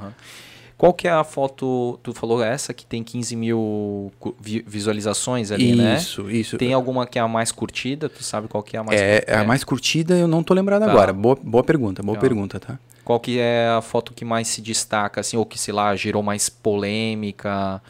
[0.77, 4.11] Qual que é a foto, tu falou essa que tem 15 mil
[4.65, 5.95] visualizações ali, isso, né?
[5.95, 6.57] Isso, isso.
[6.57, 8.09] Tem alguma que é a mais curtida?
[8.09, 9.31] Tu sabe qual que é a mais é, curtida?
[9.31, 10.91] É, a mais curtida eu não tô lembrado tá.
[10.91, 11.13] agora.
[11.13, 12.77] Boa, boa pergunta, boa pergunta, tá?
[13.05, 16.21] Qual que é a foto que mais se destaca, assim, ou que, sei lá, gerou
[16.21, 17.81] mais polêmica?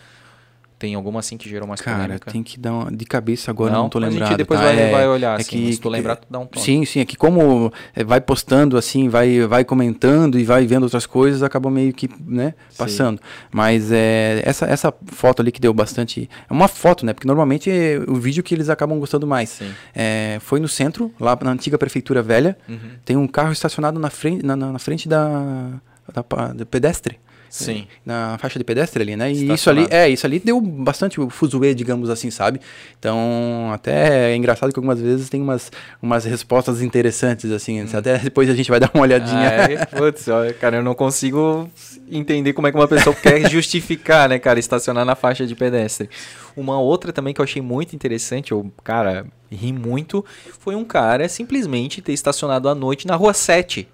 [0.78, 2.32] Tem alguma assim que gerou mais Cara, polêmica?
[2.32, 4.24] tem que dar uma, de cabeça agora, não, não tô lembrado.
[4.24, 4.66] A gente depois tá?
[4.66, 6.66] vai, é, vai olhar, é assim, que, se tu lembrar, tu dá um toque.
[6.66, 10.84] Sim, sim, é que como é, vai postando assim, vai, vai comentando e vai vendo
[10.84, 13.20] outras coisas, acaba meio que, né, passando.
[13.20, 13.48] Sim.
[13.52, 16.30] Mas é, essa, essa foto ali que deu bastante...
[16.50, 19.62] É uma foto, né, porque normalmente é o vídeo que eles acabam gostando mais.
[19.96, 22.78] É, foi no centro, lá na antiga prefeitura velha, uhum.
[23.06, 25.70] tem um carro estacionado na frente, na, na frente da,
[26.14, 27.18] da, da pedestre.
[27.64, 27.88] Sim.
[28.06, 29.32] na faixa de pedestre ali, né?
[29.32, 32.60] E isso ali, é, isso ali deu bastante fuzuê, digamos assim, sabe?
[33.00, 37.82] Então, até é engraçado que algumas vezes tem umas, umas respostas interessantes, assim.
[37.82, 37.88] Hum.
[37.94, 39.50] Até depois a gente vai dar uma olhadinha.
[39.50, 40.26] Ah, é, putz,
[40.60, 41.70] cara, eu não consigo
[42.12, 46.10] entender como é que uma pessoa quer justificar, né, cara, estacionar na faixa de pedestre.
[46.56, 50.26] Uma outra também que eu achei muito interessante, eu, cara, ri muito,
[50.60, 53.88] foi um cara simplesmente ter estacionado à noite na rua 7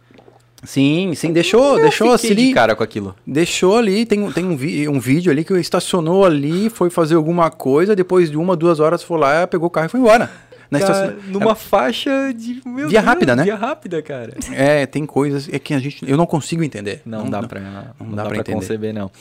[0.63, 2.35] Sim, sim, deixou, eu deixou assim.
[2.35, 3.15] de cara com aquilo.
[3.25, 4.51] Deixou ali, tem, tem um,
[4.91, 9.01] um vídeo ali que estacionou ali, foi fazer alguma coisa, depois de uma, duas horas
[9.01, 10.29] foi lá, pegou o carro e foi embora.
[10.69, 13.43] Na cara, situação, numa é, faixa de via Deus, rápida, né?
[13.43, 14.33] Via rápida, cara.
[14.53, 17.01] É, tem coisas é que a gente eu não consigo entender.
[17.05, 19.11] Não, não dá para não, não, dá, dá para conceber não.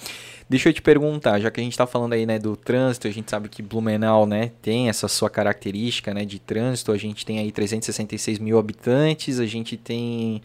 [0.49, 3.11] Deixa eu te perguntar, já que a gente está falando aí, né, do trânsito, a
[3.11, 6.93] gente sabe que Blumenau, né, tem essa sua característica, né, de trânsito.
[6.93, 10.43] A gente tem aí 366 mil habitantes, a gente tem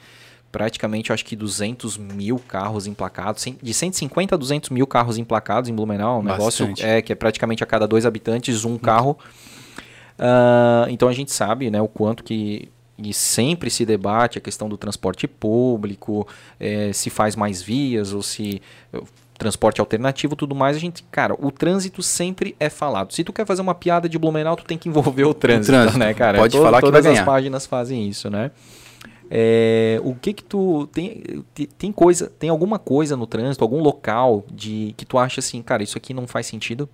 [0.55, 5.75] praticamente, acho que 200 mil carros emplacados, de 150 a 200 mil carros emplacados em
[5.75, 9.17] Blumenau, um negócio é que é praticamente a cada dois habitantes um carro.
[10.17, 14.69] Uh, então a gente sabe, né, o quanto que e sempre se debate a questão
[14.69, 16.25] do transporte público,
[16.57, 18.61] é, se faz mais vias ou se
[19.37, 23.11] transporte alternativo, tudo mais, a gente, cara, o trânsito sempre é falado.
[23.11, 25.75] Se tu quer fazer uma piada de Blumenau, tu tem que envolver o trânsito, o
[25.75, 26.37] trânsito né, cara?
[26.37, 27.03] Pode falar que vai ganhar.
[27.03, 28.51] Todas as páginas fazem isso, né?
[29.30, 31.23] É, o que que tu tem,
[31.78, 35.84] tem coisa, tem alguma coisa no trânsito, algum local de que tu acha assim, cara,
[35.84, 36.88] isso aqui não faz sentido?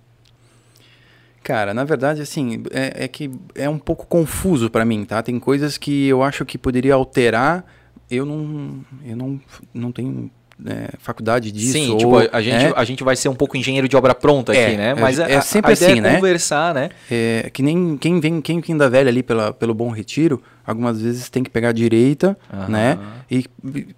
[1.42, 5.22] Cara, na verdade, assim, é, é que é um pouco confuso para mim, tá?
[5.22, 7.64] Tem coisas que eu acho que poderia alterar.
[8.08, 9.40] Eu não, eu não,
[9.74, 10.30] não tenho
[10.66, 11.72] é, faculdade disso.
[11.72, 14.14] Sim, ou, tipo, a, gente, é, a gente vai ser um pouco engenheiro de obra
[14.14, 14.94] pronta é, aqui, né?
[14.94, 16.14] Mas é, sempre a assim, é né?
[16.16, 16.90] conversar, né?
[17.10, 21.00] É, que nem quem vem, quem vem da velha ali pela, pelo Bom Retiro, algumas
[21.00, 22.68] vezes tem que pegar a direita, uhum.
[22.68, 22.98] né?
[23.30, 23.44] E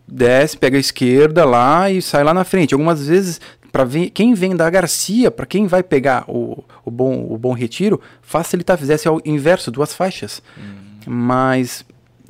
[0.07, 2.75] desce, pega a esquerda lá e sai lá na frente.
[2.75, 3.41] Algumas vezes
[3.73, 8.01] para quem vem da Garcia, para quem vai pegar o, o, bom, o Bom Retiro,
[8.23, 10.41] facilitar, fizesse ao inverso, duas faixas.
[10.57, 10.85] Hum.
[11.07, 11.85] Mas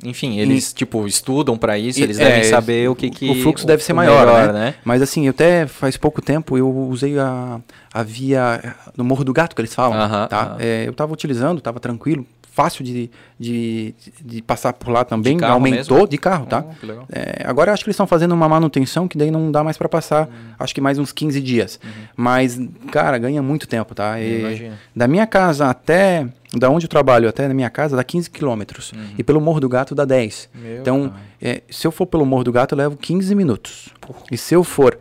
[0.05, 3.29] enfim, eles, e, tipo, estudam para isso, eles é, devem saber o que que...
[3.29, 4.59] O fluxo o, deve ser maior, melhor, né?
[4.59, 4.75] né?
[4.83, 7.59] Mas assim, até faz pouco tempo eu usei a,
[7.93, 10.43] a via no Morro do Gato, que eles falam, uh -huh, tá?
[10.43, 10.55] Uh -huh.
[10.59, 12.25] É, eu estava utilizando, estava tranquilo,
[12.55, 13.93] fácil de, de,
[14.23, 15.37] de, passar por lá também.
[15.43, 16.07] Aumentou mesmo?
[16.07, 16.63] de carro, tá?
[16.65, 19.77] Oh, é, agora acho que eles estão fazendo uma manutenção que daí não dá mais
[19.77, 20.53] para passar, hum.
[20.57, 21.77] acho que mais uns 15 dias.
[21.83, 21.91] Uhum.
[22.15, 22.57] Mas,
[22.93, 24.21] cara, ganha muito tempo, tá?
[24.21, 26.27] E, da minha casa até.
[26.53, 28.93] Da onde eu trabalho até na minha casa dá 15 quilômetros.
[28.93, 29.15] Uhum.
[29.17, 30.49] E pelo Morro do Gato dá 10.
[30.55, 33.89] Meu então, é, se eu for pelo Morro do Gato, eu levo 15 minutos.
[33.99, 34.19] Porra.
[34.31, 34.97] E se eu for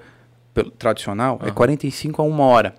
[0.53, 2.75] pelo tradicional, é 45 a uma hora.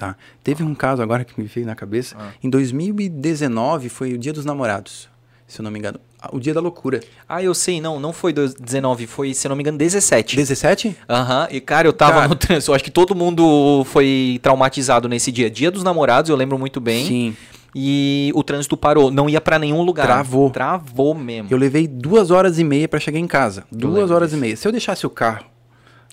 [0.00, 0.16] Tá.
[0.42, 2.16] Teve um caso agora que me veio na cabeça.
[2.18, 2.30] Ah.
[2.42, 5.10] Em 2019 foi o Dia dos Namorados,
[5.46, 6.00] se eu não me engano.
[6.32, 7.00] O Dia da Loucura.
[7.28, 10.36] Ah, eu sei, não, não foi 19, foi, se eu não me engano, 17.
[10.36, 10.96] 17?
[11.06, 15.30] Aham, e cara, eu tava cara, no trânsito, acho que todo mundo foi traumatizado nesse
[15.30, 15.50] dia.
[15.50, 17.06] Dia dos Namorados, eu lembro muito bem.
[17.06, 17.36] Sim.
[17.74, 20.06] E o trânsito parou, não ia para nenhum lugar.
[20.06, 20.48] Travou.
[20.48, 21.48] Travou mesmo.
[21.50, 23.64] Eu levei duas horas e meia para chegar em casa.
[23.70, 24.38] Duas horas disso.
[24.38, 24.56] e meia.
[24.56, 25.44] Se eu deixasse o carro.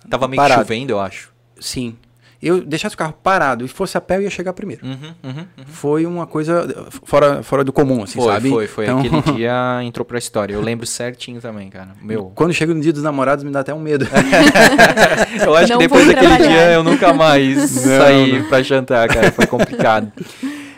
[0.10, 1.32] Tava meio parado, chovendo, eu acho.
[1.58, 1.96] Sim
[2.42, 4.86] eu deixasse o carro parado e fosse a pé, eu ia chegar primeiro.
[4.86, 5.66] Uhum, uhum, uhum.
[5.66, 8.50] Foi uma coisa fora, fora do comum, assim, foi, sabe?
[8.50, 8.86] Foi, foi.
[8.86, 9.00] Então...
[9.00, 10.54] Aquele dia entrou pra história.
[10.54, 11.90] Eu lembro certinho também, cara.
[12.02, 12.32] Meu.
[12.36, 14.06] Quando chega no dia dos namorados, me dá até um medo.
[15.44, 18.50] eu acho não que depois daquele dia eu nunca mais não, saí não.
[18.50, 19.32] pra jantar, cara.
[19.32, 20.12] Foi complicado.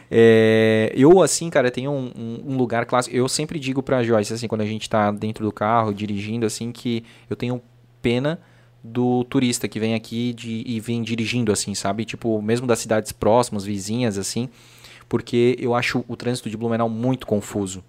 [0.09, 3.15] É, eu, assim, cara, tenho um, um, um, lugar clássico.
[3.15, 6.71] Eu sempre digo pra Joyce, assim, quando a gente tá dentro do carro, dirigindo, assim,
[6.71, 7.61] que eu tenho
[8.01, 8.39] pena
[8.83, 12.05] do turista que vem aqui de, e vem dirigindo, assim, sabe?
[12.05, 14.49] Tipo, mesmo das cidades próximas, vizinhas, assim,
[15.07, 17.83] porque eu acho o trânsito de Blumenau muito confuso.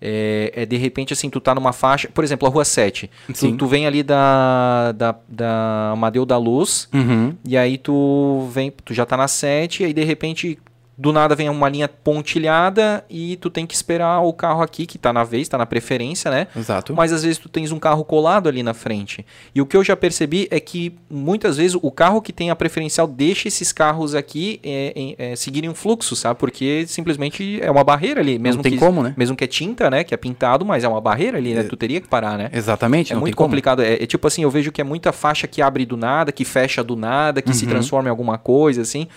[0.00, 3.10] É, é, de repente assim, tu tá numa faixa, por exemplo, a rua 7.
[3.38, 7.34] Tu, tu, vem ali da, da, da Amadeu da Luz, uhum.
[7.44, 10.58] e aí tu vem, tu já tá na 7, e aí de repente
[10.96, 14.96] do nada vem uma linha pontilhada e tu tem que esperar o carro aqui, que
[14.96, 16.46] tá na vez, tá na preferência, né?
[16.56, 16.94] Exato.
[16.94, 19.26] Mas às vezes tu tens um carro colado ali na frente.
[19.54, 22.56] E o que eu já percebi é que muitas vezes o carro que tem a
[22.56, 26.38] preferencial deixa esses carros aqui é, é, seguirem um fluxo, sabe?
[26.38, 28.38] Porque simplesmente é uma barreira ali.
[28.38, 29.14] Mesmo não tem que, como, né?
[29.16, 30.04] Mesmo que é tinta, né?
[30.04, 31.60] Que é pintado, mas é uma barreira ali, né?
[31.60, 32.50] É, tu teria que parar, né?
[32.52, 33.12] Exatamente.
[33.12, 33.82] É muito complicado.
[33.82, 36.44] É, é, tipo assim, eu vejo que é muita faixa que abre do nada, que
[36.44, 37.54] fecha do nada, que uhum.
[37.54, 39.08] se transforma em alguma coisa, assim.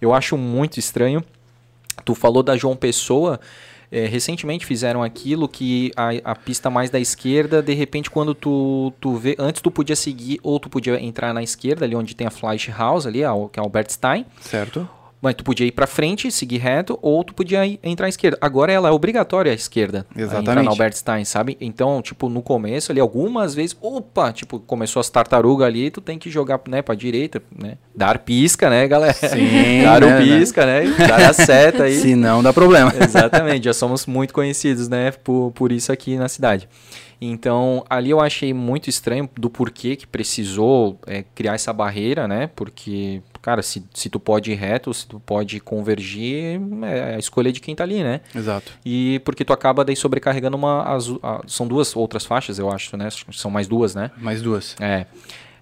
[0.00, 1.24] Eu acho muito estranho.
[2.04, 3.40] Tu falou da João Pessoa.
[3.90, 8.92] É, recentemente fizeram aquilo que a, a, pista mais da esquerda, de repente, quando tu,
[9.00, 9.36] tu vê.
[9.38, 12.68] Antes tu podia seguir, ou tu podia entrar na esquerda, ali onde tem a Flash
[12.68, 13.20] House, ali,
[13.52, 14.26] que é Albert Stein.
[14.40, 14.88] Certo.
[15.26, 18.38] Mas tu podia ir para frente, seguir reto, ou tu podia ir, entrar à esquerda.
[18.40, 20.06] Agora ela é obrigatória à esquerda.
[20.14, 20.50] Exatamente.
[20.50, 21.56] Entrar na Albert Stein, sabe?
[21.60, 26.16] Então, tipo, no começo ali, algumas vezes, opa, tipo, começou as tartarugas ali, tu tem
[26.16, 27.76] que jogar, né, pra direita, né?
[27.92, 29.14] Dar pisca, né, galera?
[29.14, 29.82] Sim.
[29.82, 30.84] Dar né, o pisca, né?
[30.84, 31.08] né?
[31.08, 31.96] Dar a seta aí.
[31.96, 32.94] Se não, dá problema.
[33.02, 36.68] Exatamente, já somos muito conhecidos, né, por, por isso aqui na cidade.
[37.20, 42.50] Então, ali eu achei muito estranho do porquê que precisou é, criar essa barreira, né?
[42.54, 47.52] Porque, cara, se, se tu pode ir reto, se tu pode convergir, é a escolha
[47.52, 48.20] de quem tá ali, né?
[48.34, 48.72] Exato.
[48.84, 50.82] E porque tu acaba daí sobrecarregando uma.
[50.82, 53.08] As, a, são duas outras faixas, eu acho, né?
[53.30, 54.10] São mais duas, né?
[54.16, 54.74] Mais duas.
[54.80, 55.06] É.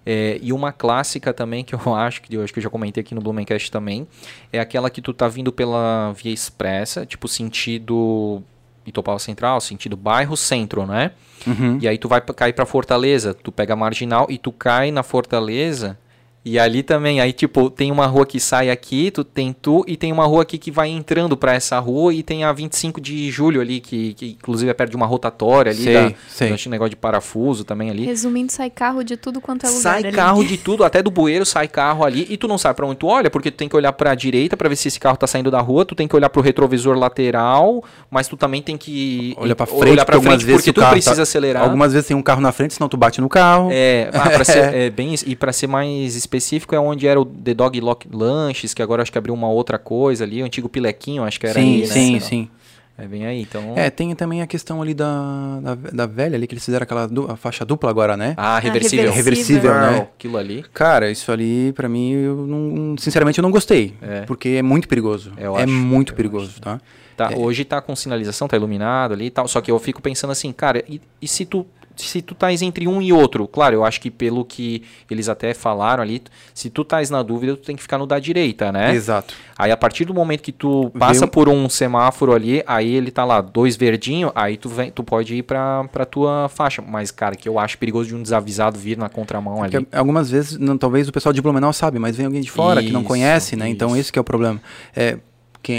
[0.03, 3.01] É, e uma clássica também que eu acho que eu acho que eu já comentei
[3.01, 4.07] aqui no Blumencast também
[4.51, 8.41] é aquela que tu tá vindo pela via expressa, tipo sentido
[8.83, 11.11] Itopava Central, sentido bairro centro, né?
[11.45, 11.77] Uhum.
[11.79, 15.03] E aí tu vai cair para Fortaleza, tu pega a marginal e tu cai na
[15.03, 15.99] Fortaleza
[16.45, 19.97] e ali também, aí tipo, tem uma rua que sai aqui, tu tem tu, e
[19.97, 23.31] tem uma rua aqui que vai entrando para essa rua, e tem a 25 de
[23.31, 26.55] julho ali, que, que inclusive é perto de uma rotatória ali, sei, da, sei.
[26.67, 28.05] um negócio de parafuso também ali.
[28.05, 30.11] Resumindo, sai carro de tudo quanto é lugar Sai ali.
[30.11, 32.97] carro de tudo, até do bueiro sai carro ali, e tu não sabe para onde
[32.97, 35.17] tu olha, porque tu tem que olhar para a direita para ver se esse carro
[35.17, 38.77] tá saindo da rua, tu tem que olhar pro retrovisor lateral, mas tu também tem
[38.77, 41.63] que olhar para frente, olhar pra frente porque tu precisa tá, acelerar.
[41.63, 43.69] Algumas vezes tem um carro na frente, senão tu bate no carro.
[43.71, 46.34] É, ah, pra ser, é bem, e para ser mais específico
[46.75, 49.77] é onde era o The Dog Lock Lanches, que agora acho que abriu uma outra
[49.77, 51.87] coisa ali, o antigo Pilequinho, acho que era sim, aí, né?
[51.87, 52.49] Sim, sim,
[52.97, 53.73] É bem aí, então...
[53.75, 57.07] É, tem também a questão ali da, da, da velha ali, que eles fizeram aquela
[57.07, 58.33] du a faixa dupla agora, né?
[58.37, 59.11] Ah, reversível.
[59.11, 60.07] Ah, reversível, né?
[60.15, 60.63] Aquilo ali.
[60.73, 63.93] Cara, isso ali, pra mim, eu não, sinceramente, eu não gostei.
[64.01, 64.21] É.
[64.21, 65.33] Porque é muito perigoso.
[65.37, 66.61] Eu é acho, muito perigoso, acho.
[66.61, 66.79] tá?
[67.15, 67.37] Tá, é.
[67.37, 70.51] Hoje tá com sinalização, tá iluminado ali e tal, só que eu fico pensando assim,
[70.51, 71.65] cara, e, e se tu
[71.95, 75.53] se tu estás entre um e outro, claro, eu acho que pelo que eles até
[75.53, 76.21] falaram ali,
[76.53, 78.93] se tu estás na dúvida, tu tem que ficar no da direita, né?
[78.93, 79.33] Exato.
[79.57, 83.23] Aí a partir do momento que tu passa por um semáforo ali, aí ele tá
[83.23, 86.81] lá, dois verdinho, aí tu vem, tu pode ir pra, pra tua faixa.
[86.81, 89.87] Mas, cara, que eu acho perigoso de um desavisado vir na contramão é ali.
[89.91, 92.87] Algumas vezes, não, talvez o pessoal de Blumenau sabe, mas vem alguém de fora isso,
[92.87, 93.69] que não conhece, né?
[93.69, 93.95] Então, isso.
[93.95, 94.61] Então esse que é o problema.
[94.95, 95.17] É,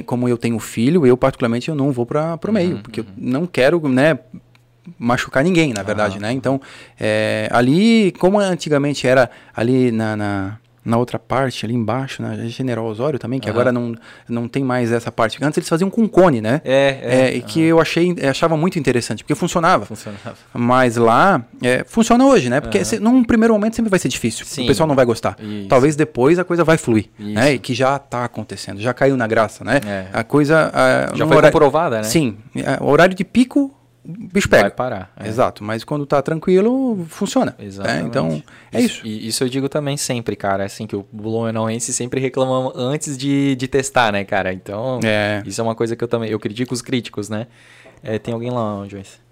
[0.04, 3.06] como eu tenho filho, eu particularmente eu não vou para o meio, uhum, porque uhum.
[3.16, 4.18] eu não quero, né,
[4.98, 6.32] machucar ninguém, na verdade, ah, né?
[6.32, 6.60] Então,
[6.98, 12.84] é, ali, como antigamente era ali na, na, na, outra parte, ali embaixo, na General
[12.84, 13.94] Osório também, que agora não,
[14.28, 15.38] não tem mais essa parte.
[15.42, 16.60] Antes eles faziam com cone, né?
[16.64, 17.20] É, é.
[17.20, 19.86] é e que eu achei, achava muito interessante, porque funcionava.
[19.86, 20.36] Funcionava.
[20.54, 22.60] Mas lá, é, funciona hoje, né?
[22.60, 24.46] Porque se, num primeiro momento sempre vai ser difícil.
[24.46, 24.64] Sim.
[24.64, 25.36] O pessoal não vai gostar.
[25.40, 25.68] Isso.
[25.68, 27.30] Talvez depois a coisa vai fluir, Isso.
[27.30, 27.54] né?
[27.54, 29.80] E que já está acontecendo, já caiu na graça, né?
[29.86, 30.06] É.
[30.12, 30.70] A coisa...
[30.72, 32.04] A, já foi horário, comprovada, né?
[32.04, 32.36] Sim.
[32.80, 33.75] O horário de pico
[34.06, 34.62] o bicho pega.
[34.62, 35.12] Vai parar.
[35.16, 35.26] É.
[35.26, 35.64] Exato.
[35.64, 37.56] Mas quando tá tranquilo, funciona.
[37.58, 37.66] Né?
[37.66, 38.04] Exatamente.
[38.04, 38.42] É, então,
[38.72, 38.94] é isso.
[38.96, 39.06] isso.
[39.06, 40.62] E isso eu digo também sempre, cara.
[40.62, 44.52] É assim, que o Blumenauense sempre reclama antes de, de testar, né, cara?
[44.52, 45.42] Então, é.
[45.44, 46.30] isso é uma coisa que eu também...
[46.30, 47.46] Eu critico os críticos, né?
[48.02, 49.26] É, tem alguém lá, Joyce?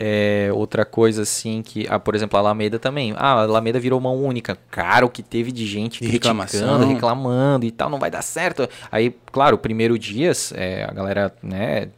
[0.00, 3.14] É, outra coisa assim que, ah, por exemplo, a Alameda também.
[3.16, 4.56] Ah, a Alameda virou mão única.
[4.70, 8.68] Cara, o que teve de gente de criticando, reclamando e tal, não vai dar certo.
[8.92, 11.88] Aí, claro, primeiro dias, é, a galera, né,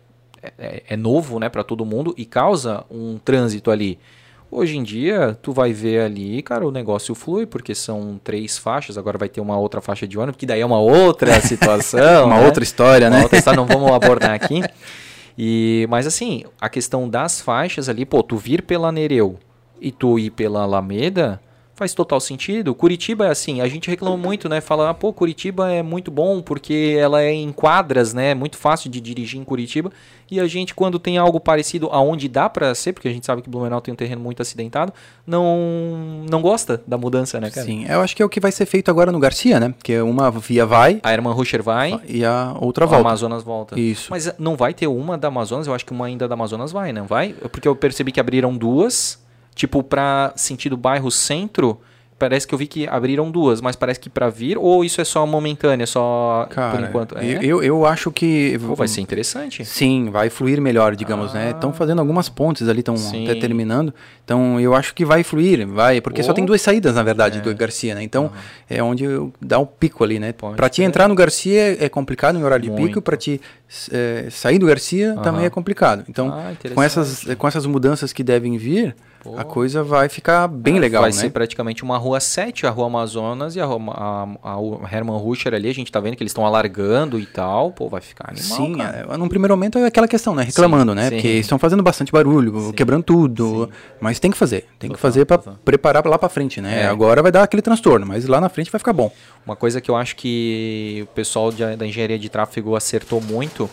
[0.59, 3.99] é, é novo né, para todo mundo e causa um trânsito ali.
[4.53, 8.99] Hoje em dia, tu vai ver ali, cara, o negócio flui, porque são três faixas,
[8.99, 12.26] agora vai ter uma outra faixa de ônibus, que daí é uma outra situação.
[12.26, 12.47] uma né?
[12.47, 13.22] outra história, uma né?
[13.22, 14.61] Outra história, não vamos abordar aqui.
[15.38, 19.38] E, mas assim, a questão das faixas ali, pô, tu vir pela Nereu
[19.80, 21.41] e tu ir pela Alameda,
[21.81, 22.74] faz total sentido.
[22.74, 24.61] Curitiba é assim, a gente reclama muito, né?
[24.61, 28.33] Fala, ah, pô, Curitiba é muito bom porque ela é em quadras, né?
[28.33, 29.91] É muito fácil de dirigir em Curitiba.
[30.31, 33.41] E a gente, quando tem algo parecido aonde dá para ser, porque a gente sabe
[33.41, 34.93] que Blumenau tem um terreno muito acidentado,
[35.26, 37.66] não não gosta da mudança, né, cara?
[37.66, 39.70] Sim, eu acho que é o que vai ser feito agora no Garcia, né?
[39.70, 41.01] Porque uma via vai.
[41.03, 41.99] A Herman Ruscher vai.
[42.07, 43.03] E a outra volta.
[43.03, 43.81] O Amazonas volta.
[43.81, 44.09] Isso.
[44.11, 46.93] Mas não vai ter uma da Amazonas, eu acho que uma ainda da Amazonas vai,
[46.93, 47.33] não vai?
[47.33, 49.18] Porque eu percebi que abriram duas
[49.55, 51.81] Tipo, para sentido bairro centro,
[52.21, 55.05] parece que eu vi que abriram duas, mas parece que para vir, ou isso é
[55.05, 57.19] só momentânea, só Cara, por enquanto?
[57.19, 57.39] É?
[57.43, 58.59] Eu, eu acho que.
[58.59, 59.65] Pô, vai ser interessante.
[59.65, 61.41] Sim, vai fluir melhor, digamos, né?
[61.41, 61.45] ah.
[61.47, 61.51] né?
[61.53, 63.95] Estão fazendo algumas pontes ali, estão até terminando.
[64.23, 66.25] Então eu acho que vai fluir, vai, porque oh.
[66.25, 67.41] só tem duas saídas, na verdade, é.
[67.41, 68.03] do Garcia, né?
[68.03, 68.31] Então
[68.69, 69.07] é onde
[69.41, 70.33] dá o pico ali, né?
[70.33, 72.83] Para te entrar no Garcia é complicado em horário Muito.
[72.83, 73.41] de pico, para te
[73.91, 76.05] é, sair do Garcia também é complicado.
[76.07, 79.39] Então, ah, com, essas, com essas mudanças que devem vir, Pô.
[79.39, 81.16] a coisa vai ficar bem é, legal, vai né?
[81.16, 85.18] ser praticamente uma rua 7, a rua Amazonas e a, rua, a, a, a Herman
[85.18, 88.31] Ruscher ali, a gente tá vendo que eles estão alargando e tal, pô, vai ficar
[88.31, 89.07] animal, Sim, cara.
[89.11, 90.45] É, num primeiro momento é aquela questão, né?
[90.45, 91.09] Reclamando, sim, né?
[91.11, 91.14] Sim.
[91.16, 92.73] Porque estão fazendo bastante barulho, sim.
[92.73, 93.68] quebrando tudo,
[94.01, 96.85] mas tem que fazer, tem Total, que fazer para preparar lá para frente, né?
[96.85, 96.87] É.
[96.87, 99.12] Agora vai dar aquele transtorno, mas lá na frente vai ficar bom.
[99.45, 103.68] Uma coisa que eu acho que o pessoal de, da engenharia de tráfego acertou muito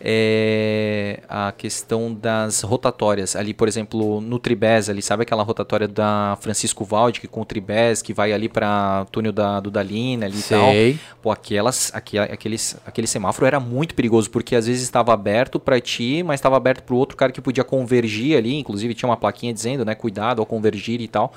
[0.00, 3.34] é a questão das rotatórias.
[3.34, 7.44] Ali, por exemplo, no Tribés, ali, sabe aquela rotatória da Francisco Valde, que com o
[7.44, 10.56] Tribés, que vai ali para túnel da, do Dalina ali Sei.
[10.56, 11.00] e tal.
[11.22, 15.80] Pô, aquelas, aqu, aqueles, aquele semáforo era muito perigoso, porque às vezes estava aberto para
[15.80, 19.16] ti, mas estava aberto para o outro cara que podia convergir ali, inclusive tinha uma
[19.16, 21.32] plaquinha dizendo, né, cuidado ao convergir e tal.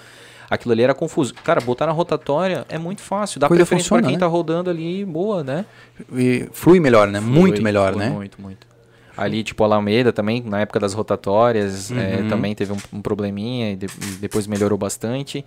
[0.49, 1.33] Aquilo ali era confuso.
[1.33, 3.39] Cara, botar na rotatória é muito fácil.
[3.39, 4.19] Dá Coisa preferência para quem né?
[4.19, 5.65] tá rodando ali, boa, né?
[6.13, 7.21] E flui melhor, né?
[7.21, 8.09] Flui, muito melhor, né?
[8.09, 8.67] Muito, muito.
[9.15, 11.99] Ali, tipo, a Alameda também, na época das rotatórias, é, uhum.
[11.99, 15.43] é, também teve um, um probleminha e, de, e depois melhorou bastante.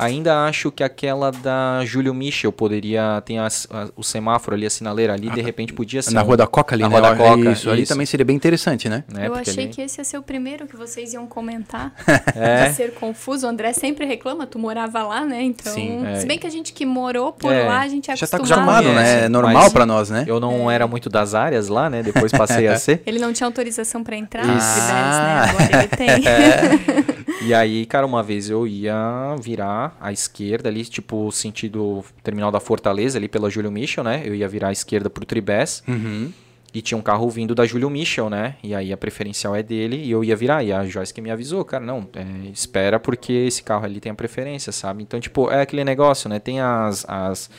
[0.00, 3.22] Ainda acho que aquela da Júlio Michel poderia.
[3.24, 6.14] Tem as, a, o semáforo ali, a sinaleira ali, de repente podia ser.
[6.14, 6.98] Na um, Rua da Coca ali, na né?
[6.98, 7.40] Rua da Coca.
[7.40, 9.04] Isso, isso, ali também seria bem interessante, né?
[9.12, 9.28] né?
[9.28, 9.72] Eu achei ali...
[9.72, 11.92] que esse ia ser o primeiro que vocês iam comentar.
[12.34, 12.68] é.
[12.68, 13.46] De ser confuso.
[13.46, 15.42] O André sempre reclama, tu morava lá, né?
[15.42, 15.72] Então.
[15.72, 16.16] Sim, é.
[16.16, 17.66] Se bem que a gente que morou por é.
[17.66, 19.24] lá, a gente é Já tá acostumado, né?
[19.24, 20.24] É normal para nós, né?
[20.26, 22.02] Eu não era muito das áreas lá, né?
[22.02, 23.02] Depois passei a ser.
[23.04, 25.46] Ele não tinha autorização para entrar nos ah.
[25.46, 25.50] né?
[25.50, 27.20] Agora ele tem.
[27.42, 32.60] E aí, cara, uma vez eu ia virar à esquerda ali, tipo, sentido terminal da
[32.60, 34.22] Fortaleza, ali pela Júlio Michel, né?
[34.24, 35.82] Eu ia virar à esquerda pro Tribés.
[35.88, 36.32] Uhum.
[36.72, 38.56] E tinha um carro vindo da Júlio Michel, né?
[38.62, 40.62] E aí a preferencial é dele e eu ia virar.
[40.62, 44.12] E a Joyce que me avisou, cara, não, é, espera porque esse carro ali tem
[44.12, 45.02] a preferência, sabe?
[45.02, 46.38] Então, tipo, é aquele negócio, né?
[46.38, 47.50] Tem as, as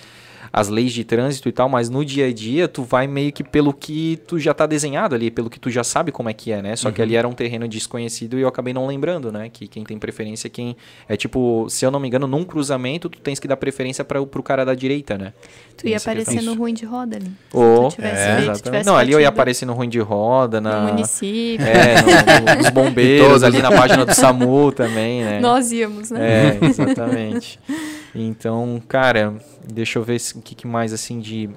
[0.54, 3.43] as leis de trânsito e tal, mas no dia a dia tu vai meio que
[3.43, 6.52] pelo que tu já tá desenhado ali, pelo que tu já sabe como é que
[6.52, 6.76] é, né?
[6.76, 6.93] Só uhum.
[6.93, 9.49] que ali era um terreno desconhecido e eu acabei não lembrando, né?
[9.49, 10.76] Que quem tem preferência é quem.
[11.08, 14.22] É tipo, se eu não me engano, num cruzamento tu tens que dar preferência para
[14.26, 15.34] pro cara da direita, né?
[15.78, 17.32] Tu ia aparecer no ruim de roda ali.
[17.54, 21.66] Ou, oh, é, não, ali eu ia aparecer no ruim de roda, na, no município.
[21.66, 25.39] É, no, nos bombeiros, ali na página do SAMU também, né?
[25.39, 26.58] Nós íamos, né?
[26.62, 27.60] É, exatamente.
[28.14, 29.36] Então, cara,
[29.68, 31.49] deixa eu ver o que, que mais assim de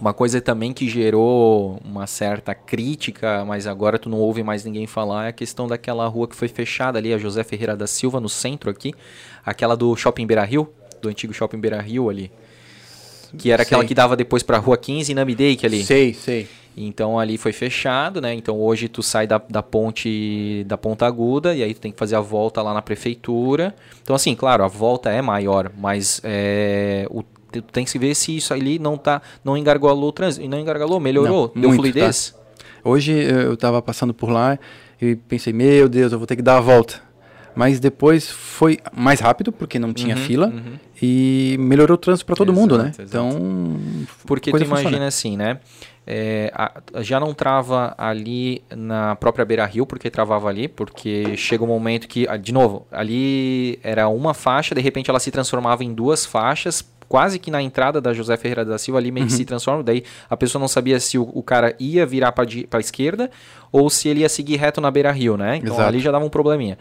[0.00, 4.86] uma coisa também que gerou uma certa crítica, mas agora tu não ouve mais ninguém
[4.86, 8.20] falar, é a questão daquela rua que foi fechada ali, a José Ferreira da Silva,
[8.20, 8.92] no centro aqui.
[9.44, 10.68] Aquela do Shopping Beira Rio,
[11.00, 12.30] do antigo Shopping Beira Rio ali.
[13.38, 13.68] Que era sei.
[13.68, 15.84] aquela que dava depois pra Rua 15 e Namidake ali.
[15.84, 16.48] Sei, sei.
[16.76, 18.34] Então ali foi fechado, né?
[18.34, 21.98] Então hoje tu sai da, da ponte da Ponta Aguda e aí tu tem que
[21.98, 23.74] fazer a volta lá na prefeitura.
[24.02, 28.36] Então assim, claro, a volta é maior, mas é, o, tu tem que ver se
[28.36, 30.46] isso ali não tá, não engargolou o trânsito.
[30.46, 32.30] Não engargolou, melhorou, não, deu muito, fluidez.
[32.30, 32.46] Tá.
[32.84, 34.58] Hoje eu estava passando por lá
[35.00, 37.06] e pensei, meu Deus, eu vou ter que dar a volta.
[37.54, 40.78] Mas depois foi mais rápido, porque não tinha uhum, fila, uhum.
[41.00, 42.88] e melhorou o trânsito para todo exato, mundo, né?
[42.90, 43.02] Exato.
[43.02, 43.80] Então.
[44.26, 45.06] Porque tu imagina funciona.
[45.06, 45.58] assim, né?
[46.06, 51.64] É, a, já não trava ali na própria Beira Rio, porque travava ali, porque chega
[51.64, 55.92] um momento que, de novo, ali era uma faixa, de repente ela se transformava em
[55.92, 59.28] duas faixas, quase que na entrada da José Ferreira da Silva, ali meio uhum.
[59.28, 62.44] que se transforma, daí a pessoa não sabia se o, o cara ia virar para
[62.44, 63.30] a esquerda
[63.72, 65.56] ou se ele ia seguir reto na Beira Rio, né?
[65.56, 65.88] Então Exato.
[65.88, 66.78] ali já dava um probleminha.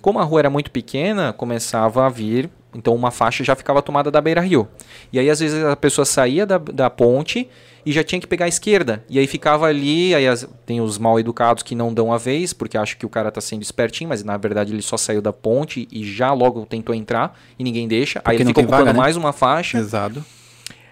[0.00, 4.10] Como a rua era muito pequena, começava a vir então uma faixa já ficava tomada
[4.10, 4.68] da beira rio.
[5.12, 7.48] E aí às vezes a pessoa saía da, da ponte
[7.84, 9.04] e já tinha que pegar a esquerda.
[9.08, 12.52] E aí ficava ali, aí as, tem os mal educados que não dão a vez,
[12.52, 15.32] porque acham que o cara tá sendo espertinho, mas na verdade ele só saiu da
[15.32, 18.20] ponte e já logo tentou entrar e ninguém deixa.
[18.20, 18.98] Porque aí ele fica ocupando vaga, né?
[18.98, 19.78] mais uma faixa.
[19.78, 20.24] Exato.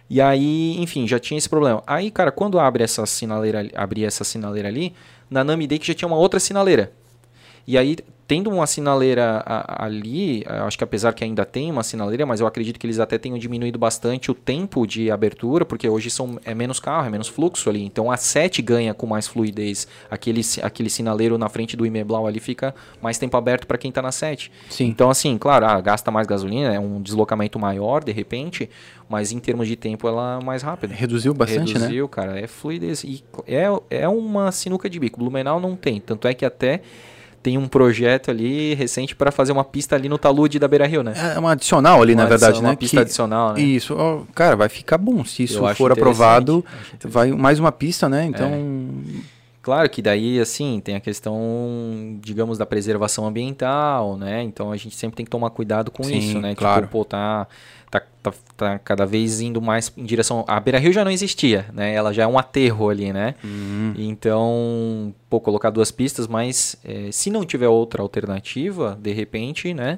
[0.09, 1.85] E aí, enfim, já tinha esse problema.
[1.87, 4.93] Aí, cara, quando abre essa sinaleira, abria essa sinaleira ali,
[5.31, 6.93] na Namidei que já tinha uma outra sinaleira.
[7.65, 7.97] E aí
[8.31, 12.79] tendo uma sinaleira ali, acho que apesar que ainda tem uma sinaleira, mas eu acredito
[12.79, 16.79] que eles até tenham diminuído bastante o tempo de abertura, porque hoje são, é menos
[16.79, 17.85] carro, é menos fluxo ali.
[17.85, 19.89] Então a 7 ganha com mais fluidez.
[20.09, 22.73] Aquele, aquele sinaleiro na frente do Imeblau ali fica
[23.03, 24.53] mais tempo aberto para quem está na 7.
[24.69, 24.85] Sim.
[24.85, 28.71] Então, assim, claro, ah, gasta mais gasolina, é um deslocamento maior de repente,
[29.09, 30.95] mas em termos de tempo ela é mais rápida.
[30.95, 31.87] Reduziu bastante, Reduziu, né?
[31.87, 33.03] Reduziu, cara, é fluidez.
[33.03, 35.19] E é, é uma sinuca de bico.
[35.19, 36.01] Blumenau não tem.
[36.01, 36.81] Tanto é que até
[37.43, 41.03] tem um projeto ali recente para fazer uma pista ali no talude da Beira Rio,
[41.03, 41.15] né?
[41.35, 42.69] É uma adicional ali, uma na verdade, adição, né?
[42.71, 43.61] Uma pista que, adicional, né?
[43.61, 45.25] Isso, cara, vai ficar bom.
[45.25, 46.65] Se isso Eu for aprovado,
[47.03, 48.25] vai mais uma pista, né?
[48.27, 48.49] Então.
[49.27, 49.41] É.
[49.63, 51.39] Claro que daí, assim, tem a questão,
[52.23, 54.43] digamos, da preservação ambiental, né?
[54.43, 56.55] Então a gente sempre tem que tomar cuidado com Sim, isso, né?
[56.55, 56.83] Claro.
[56.83, 57.47] Tipo, pô, tá
[57.91, 60.45] tá, tá, tá, cada vez indo mais em direção.
[60.47, 61.93] A Beira Rio já não existia, né?
[61.93, 63.35] Ela já é um aterro ali, né?
[63.43, 63.95] Uhum.
[63.99, 69.97] Então, pô, colocar duas pistas, mas é, se não tiver outra alternativa, de repente, né?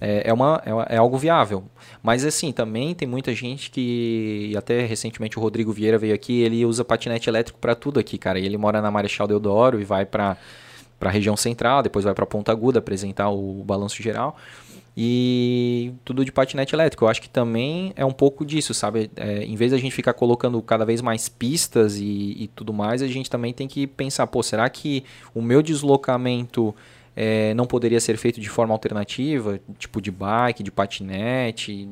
[0.00, 1.64] É, é, uma, é, é, algo viável.
[2.02, 4.52] Mas assim, também tem muita gente que.
[4.56, 8.38] Até recentemente o Rodrigo Vieira veio aqui, ele usa patinete elétrico para tudo aqui, cara.
[8.38, 10.36] Ele mora na Marechal Deodoro e vai para
[11.00, 14.36] a região central, depois vai para Ponta Aguda apresentar o balanço geral
[15.00, 17.04] e tudo de patinete elétrico.
[17.04, 19.08] Eu acho que também é um pouco disso, sabe?
[19.14, 23.00] É, em vez da gente ficar colocando cada vez mais pistas e, e tudo mais,
[23.00, 26.74] a gente também tem que pensar, pô, será que o meu deslocamento
[27.20, 31.88] é, não poderia ser feito de forma alternativa, tipo de bike, de patinete,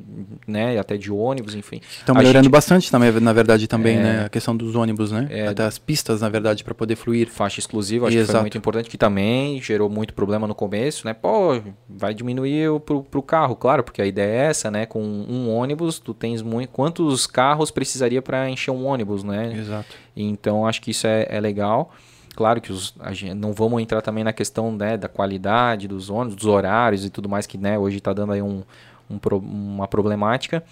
[0.46, 1.80] né, até de ônibus, enfim.
[1.98, 5.26] Estão melhorando gente, bastante também, na verdade, também, é, né, a questão dos ônibus, né,
[5.28, 7.28] é, até as pistas, na verdade, para poder fluir.
[7.28, 8.28] Faixa exclusiva, acho Exato.
[8.28, 12.68] que foi muito importante, que também gerou muito problema no começo, né, pô, vai diminuir
[12.68, 16.14] o, pro, pro carro, claro, porque a ideia é essa, né, com um ônibus, tu
[16.14, 19.56] tens muito, quantos carros precisaria para encher um ônibus, né?
[19.58, 19.88] Exato.
[20.16, 21.92] Então, acho que isso é, é legal.
[22.36, 22.94] Claro que os,
[23.34, 27.30] não vamos entrar também na questão né, da qualidade dos ônibus, dos horários e tudo
[27.30, 28.62] mais, que né, hoje está dando aí um,
[29.10, 30.62] um, uma problemática.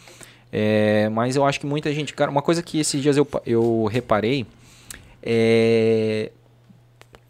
[0.53, 2.13] É, mas eu acho que muita gente.
[2.13, 4.47] Cara, uma coisa que esses dias eu, eu reparei
[5.23, 6.31] é.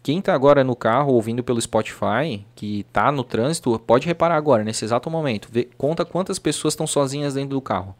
[0.03, 4.63] Quem está agora no carro ouvindo pelo Spotify, que está no trânsito, pode reparar agora,
[4.63, 5.47] nesse exato momento.
[5.51, 7.95] Vê, conta quantas pessoas estão sozinhas dentro do carro.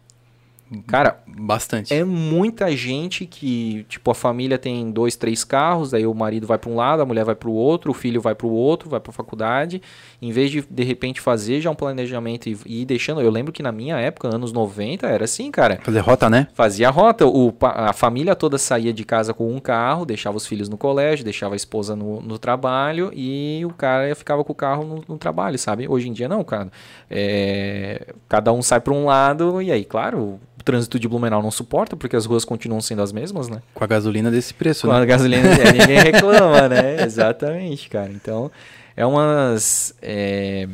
[0.88, 1.94] Cara, bastante.
[1.94, 6.58] É muita gente que, tipo, a família tem dois, três carros, aí o marido vai
[6.58, 8.90] para um lado, a mulher vai para o outro, o filho vai para o outro,
[8.90, 9.82] vai para a faculdade.
[10.20, 13.22] Em vez de, de repente, fazer já um planejamento e, e ir deixando.
[13.22, 15.80] Eu lembro que na minha época, anos 90, era assim, cara.
[15.84, 16.48] Fazer rota, né?
[16.56, 17.28] Fazia rota.
[17.28, 21.24] O, a família toda saía de casa com um carro, deixava os filhos no colégio,
[21.24, 25.18] deixava a esposa no, no trabalho e o cara ficava com o carro no, no
[25.18, 25.88] trabalho, sabe?
[25.88, 26.72] Hoje em dia, não, cara.
[27.10, 31.96] É, cada um sai para um lado e aí, claro trânsito de Blumenau não suporta,
[31.96, 33.62] porque as ruas continuam sendo as mesmas, né?
[33.74, 35.00] Com a gasolina desse preço, Com né?
[35.00, 37.04] a gasolina, é, ninguém reclama, né?
[37.06, 38.12] Exatamente, cara.
[38.12, 38.52] Então,
[38.98, 40.68] é umas, é,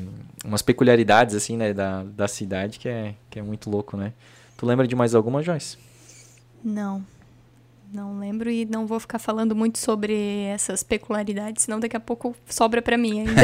[0.45, 4.13] umas peculiaridades, assim, né, da, da cidade que é, que é muito louco, né?
[4.57, 5.77] Tu lembra de mais alguma, Joyce?
[6.63, 7.03] Não.
[7.93, 12.33] Não lembro e não vou ficar falando muito sobre essas peculiaridades, senão daqui a pouco
[12.47, 13.41] sobra para mim ainda.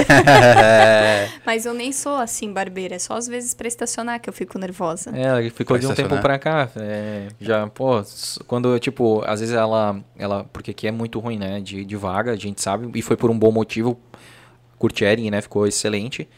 [1.46, 4.58] Mas eu nem sou assim barbeira, é só às vezes para estacionar que eu fico
[4.58, 5.12] nervosa.
[5.14, 6.70] É, ela ficou pra de um tempo pra cá.
[6.78, 8.02] É, já, pô,
[8.48, 10.00] quando, tipo, às vezes ela.
[10.18, 11.60] ela porque aqui é muito ruim, né?
[11.60, 14.00] De, de vaga, a gente sabe, e foi por um bom motivo.
[14.80, 15.42] Curtiering, né?
[15.42, 16.30] Ficou excelente.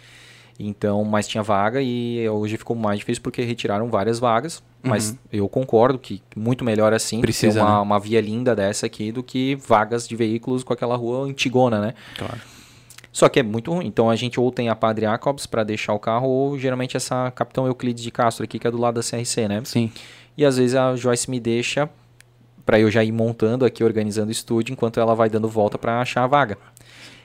[0.58, 4.64] Então, mas tinha vaga e hoje ficou mais difícil porque retiraram várias vagas.
[4.82, 5.18] Mas uhum.
[5.32, 7.82] eu concordo que muito melhor assim, Precisa, ter uma, né?
[7.82, 11.94] uma via linda dessa aqui do que vagas de veículos com aquela rua antigona, né?
[12.18, 12.40] Claro.
[13.12, 13.88] Só que é muito ruim.
[13.88, 17.32] Então a gente ou tem a Padre Jacobs para deixar o carro, ou geralmente essa
[17.32, 19.62] Capitão Euclides de Castro aqui, que é do lado da CRC, né?
[19.66, 19.92] Sim.
[20.38, 21.90] E às vezes a Joyce me deixa
[22.66, 26.00] para eu já ir montando aqui, organizando o estúdio, enquanto ela vai dando volta para
[26.00, 26.58] achar a vaga.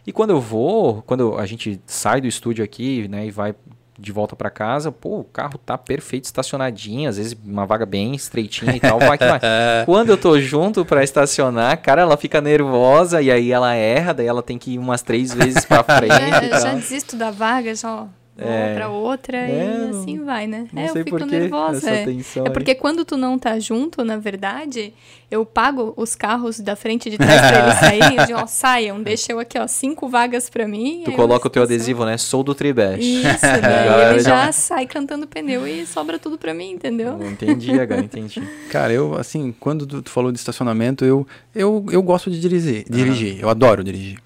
[0.07, 3.55] E quando eu vou, quando a gente sai do estúdio aqui, né, e vai
[3.99, 8.15] de volta para casa, pô, o carro tá perfeito estacionadinho, às vezes uma vaga bem
[8.15, 9.41] estreitinha e tal, vai que vai.
[9.87, 14.27] Quando eu tô junto para estacionar, cara, ela fica nervosa e aí ela erra, daí
[14.27, 16.13] ela tem que ir umas três vezes para frente.
[16.13, 20.67] É, já desisto da vaga, já é, para outra é, e assim vai, né?
[20.75, 21.89] é, eu fico nervosa.
[21.89, 22.05] É.
[22.45, 24.93] é porque quando tu não tá junto, na verdade,
[25.31, 28.19] eu pago os carros da frente e de trás para eles saírem.
[28.19, 31.03] Eu digo, ó, saiam, deixa eu aqui, ó, cinco vagas para mim.
[31.05, 32.19] Tu coloca o teu adesivo, né?
[32.19, 33.01] Sou do Tribest.
[33.01, 33.25] Isso,
[33.63, 37.19] daí ele já sai cantando pneu e sobra tudo para mim, entendeu?
[37.25, 38.43] Entendi, agora entendi.
[38.69, 42.85] Cara, eu, assim, quando tu falou de estacionamento, eu, eu, eu gosto de dirigir.
[42.89, 43.39] dirigir.
[43.41, 44.19] Eu adoro dirigir.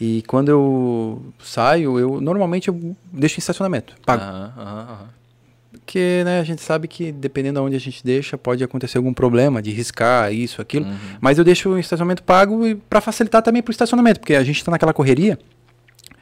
[0.00, 4.22] E quando eu saio, eu normalmente eu deixo em estacionamento, pago.
[5.72, 9.12] Porque né, a gente sabe que dependendo de onde a gente deixa, pode acontecer algum
[9.12, 10.86] problema de riscar isso, aquilo.
[10.86, 10.96] Uhum.
[11.20, 14.56] Mas eu deixo o estacionamento pago para facilitar também para o estacionamento, porque a gente
[14.56, 15.38] está naquela correria.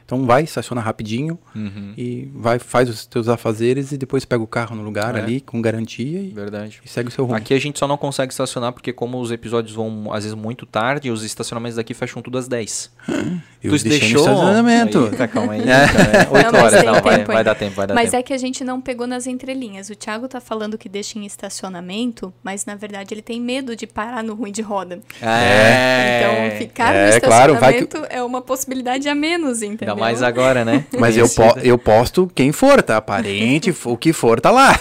[0.09, 1.93] Então vai, estaciona rapidinho uhum.
[1.95, 5.19] e vai, faz os teus afazeres e depois pega o carro no lugar é.
[5.19, 6.81] ali com garantia e, Verdade.
[6.83, 7.37] e segue o seu rumo.
[7.37, 10.65] Aqui a gente só não consegue estacionar porque como os episódios vão às vezes muito
[10.65, 12.91] tarde, os estacionamentos daqui fecham tudo às 10.
[13.61, 15.09] Eu tu deixou no estacionamento.
[15.11, 15.61] Aí, tá, calma aí.
[15.69, 16.27] É.
[16.31, 18.21] 8 não, horas, não, vai, vai, dar tempo, vai dar mas tempo.
[18.21, 19.89] é que a gente não pegou nas entrelinhas.
[19.89, 23.85] O Thiago tá falando que deixa em estacionamento, mas na verdade ele tem medo de
[23.85, 25.01] parar no ruim de roda.
[25.21, 26.21] É.
[26.21, 28.15] Então ficar é, no estacionamento claro, que...
[28.15, 29.98] é uma possibilidade a menos, entendeu?
[29.99, 30.85] Mais agora, né?
[30.97, 33.01] Mas eu, po eu posto quem for, tá?
[33.01, 34.77] Parente, o que for, tá lá.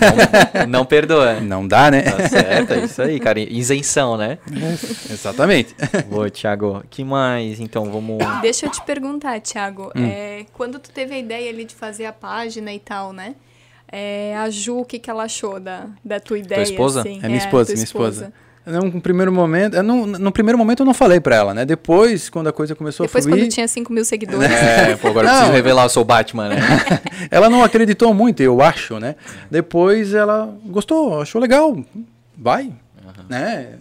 [0.61, 1.41] Não, não perdoa.
[1.41, 2.03] Não dá, né?
[2.03, 3.41] Tá certo, é isso aí, cara.
[3.41, 4.39] Isenção, né?
[5.11, 5.75] Exatamente.
[6.09, 6.83] Boa, Thiago.
[6.89, 7.61] que mais?
[7.61, 8.19] Então, vamos...
[8.41, 9.91] Deixa eu te perguntar, Thiago.
[9.97, 10.07] Hum.
[10.07, 13.35] É, quando tu teve a ideia ali de fazer a página e tal, né?
[13.91, 16.63] É, a Ju, o que, que ela achou da, da tua ideia?
[16.63, 17.01] Tua esposa?
[17.01, 17.21] Assim?
[17.23, 18.25] É minha esposa, minha esposa.
[18.27, 18.48] esposa.
[18.69, 21.65] No primeiro momento, no, no primeiro momento eu não falei pra ela, né?
[21.65, 23.37] Depois, quando a coisa começou Depois, a fluir...
[23.41, 24.51] Depois, quando tinha 5 mil seguidores.
[24.51, 25.33] É, pô, agora não.
[25.33, 26.57] eu preciso revelar, eu sou o Batman, né?
[27.31, 29.17] ela não acreditou muito, eu acho, né?
[29.51, 31.83] Depois ela gostou, achou legal,
[32.37, 33.25] vai, uhum.
[33.29, 33.79] né?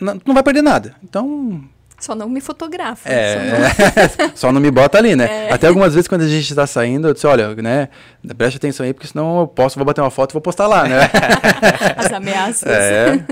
[0.00, 0.96] Não, não vai perder nada.
[1.04, 1.62] Então,
[2.04, 3.08] só não me fotografa.
[3.08, 5.48] É, só não, só não me bota ali, né?
[5.48, 5.52] É.
[5.52, 7.88] Até algumas vezes quando a gente está saindo, eu disse, olha, né,
[8.36, 10.88] preste atenção aí, porque senão eu posso, vou bater uma foto e vou postar lá,
[10.88, 10.98] né?
[11.96, 12.68] As ameaças.
[12.68, 13.24] É,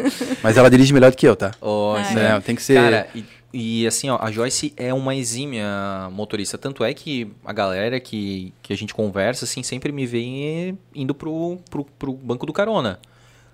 [0.42, 1.50] mas ela dirige melhor do que eu, tá?
[1.60, 2.40] Oh, é.
[2.40, 2.74] tem que ser...
[2.74, 6.56] Cara, e, e, assim, ó, a Joyce é uma exímia motorista.
[6.56, 11.12] Tanto é que a galera que, que a gente conversa, assim, sempre me vê indo
[11.12, 13.00] pro, pro, pro banco do carona.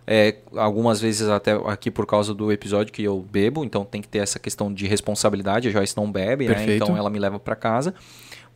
[0.06, 4.06] É, algumas vezes até aqui por causa do episódio que eu bebo, então tem que
[4.06, 5.66] ter essa questão de responsabilidade.
[5.68, 6.76] A Joyce não bebe, né?
[6.76, 7.92] Então ela me leva para casa.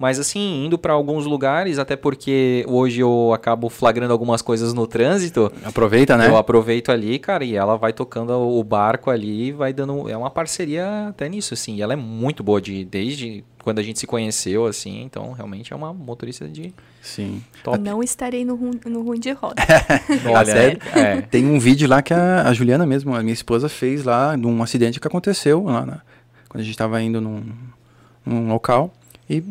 [0.01, 4.87] Mas assim, indo para alguns lugares, até porque hoje eu acabo flagrando algumas coisas no
[4.87, 5.53] trânsito.
[5.63, 6.27] Aproveita, né?
[6.27, 10.09] Eu aproveito ali, cara, e ela vai tocando o barco ali, vai dando.
[10.09, 11.77] É uma parceria até nisso, assim.
[11.77, 15.03] E ela é muito boa de desde quando a gente se conheceu, assim.
[15.03, 16.73] Então, realmente é uma motorista de.
[17.03, 17.45] Sim.
[17.63, 17.79] Top.
[17.79, 19.63] Não estarei no, no ruim de roda.
[20.35, 20.79] Olha, sério?
[20.97, 21.21] É.
[21.21, 24.47] Tem um vídeo lá que a, a, Juliana mesmo, a minha esposa, fez lá de
[24.47, 26.01] um acidente que aconteceu lá na,
[26.49, 27.45] quando a gente estava indo num,
[28.25, 28.91] num local
[29.31, 29.45] e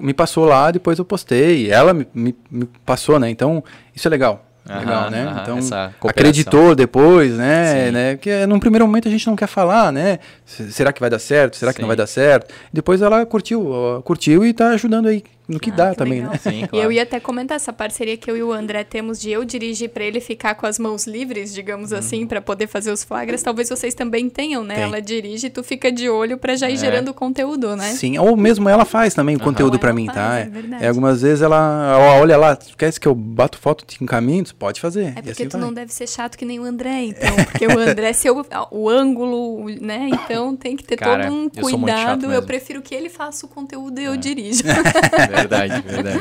[0.00, 1.70] me passou lá, depois eu postei.
[1.70, 3.28] Ela me, me, me passou, né?
[3.28, 3.62] Então,
[3.94, 4.42] isso é legal.
[4.66, 5.42] Legal, né?
[5.42, 5.60] então,
[6.08, 7.92] acreditou depois, né?
[7.92, 8.16] né?
[8.16, 10.18] Porque num primeiro momento a gente não quer falar, né?
[10.44, 11.54] Será que vai dar certo?
[11.54, 11.76] Será Sim.
[11.76, 12.52] que não vai dar certo?
[12.72, 13.70] Depois ela curtiu,
[14.02, 16.32] curtiu e tá ajudando aí no que ah, dá que também, legal.
[16.32, 16.38] né?
[16.38, 16.76] Sim, claro.
[16.76, 19.44] E eu ia até comentar essa parceria que eu e o André temos de eu
[19.44, 21.96] dirigir para ele ficar com as mãos livres, digamos hum.
[21.96, 23.42] assim, para poder fazer os flagras.
[23.42, 24.74] Talvez vocês também tenham, né?
[24.74, 24.84] Tem.
[24.84, 26.76] Ela dirige e tu fica de olho para já ir é.
[26.76, 27.90] gerando conteúdo, né?
[27.92, 30.14] Sim, ou mesmo ela faz também o conteúdo para mim, tá?
[30.14, 30.76] faz, tá?
[30.80, 34.52] É, é, algumas vezes ela, ela olha lá, quer que eu bato foto de encaminhos?
[34.52, 35.06] Pode fazer.
[35.06, 35.60] É porque assim tu vai.
[35.60, 37.34] não deve ser chato que nem o André, então.
[37.44, 40.08] Porque o André, seu, o ângulo, né?
[40.12, 42.26] Então tem que ter Cara, todo um cuidado.
[42.26, 44.08] Eu, eu prefiro que ele faça o conteúdo e é.
[44.08, 44.62] eu dirijo.
[45.36, 46.20] verdade, verdade.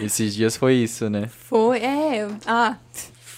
[0.00, 1.28] Esses dias foi isso, né?
[1.28, 2.28] Foi, é.
[2.46, 2.76] Ah.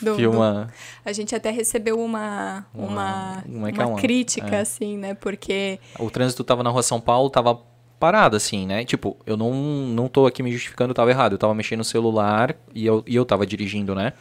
[0.01, 0.67] Do, Filma.
[0.67, 0.73] Do,
[1.05, 4.61] a gente até recebeu uma, uma, uma, é uma é crítica, é.
[4.61, 5.15] assim, né?
[5.15, 5.79] Porque.
[5.99, 7.61] O trânsito tava na rua São Paulo, tava
[7.99, 8.85] parado, assim, né?
[8.85, 11.33] Tipo, eu não, não tô aqui me justificando, eu tava errado.
[11.33, 14.15] Eu tava mexendo no celular e eu, e eu tava dirigindo, né?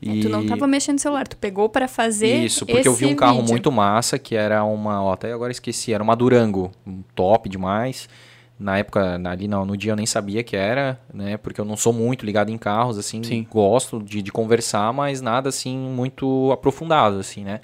[0.00, 0.20] E...
[0.20, 3.06] É, tu não tava mexendo no celular, tu pegou para fazer Isso, porque eu vi
[3.06, 3.50] um carro vídeo.
[3.50, 8.08] muito massa, que era uma, ó, até agora esqueci, era uma Durango, um top demais
[8.60, 11.38] na época, ali no, no, dia eu nem sabia que era, né?
[11.38, 13.22] Porque eu não sou muito ligado em carros, assim.
[13.24, 13.46] Sim.
[13.50, 17.62] Gosto de, de conversar, mas nada, assim, muito aprofundado, assim, né?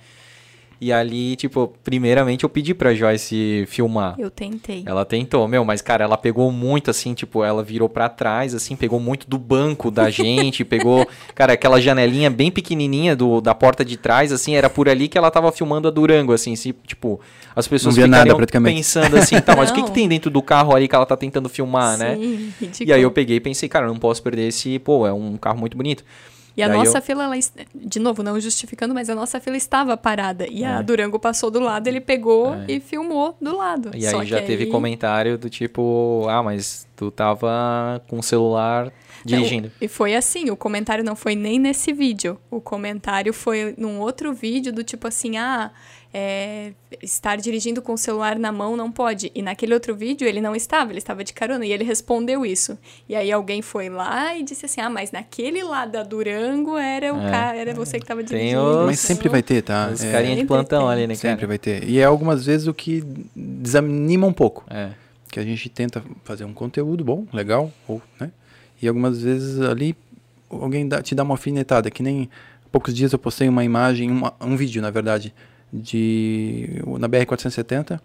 [0.78, 4.14] E ali, tipo, primeiramente eu pedi pra Joyce filmar.
[4.18, 4.82] Eu tentei.
[4.84, 8.76] Ela tentou, meu, mas cara, ela pegou muito assim, tipo, ela virou para trás, assim,
[8.76, 13.84] pegou muito do banco da gente, pegou, cara, aquela janelinha bem pequenininha do, da porta
[13.84, 17.18] de trás, assim, era por ali que ela tava filmando a Durango, assim, se, tipo,
[17.54, 20.86] as pessoas ficariam pensando assim, tá, mas o que, que tem dentro do carro ali
[20.86, 22.16] que ela tá tentando filmar, né?
[22.16, 22.52] Sim, né?
[22.60, 22.90] Ridículo.
[22.90, 25.38] E aí eu peguei e pensei, cara, eu não posso perder esse, pô, é um
[25.38, 26.04] carro muito bonito.
[26.56, 27.02] E a nossa eu...
[27.02, 27.34] fila, ela,
[27.74, 30.46] de novo, não justificando, mas a nossa fila estava parada.
[30.48, 30.66] E é.
[30.66, 32.64] a Durango passou do lado, ele pegou é.
[32.68, 33.90] e filmou do lado.
[33.94, 34.70] E Só aí já teve aí...
[34.70, 38.90] comentário do tipo, ah, mas tu tava com o celular
[39.26, 39.72] dirigindo.
[39.80, 42.38] E foi assim, o comentário não foi nem nesse vídeo.
[42.50, 45.70] O comentário foi num outro vídeo do tipo assim, ah
[46.18, 46.72] é,
[47.02, 49.30] estar dirigindo com o celular na mão não pode.
[49.34, 52.78] E naquele outro vídeo ele não estava, ele estava de carona e ele respondeu isso.
[53.06, 57.12] E aí alguém foi lá e disse assim: ah, mas naquele lado da Durango era
[57.12, 58.62] o é, cara, era você que estava dirigindo.
[58.62, 59.90] Os, mas sempre vai ter, tá?
[59.92, 60.90] Os é, carinha de plantão tem.
[60.90, 61.34] ali, né, cara?
[61.34, 61.84] Sempre vai ter.
[61.86, 63.04] E é algumas vezes o que
[63.34, 64.64] desanima um pouco.
[64.70, 64.92] É.
[65.30, 68.30] Que a gente tenta fazer um conteúdo bom, legal, ou, né?
[68.80, 69.96] E algumas vezes ali
[70.50, 72.28] alguém dá, te dá uma alfinetada, que nem
[72.64, 75.34] há poucos dias eu postei uma imagem, uma, um vídeo, na verdade,
[75.72, 78.00] de na BR 470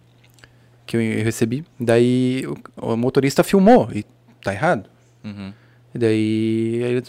[0.85, 1.63] que eu recebi.
[1.79, 4.05] Daí o, o motorista filmou e
[4.43, 4.89] tá errado.
[5.23, 5.53] Uhum.
[5.93, 7.01] E daí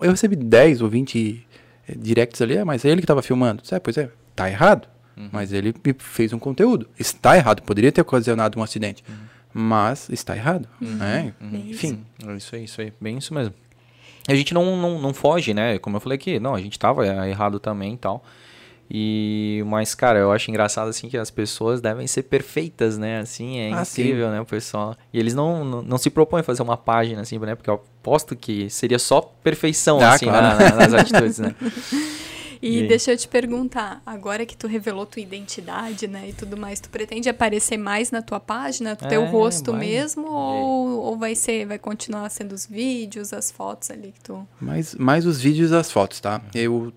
[0.00, 1.46] eu recebi 10 ou 20
[1.88, 3.62] eh, directs ali, mas é ele que estava filmando.
[3.70, 4.88] É, pois é, tá errado.
[5.16, 5.28] Uhum.
[5.32, 6.88] Mas ele fez um conteúdo.
[6.98, 9.02] Está errado, poderia ter ocasionado um acidente.
[9.08, 9.16] Uhum.
[9.60, 10.68] Mas está errado.
[10.80, 10.94] Uhum.
[10.94, 11.34] Né?
[11.40, 12.04] Enfim.
[12.24, 12.92] É isso aí, isso aí.
[13.00, 13.52] Bem isso mesmo.
[14.28, 15.80] A gente não, não, não foge, né?
[15.80, 18.22] Como eu falei aqui, não, a gente estava errado também e tal.
[18.88, 23.18] E mas cara, eu acho engraçado assim que as pessoas devem ser perfeitas, né?
[23.18, 24.32] Assim, é ah, incrível, sim.
[24.32, 24.96] né, o pessoal.
[25.12, 27.56] E eles não, não, não, se propõem a fazer uma página assim, né?
[27.56, 30.56] Porque eu aposto que seria só perfeição ah, assim claro.
[30.56, 31.54] na, nas atitudes, né?
[32.60, 36.56] E, e deixa eu te perguntar, agora que tu revelou tua identidade, né, e tudo
[36.56, 39.80] mais, tu pretende aparecer mais na tua página, é, teu rosto vai.
[39.80, 44.46] mesmo, ou, ou vai ser, vai continuar sendo os vídeos, as fotos ali que tu...
[44.60, 46.40] Mais, mais os vídeos e as fotos, tá?
[46.54, 46.92] Eu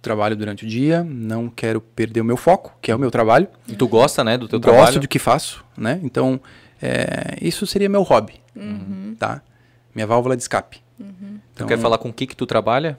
[0.00, 3.48] trabalho durante o dia, não quero perder o meu foco, que é o meu trabalho.
[3.66, 4.86] E tu gosta, né, do teu Gosto trabalho?
[4.86, 5.98] Gosto do que faço, né?
[6.02, 6.40] Então,
[6.80, 9.16] é, isso seria meu hobby, uhum.
[9.18, 9.42] tá?
[9.94, 10.80] Minha válvula de escape.
[11.00, 11.40] Uhum.
[11.52, 12.98] Então, tu quer falar com o que que tu trabalha?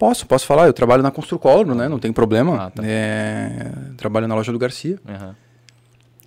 [0.00, 0.66] Posso, posso falar.
[0.66, 1.86] Eu trabalho na Construcolor, né?
[1.86, 2.64] Não tem problema.
[2.64, 2.82] Ah, tá.
[2.82, 4.98] é, trabalho na loja do Garcia.
[5.06, 5.34] Uhum.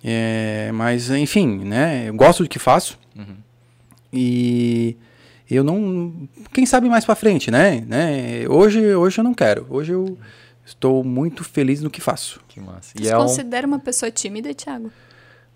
[0.04, 2.08] É, mas, enfim, né?
[2.08, 2.96] Eu gosto do que faço.
[3.16, 3.34] Uhum.
[4.12, 4.96] E
[5.50, 6.28] eu não.
[6.52, 7.80] Quem sabe mais para frente, né?
[7.88, 8.48] né?
[8.48, 9.66] Hoje, hoje eu não quero.
[9.68, 10.16] Hoje eu
[10.64, 12.40] estou muito feliz no que faço.
[12.46, 12.92] Que massa.
[12.96, 13.70] Você é considera um...
[13.70, 14.92] uma pessoa tímida, Thiago?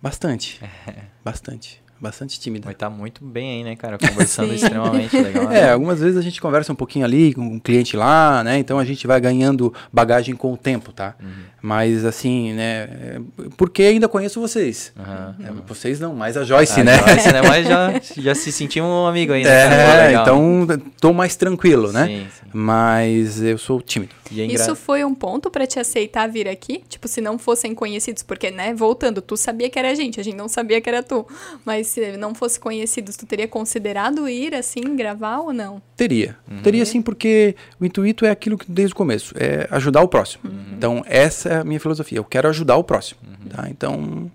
[0.02, 0.60] Bastante.
[1.24, 1.80] Bastante.
[2.00, 2.70] Bastante tímida.
[2.70, 3.98] Estar tá muito bem aí, né, cara?
[3.98, 5.48] Conversando extremamente legal.
[5.48, 5.60] Né?
[5.60, 8.58] É, algumas vezes a gente conversa um pouquinho ali com um cliente lá, né?
[8.58, 11.14] Então a gente vai ganhando bagagem com o tempo, tá?
[11.20, 11.44] Uhum.
[11.60, 13.20] Mas assim, né?
[13.56, 14.92] Porque ainda conheço vocês.
[14.96, 15.62] Uhum.
[15.66, 16.98] Vocês não, mais a Joyce, a né?
[16.98, 17.42] Joyce, né?
[17.42, 19.48] Mas já, já se sentiu um amigo ainda.
[19.48, 20.66] Né, é, então
[21.00, 22.06] tô mais tranquilo, né?
[22.06, 22.50] Sim, sim.
[22.52, 24.14] Mas eu sou tímido.
[24.36, 26.82] É Isso foi um ponto para te aceitar vir aqui?
[26.88, 30.22] Tipo, se não fossem conhecidos, porque, né, voltando, tu sabia que era a gente, a
[30.22, 31.26] gente não sabia que era tu.
[31.64, 35.80] Mas se não fosse conhecidos, tu teria considerado ir assim, gravar ou não?
[35.96, 36.36] Teria.
[36.50, 36.62] Uhum.
[36.62, 40.42] Teria sim, porque o intuito é aquilo que desde o começo, é ajudar o próximo.
[40.44, 40.74] Uhum.
[40.76, 42.18] Então, essa é a minha filosofia.
[42.18, 43.20] Eu quero ajudar o próximo.
[43.26, 43.48] Uhum.
[43.48, 43.68] Tá?
[43.68, 44.30] Então,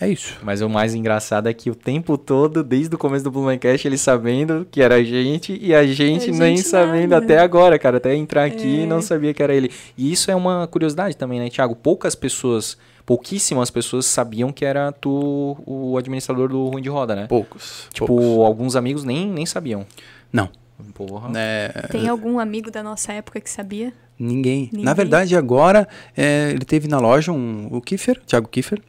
[0.00, 0.38] é isso.
[0.42, 3.98] Mas o mais engraçado é que o tempo todo, desde o começo do Blumencast, ele
[3.98, 7.24] sabendo que era a gente e a gente, a nem gente sabendo nada.
[7.24, 7.98] até agora, cara.
[7.98, 8.86] Até entrar aqui é.
[8.86, 9.70] não sabia que era ele.
[9.98, 11.76] E isso é uma curiosidade também, né, Thiago?
[11.76, 17.26] Poucas pessoas, pouquíssimas pessoas sabiam que era tu o administrador do Ruim de Roda, né?
[17.26, 17.86] Poucos.
[17.92, 18.46] Tipo, poucos.
[18.46, 19.84] alguns amigos nem, nem sabiam.
[20.32, 20.48] Não.
[20.94, 21.30] Porra.
[21.36, 21.88] É...
[21.90, 23.92] Tem algum amigo da nossa época que sabia?
[24.20, 24.68] Ninguém.
[24.70, 24.84] Ninguém.
[24.84, 28.80] Na verdade, agora, é, ele teve na loja um, o Kiefer, Thiago Kiefer.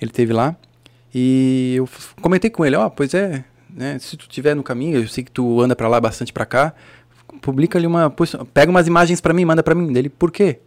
[0.00, 0.54] Ele teve lá
[1.12, 1.88] e eu
[2.20, 5.24] comentei com ele, ó, oh, pois é, né, se tu estiver no caminho, eu sei
[5.24, 6.74] que tu anda para lá bastante para cá,
[7.40, 8.14] publica ali uma,
[8.52, 9.92] pega umas imagens para mim, manda para mim.
[9.92, 10.60] Dele, por quê?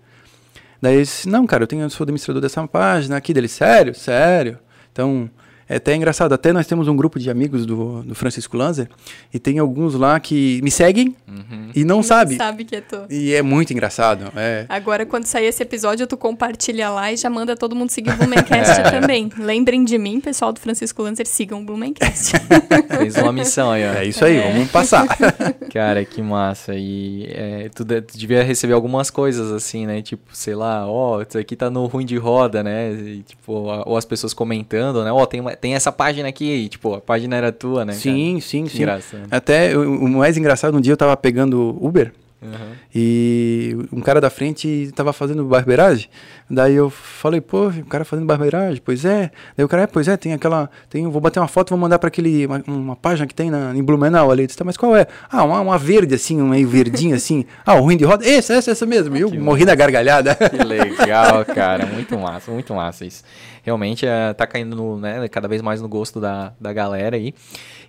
[0.82, 3.94] Daí ele disse, não, cara, eu tenho eu sou administrador dessa página aqui dele, sério,
[3.94, 4.58] sério.
[4.92, 5.30] Então,
[5.70, 8.90] é até engraçado, até nós temos um grupo de amigos do, do Francisco Lanzer
[9.32, 11.70] e tem alguns lá que me seguem uhum.
[11.76, 12.38] e não, não sabe.
[12.38, 13.06] sabe que é tu.
[13.08, 14.32] E é muito engraçado.
[14.36, 14.66] É.
[14.68, 18.18] Agora, quando sair esse episódio, tu compartilha lá e já manda todo mundo seguir o
[18.18, 19.00] Blumencast é.
[19.00, 19.30] também.
[19.38, 22.34] Lembrem de mim, pessoal do Francisco Lanzer, sigam o Blumencast.
[22.98, 23.94] Fez uma missão aí, ó.
[23.94, 24.52] É isso aí, é.
[24.52, 25.06] vamos passar.
[25.72, 26.74] Cara, que massa.
[26.76, 30.02] E é, tu, tu, devia receber algumas coisas assim, né?
[30.02, 32.92] Tipo, sei lá, ó, oh, isso aqui tá no ruim de roda, né?
[32.92, 35.12] E, tipo, ou as pessoas comentando, né?
[35.12, 37.94] Ó, oh, tem uma tem essa página aqui, tipo, a página era tua, né?
[37.94, 38.42] Sim, cara?
[38.42, 38.86] sim, que sim.
[39.30, 42.12] Até o, o mais engraçado, um dia eu tava pegando Uber.
[42.42, 42.72] Uhum.
[42.96, 46.08] E um cara da frente tava fazendo barbeiragem.
[46.50, 49.30] Daí eu falei, pô, o cara fazendo barbeiragem, pois é.
[49.58, 50.70] Daí o cara, é, pois é, tem aquela.
[50.90, 52.46] Tem, vou bater uma foto, vou mandar para aquele.
[52.46, 54.44] Uma, uma, página que tem na, em Blumenau ali.
[54.44, 55.06] Eu disse, tá, mas qual é?
[55.30, 57.46] Ah, uma, uma verde, assim, uma meio verdinha assim.
[57.66, 58.26] Ah, o ruim de roda.
[58.28, 59.16] Essa, essa, essa mesmo.
[59.16, 60.34] E eu morri na gargalhada.
[60.34, 61.86] Que legal, cara.
[61.86, 63.24] Muito massa, muito massa isso
[63.70, 67.34] realmente é, tá caindo no, né, cada vez mais no gosto da, da galera aí.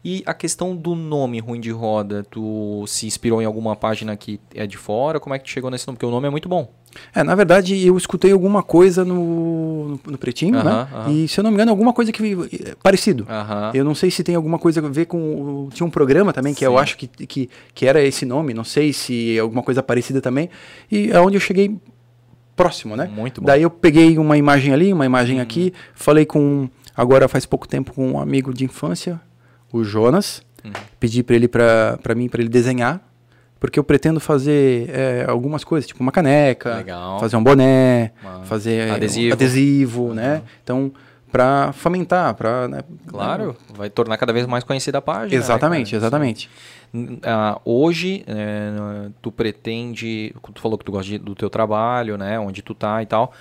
[0.05, 4.39] E a questão do nome Ruim de Roda, tu se inspirou em alguma página que
[4.55, 5.18] é de fora?
[5.18, 5.97] Como é que tu chegou nesse nome?
[5.97, 6.70] Porque o nome é muito bom.
[7.14, 10.89] É, na verdade, eu escutei alguma coisa no, no, no Pretinho, uh -huh, né?
[10.91, 11.24] Uh -huh.
[11.24, 12.22] E, se eu não me engano, alguma coisa que
[12.66, 13.24] é parecido.
[13.24, 13.74] Uh -huh.
[13.74, 15.68] Eu não sei se tem alguma coisa a ver com...
[15.72, 16.66] Tinha um programa também, que Sim.
[16.66, 18.53] eu acho que, que, que era esse nome.
[18.55, 20.51] Não sei se é alguma coisa parecida também.
[20.91, 21.78] E é onde eu cheguei
[22.61, 23.11] próximo, né?
[23.11, 23.47] Muito bom.
[23.47, 25.43] Daí eu peguei uma imagem ali, uma imagem uhum.
[25.43, 29.19] aqui, falei com agora faz pouco tempo com um amigo de infância,
[29.73, 30.73] o Jonas, uhum.
[30.99, 33.01] pedi para ele para mim para ele desenhar,
[33.59, 37.19] porque eu pretendo fazer é, algumas coisas, tipo uma caneca, Legal.
[37.19, 38.13] fazer um boné,
[38.45, 40.15] fazer adesivo, adesivo uhum.
[40.15, 40.43] né?
[40.63, 40.93] Então
[41.33, 43.55] para fomentar, para né, claro, né?
[43.77, 45.31] vai tornar cada vez mais conhecida a página.
[45.31, 46.51] Né, exatamente, né, exatamente.
[46.93, 52.38] Uh, hoje, é, tu pretende, tu falou que tu gosta de, do teu trabalho, né,
[52.38, 53.32] onde tu tá e tal,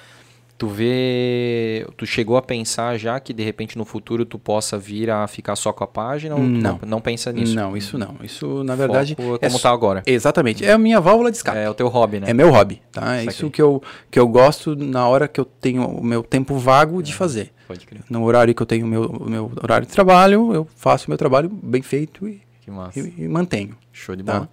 [0.60, 5.10] tu vê, tu chegou a pensar já que de repente no futuro tu possa vir
[5.10, 7.56] a ficar só com a página ou não, não, pensa nisso?
[7.56, 8.18] Não, isso não.
[8.22, 10.04] Isso na verdade Foco é como é, tá agora.
[10.06, 10.66] Exatamente.
[10.66, 11.58] É a minha válvula de escape.
[11.58, 12.30] É o teu hobby, né?
[12.30, 13.18] É meu hobby, tá?
[13.18, 13.82] É isso que eu
[14.12, 17.54] que eu gosto na hora que eu tenho o meu tempo vago de é, fazer.
[17.66, 18.04] Pode crer.
[18.10, 21.18] No horário que eu tenho o meu, meu horário de trabalho, eu faço o meu
[21.18, 23.00] trabalho bem feito e que massa.
[23.00, 23.76] E, e mantenho.
[23.92, 24.34] Show de tá?
[24.34, 24.50] bola.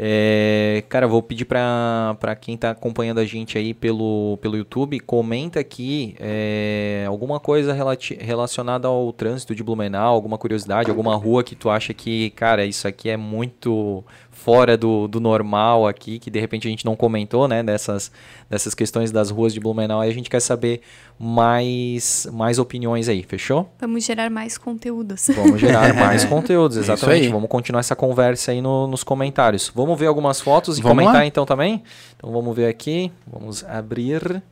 [0.00, 5.58] É, cara, vou pedir para quem está acompanhando a gente aí pelo, pelo YouTube, comenta
[5.58, 7.74] aqui é, alguma coisa
[8.20, 12.86] relacionada ao trânsito de Blumenau, alguma curiosidade, alguma rua que tu acha que, cara, isso
[12.86, 14.04] aqui é muito
[14.38, 18.10] fora do, do normal aqui, que de repente a gente não comentou, né, dessas,
[18.48, 20.80] dessas questões das ruas de Blumenau, e a gente quer saber
[21.18, 23.68] mais, mais opiniões aí, fechou?
[23.80, 25.28] Vamos gerar mais conteúdos.
[25.34, 27.28] Vamos gerar mais conteúdos, é exatamente.
[27.28, 29.72] Vamos continuar essa conversa aí no, nos comentários.
[29.74, 31.26] Vamos ver algumas fotos e vamos comentar lá?
[31.26, 31.82] então também?
[32.16, 34.42] Então vamos ver aqui, vamos abrir.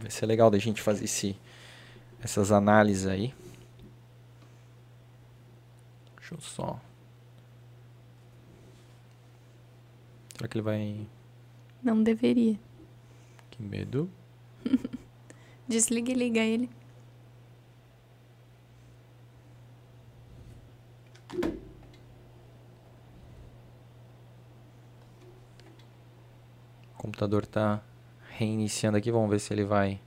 [0.00, 1.34] Vai ser legal da gente fazer esse,
[2.22, 3.32] essas análises aí.
[6.20, 6.78] Deixa eu só...
[10.42, 11.06] Será que ele vai.
[11.80, 12.58] Não deveria.
[13.48, 14.10] Que medo.
[15.68, 16.68] Desliga e liga ele.
[26.90, 27.80] O computador tá
[28.30, 30.00] reiniciando aqui, vamos ver se ele vai.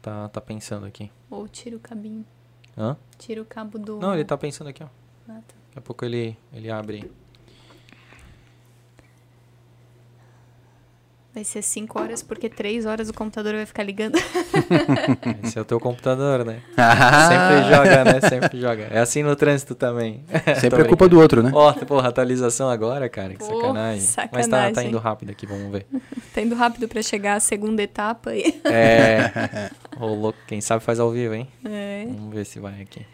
[0.00, 1.10] Tá, tá pensando aqui.
[1.28, 2.24] Ou tira o cabinho.
[2.78, 2.96] Hã?
[3.18, 3.98] Tira o cabo do.
[3.98, 4.88] Não, ele tá pensando aqui, ó.
[5.28, 5.54] Ah, tá.
[5.66, 7.10] Daqui a pouco ele, ele abre.
[11.40, 14.14] Vai ser 5 horas, porque 3 horas o computador vai ficar ligando.
[15.42, 16.60] Esse é o teu computador, né?
[16.76, 18.20] Sempre joga, né?
[18.28, 18.82] Sempre joga.
[18.90, 20.22] É assim no trânsito também.
[20.60, 21.50] Sempre é culpa do outro, né?
[21.54, 23.30] Ó, oh, porra, atualização agora, cara.
[23.30, 24.00] Que Pô, sacanagem.
[24.02, 24.30] sacanagem.
[24.34, 25.86] Mas tá, tá indo rápido aqui, vamos ver.
[26.34, 28.60] tá indo rápido pra chegar à segunda etapa aí.
[28.66, 29.70] É.
[29.98, 31.48] Ô, louco, quem sabe faz ao vivo, hein?
[31.64, 32.04] É.
[32.04, 33.06] Vamos ver se vai aqui.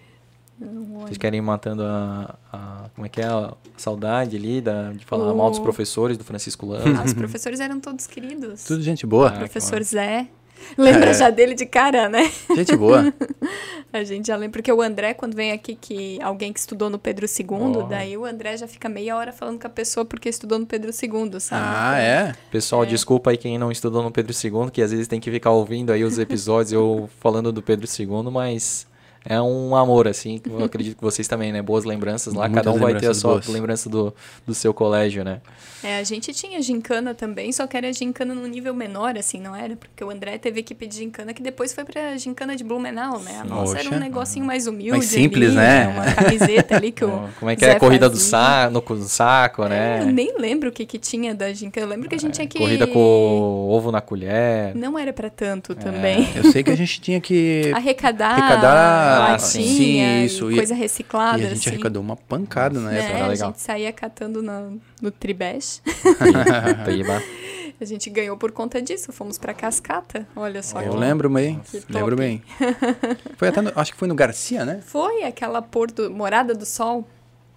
[0.59, 3.27] Vocês querem ir matando a, a, Como é que é?
[3.27, 5.37] A saudade ali da, de falar o...
[5.37, 7.01] mal dos professores do Francisco Lama.
[7.01, 8.65] Ah, os professores eram todos queridos.
[8.65, 9.29] Tudo gente boa.
[9.29, 9.85] Ah, professor claro.
[9.85, 10.29] Zé.
[10.77, 11.15] Lembra é.
[11.15, 12.33] já dele de cara, né?
[12.55, 13.13] Gente boa.
[13.93, 14.53] a gente já lembra.
[14.53, 17.83] Porque o André, quando vem aqui, que alguém que estudou no Pedro II, oh.
[17.83, 20.91] daí o André já fica meia hora falando com a pessoa porque estudou no Pedro
[20.91, 21.63] II, sabe?
[21.67, 22.35] Ah, é?
[22.51, 22.87] Pessoal, é.
[22.87, 25.93] desculpa aí quem não estudou no Pedro II, que às vezes tem que ficar ouvindo
[25.93, 28.87] aí os episódios eu falando do Pedro II, mas
[29.29, 30.41] é um amor, assim.
[30.45, 31.61] Eu acredito que vocês também, né?
[31.61, 32.49] Boas lembranças lá.
[32.49, 33.47] Muitas Cada um vai ter a sua boas.
[33.49, 34.15] lembrança do,
[34.47, 35.41] do seu colégio, né?
[35.83, 39.55] É, a gente tinha gincana também, só que era gincana num nível menor, assim, não
[39.55, 39.77] era?
[39.77, 43.41] Porque o André teve equipe de gincana que depois foi pra gincana de Blumenau, né?
[43.41, 44.91] A nossa era um negocinho mais humilde.
[44.91, 45.89] Mais simples, ali, né?
[45.89, 47.29] Uma camiseta ali que o.
[47.39, 47.73] Como é que é?
[47.73, 49.99] A corrida do saco, no saco, né?
[49.99, 51.87] É, eu nem lembro o que, que tinha da gincana.
[51.87, 52.59] Eu lembro que a gente é, tinha que.
[52.59, 54.75] Corrida com ovo na colher.
[54.75, 55.75] Não era pra tanto é.
[55.75, 56.29] também.
[56.35, 57.71] Eu sei que a gente tinha que.
[57.77, 58.33] Arrecadar.
[58.33, 59.16] Arrecadar.
[59.19, 60.51] Latinha, sim, isso.
[60.51, 61.39] coisa reciclada.
[61.43, 61.71] E a gente assim.
[61.71, 63.25] arrecadou uma pancada na é, época.
[63.25, 63.51] A legal.
[63.51, 65.83] gente saía catando no, no Tribesh.
[67.81, 69.13] a gente ganhou por conta disso.
[69.13, 70.27] Fomos pra Cascata.
[70.35, 70.81] Olha só.
[70.81, 71.61] Eu lembro bem.
[71.89, 72.43] Lembro bem.
[73.37, 74.81] Foi até no, acho que foi no Garcia, né?
[74.85, 77.07] Foi aquela Porto Morada do Sol.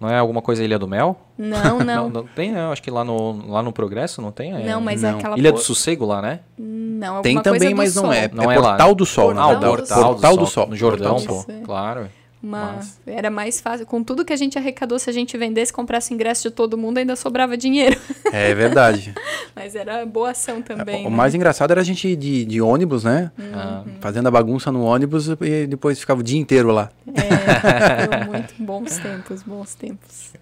[0.00, 1.14] Não é alguma coisa Ilha do Mel?
[1.36, 1.84] Não, não.
[1.84, 2.72] não, não tem, não.
[2.72, 4.54] Acho que lá no, lá no Progresso não tem.
[4.54, 4.64] É...
[4.64, 5.16] Não, mas é não.
[5.16, 5.38] é aquela...
[5.38, 6.40] Ilha do Sossego lá, né?
[6.58, 8.28] Não, Tem também, mas não é.
[8.32, 8.94] Não é, é Portal lá.
[8.94, 9.26] do Sol.
[9.26, 10.66] Portal, não, do, Portal, Portal do, Sol.
[10.68, 11.44] No Jordão, pô.
[11.64, 12.08] Claro.
[12.42, 13.84] Uma, era mais fácil.
[13.84, 16.98] Com tudo que a gente arrecadou, se a gente vendesse, comprasse ingresso de todo mundo,
[16.98, 18.00] ainda sobrava dinheiro.
[18.32, 19.12] É verdade.
[19.56, 21.04] Mas era boa ação também.
[21.04, 21.16] O né?
[21.16, 23.32] mais engraçado era a gente de, de ônibus, né?
[23.36, 23.94] Uhum.
[24.00, 26.90] Fazendo a bagunça no ônibus e depois ficava o dia inteiro lá.
[27.08, 30.32] É, muito bons tempos, bons tempos.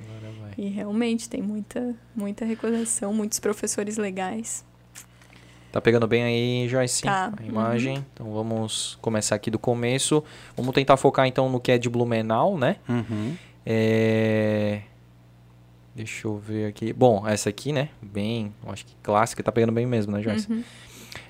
[0.58, 4.64] E realmente tem muita, muita recordação, muitos professores legais.
[5.70, 7.02] Tá pegando bem aí, Joyce?
[7.02, 7.32] Tá.
[7.36, 7.98] A imagem.
[7.98, 8.04] Uhum.
[8.14, 10.24] Então vamos começar aqui do começo.
[10.56, 12.76] Vamos tentar focar então no que é de Blumenau, né?
[12.88, 13.36] Uhum.
[13.66, 14.80] É...
[15.94, 16.92] Deixa eu ver aqui.
[16.92, 17.90] Bom, essa aqui, né?
[18.00, 19.42] Bem, acho que clássica.
[19.42, 20.50] Tá pegando bem mesmo, né, Joyce?
[20.50, 20.62] Uhum.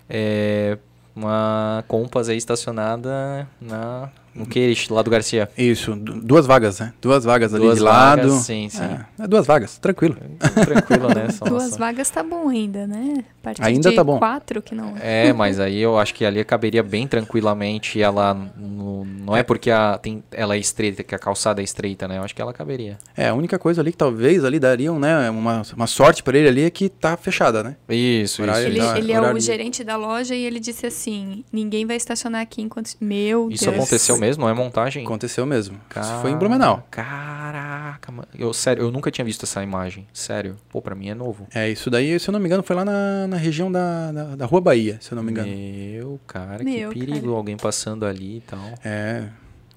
[0.08, 0.78] É
[1.16, 5.48] uma Compass aí estacionada na no Queires, lá do Garcia.
[5.56, 6.92] Isso, duas vagas, né?
[7.00, 8.40] Duas vagas ali duas de vagas, lado.
[8.40, 8.82] Sim, sim.
[8.82, 10.16] É, é duas vagas, tranquilo.
[10.40, 11.30] É, tranquilo, né?
[11.36, 13.24] Só duas vagas tá bom ainda, né?
[13.40, 14.18] A partir ainda de tá bom.
[14.18, 14.94] quatro que não.
[15.00, 19.70] É, mas aí eu acho que ali caberia bem tranquilamente ela no, não é porque
[19.70, 22.18] a, tem, ela é estreita, que a calçada é estreita, né?
[22.18, 22.98] Eu acho que ela caberia.
[23.16, 26.48] É, a única coisa ali que talvez ali dariam, né, uma, uma sorte para ele
[26.48, 27.76] ali é que tá fechada, né?
[27.88, 28.58] Isso, isso.
[28.60, 32.62] Ele, ele é o gerente da loja e ele disse assim, ninguém vai estacionar aqui
[32.62, 32.92] enquanto...
[33.00, 33.76] Meu Isso Deus.
[33.76, 34.42] aconteceu mesmo?
[34.44, 35.04] Não é montagem?
[35.04, 35.78] Aconteceu mesmo.
[35.88, 36.02] Car...
[36.04, 36.86] Isso foi em Blumenau.
[36.90, 38.28] Caraca, mano.
[38.38, 40.06] Eu, sério, eu nunca tinha visto essa imagem.
[40.12, 40.56] Sério.
[40.68, 41.46] Pô, pra mim é novo.
[41.54, 44.24] É, isso daí, se eu não me engano, foi lá na, na região da, da,
[44.36, 45.48] da Rua Bahia, se eu não me engano.
[45.48, 47.20] Meu, cara, Meu, que perigo.
[47.26, 47.36] cara.
[47.36, 48.60] Alguém passando ali e tal.
[48.84, 49.24] É.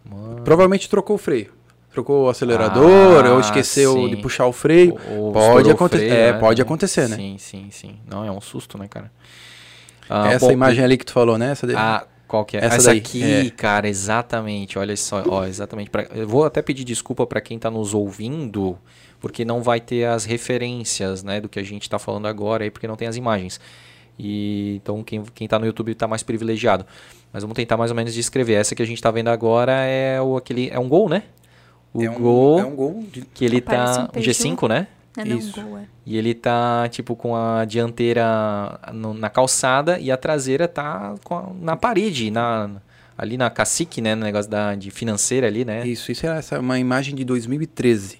[0.10, 0.42] Mano.
[0.44, 1.52] Provavelmente trocou o freio.
[1.92, 4.10] Trocou o acelerador, Ah, ou esqueceu sim.
[4.10, 4.98] de puxar o freio.
[5.18, 6.06] Ou Pode acontecer.
[6.08, 6.39] freio, É, né?
[6.39, 7.16] pode acontecer, né?
[7.18, 7.96] Sim, sim, sim.
[8.10, 9.12] Não, é um susto, né, cara?
[10.10, 11.52] Ah, Essa bom, imagem ali que tu falou, né?
[11.52, 11.76] Essa de...
[11.76, 12.64] Ah, qual que é?
[12.64, 13.50] Essa Essa, daí, aqui, é.
[13.50, 14.80] cara, exatamente.
[14.80, 15.90] Olha só, ó, exatamente.
[15.90, 18.78] Pra, eu vou até pedir desculpa para quem tá nos ouvindo,
[19.20, 22.72] porque não vai ter as referências, né, do que a gente tá falando agora aí,
[22.72, 23.60] porque não tem as imagens.
[24.18, 26.86] E então quem, quem tá no YouTube tá mais privilegiado.
[27.34, 28.54] Mas vamos tentar mais ou menos descrever.
[28.54, 31.24] Essa que a gente tá vendo agora é o aquele é um gol, né?
[31.94, 33.04] O é um, gol É um gol.
[33.12, 34.32] de- que ele tá um um Peugeot.
[34.32, 34.88] G5, né?
[35.22, 35.61] É, não, Isso.
[35.61, 35.86] gol, é.
[36.05, 41.36] E ele tá, tipo, com a dianteira no- na calçada e a traseira tá com
[41.38, 42.69] a- na parede, na,
[43.17, 44.15] ali na cacique, né?
[44.15, 45.88] No negócio da, de financeira ali, né?
[45.88, 48.19] Isso, isso é essa, uma imagem de 2013.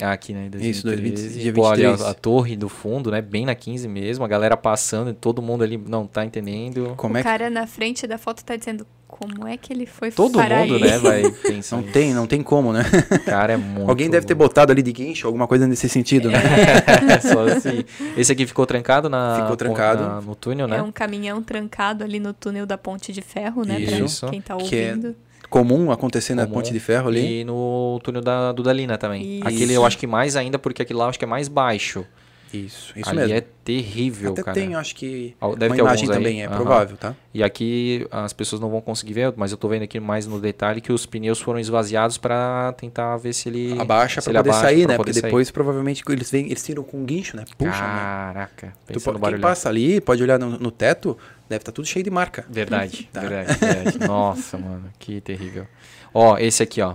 [0.00, 0.50] Ah, aqui, né?
[0.60, 1.22] Isso, 2013.
[1.40, 2.10] 2020, dia Pô, ali a, 23.
[2.10, 3.22] a torre do fundo, né?
[3.22, 4.24] Bem na 15 mesmo.
[4.24, 6.92] A galera passando, todo mundo ali não tá entendendo.
[6.98, 9.86] Como o é que cara na frente da foto tá dizendo como é que ele
[9.86, 10.80] foi Todo parar mundo, aí?
[10.90, 10.98] né?
[11.00, 11.76] Vai pensar.
[11.76, 12.82] não tem, não tem como, né?
[13.24, 13.88] Cara, é muito.
[13.88, 16.38] Alguém deve ter botado ali de guincho, alguma coisa nesse sentido, né?
[17.22, 17.84] Só assim.
[18.16, 19.40] Esse aqui ficou trancado na.
[19.42, 20.02] Ficou trancado.
[20.02, 20.78] na- no túnel, né?
[20.78, 23.80] É um caminhão trancado ali no túnel da Ponte de Ferro, né?
[23.80, 24.26] pra Isso.
[24.28, 25.16] Quem tá Que é ouvindo.
[25.48, 26.56] Comum acontecer na Comum.
[26.56, 27.40] ponte de ferro ali.
[27.40, 29.38] E no túnel da, do Dalina também.
[29.38, 29.46] Isso.
[29.48, 32.04] Aquele eu acho que mais ainda, porque aquele lá eu acho que é mais baixo.
[32.52, 33.34] Isso, isso Ali mesmo.
[33.34, 34.54] é terrível, Até cara.
[34.54, 36.56] tem, acho que Deve uma ter imagem também, é Aham.
[36.56, 37.14] provável, tá?
[37.34, 40.40] E aqui as pessoas não vão conseguir ver, mas eu tô vendo aqui mais no
[40.40, 44.60] detalhe que os pneus foram esvaziados para tentar ver se ele Abaixa ele poder abaixa
[44.60, 44.96] sair, né?
[44.96, 45.22] Porque sair.
[45.22, 47.44] depois provavelmente eles vêm, eles tiram com um guincho, né?
[47.58, 48.00] Puxa, né?
[48.00, 51.18] Caraca, Tu pode, no quem passa ali, pode olhar no, no teto,
[51.48, 52.46] deve estar tudo cheio de marca.
[52.48, 53.20] Verdade, Tá.
[53.20, 53.98] verdade, verdade.
[54.06, 55.66] Nossa, mano, que terrível.
[56.14, 56.94] Ó, esse aqui, ó.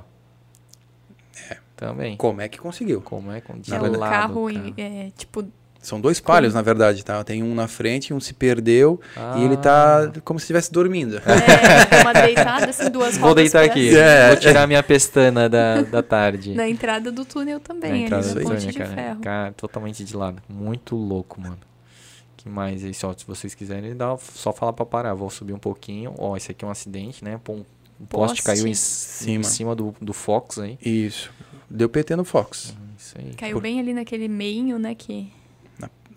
[1.82, 2.16] Também.
[2.16, 3.02] Como é que conseguiu?
[3.02, 4.74] Como é com É gelado, o carro, cara.
[4.78, 5.44] é, tipo,
[5.82, 7.24] São dois palhos, na verdade, tá?
[7.24, 9.02] Tem um na frente, um se perdeu
[9.36, 9.58] e ele Ah.
[9.58, 11.18] tá como se estivesse dormindo.
[11.18, 13.98] é, uma deitada, assim, duas Vou deitar aqui.
[13.98, 14.28] É.
[14.28, 16.54] Vou tirar minha pestana da, da tarde.
[16.54, 18.90] Na entrada do túnel também, Na ali entrada no do ponte túnel, de cara.
[18.92, 19.20] ferro.
[19.22, 20.40] Cara, totalmente de lado.
[20.48, 21.58] Muito louco, mano.
[22.38, 22.94] Que mais aí?
[22.94, 25.16] Só, se vocês quiserem, dá, só falar pra parar.
[25.16, 26.14] Vou subir um pouquinho.
[26.20, 27.40] Ó, esse aqui é um acidente, né?
[27.44, 27.66] Pô, Um
[28.00, 28.44] um poste Poste.
[28.44, 29.40] caiu em, Cima.
[29.42, 30.78] em cima do, do Fox aí.
[30.84, 31.32] Isso.
[31.72, 32.76] Deu PT no Fox.
[32.98, 33.34] Isso aí.
[33.36, 35.32] Caiu Por- bem ali naquele meinho, né, que...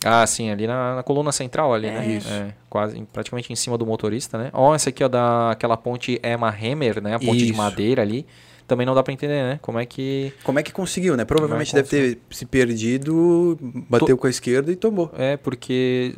[0.04, 2.06] Ah, sim, ali na, na coluna central ali, né?
[2.06, 2.16] É.
[2.16, 2.28] Isso.
[2.28, 4.50] É, quase, praticamente em cima do motorista, né?
[4.52, 7.14] Ó, essa aqui, ó, da aquela ponte Emma Hammer, né?
[7.14, 7.56] A ponte de Isso.
[7.56, 8.26] madeira ali.
[8.66, 9.58] Também não dá pra entender, né?
[9.62, 10.32] Como é que...
[10.42, 11.24] Como é que conseguiu, né?
[11.24, 13.58] Provavelmente é deve ter se perdido,
[13.88, 15.10] bateu com a esquerda e tombou.
[15.16, 16.16] É, porque...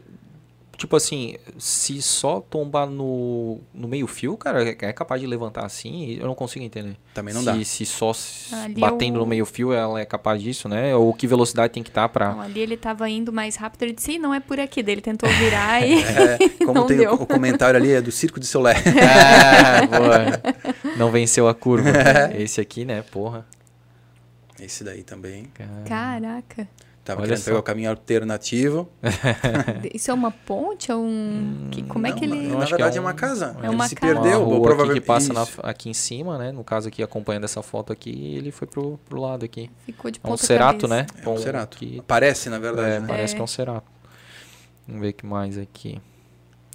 [0.76, 5.64] Tipo assim, se só tombar no, no meio fio, cara, é é capaz de levantar
[5.64, 6.96] assim, eu não consigo entender.
[7.14, 7.64] Também não se, dá.
[7.64, 8.12] Se só
[8.62, 10.94] Ali batendo eu- no meio fio, ela é capaz disso, né?
[10.94, 12.32] Ou que velocidade tem que estar pra...
[12.32, 14.82] Não, ali ele tava indo mais rápido, ele disse, "Ih, não é por aqui.
[14.82, 16.02] Daí ele tentou virar e...
[16.04, 17.12] É, como Não tem deu.
[17.12, 18.74] o, o comentário ali, é do Circo de Solé.
[18.74, 20.94] É, boa.
[20.98, 21.88] Não venceu a curva.
[22.36, 23.02] Esse aqui, né?
[23.10, 23.46] Porra.
[24.60, 25.44] Esse daí também.
[25.54, 25.70] Cara.
[25.86, 26.68] Caraca.
[27.06, 27.50] Tava Olha querendo só.
[27.50, 28.88] pegar o caminho alternativo.
[29.94, 30.90] Isso é uma ponte?
[30.90, 31.68] É um...
[31.70, 32.48] que, como é Não, que ele...
[32.48, 33.56] Na, na verdade é é um- uma casa.
[33.62, 34.12] É Ele uma se casa.
[34.20, 34.42] perdeu.
[34.48, 36.50] Uma provavelmente que passa na- aqui em cima, né?
[36.50, 39.70] No caso aqui, acompanhando essa foto aqui, ele foi pro, pro lado aqui.
[39.86, 41.06] Ficou de É um ponta cerato, né?
[41.24, 41.78] É um cerato.
[41.78, 42.90] que- Parece, na verdade.
[42.90, 43.06] é, né?
[43.06, 43.36] parece É.
[43.36, 43.86] que é um cerato.
[44.88, 46.00] Vamos ver o que mais aqui.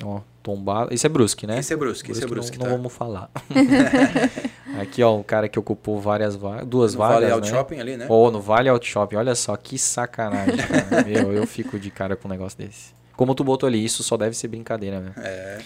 [0.04, 0.94] Ó, tombado.
[0.94, 1.60] Esse é Brusque, né?
[1.60, 2.70] Esse é Brusque, esse é Brusque, Não, tá?
[2.72, 3.30] não vamos falar.
[4.80, 7.52] aqui, ó, um cara que ocupou várias vagas, duas No vagas, Vale Auto né?
[7.52, 8.06] Shopping ali, né?
[8.10, 9.16] Ou no Vale Auto Shopping.
[9.16, 11.04] Olha só, que sacanagem, cara.
[11.06, 12.94] Meu, eu fico de cara com um negócio desse.
[13.16, 15.14] Como tu botou ali, isso só deve ser brincadeira, né?
[15.18, 15.60] É.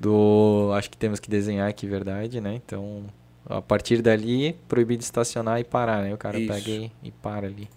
[0.00, 0.70] Do.
[0.74, 2.54] Acho que temos que desenhar aqui, verdade, né?
[2.54, 3.04] Então,
[3.46, 6.14] a partir dali, proibido estacionar e parar, né?
[6.14, 6.52] O cara Isso.
[6.52, 7.68] pega e, e para ali.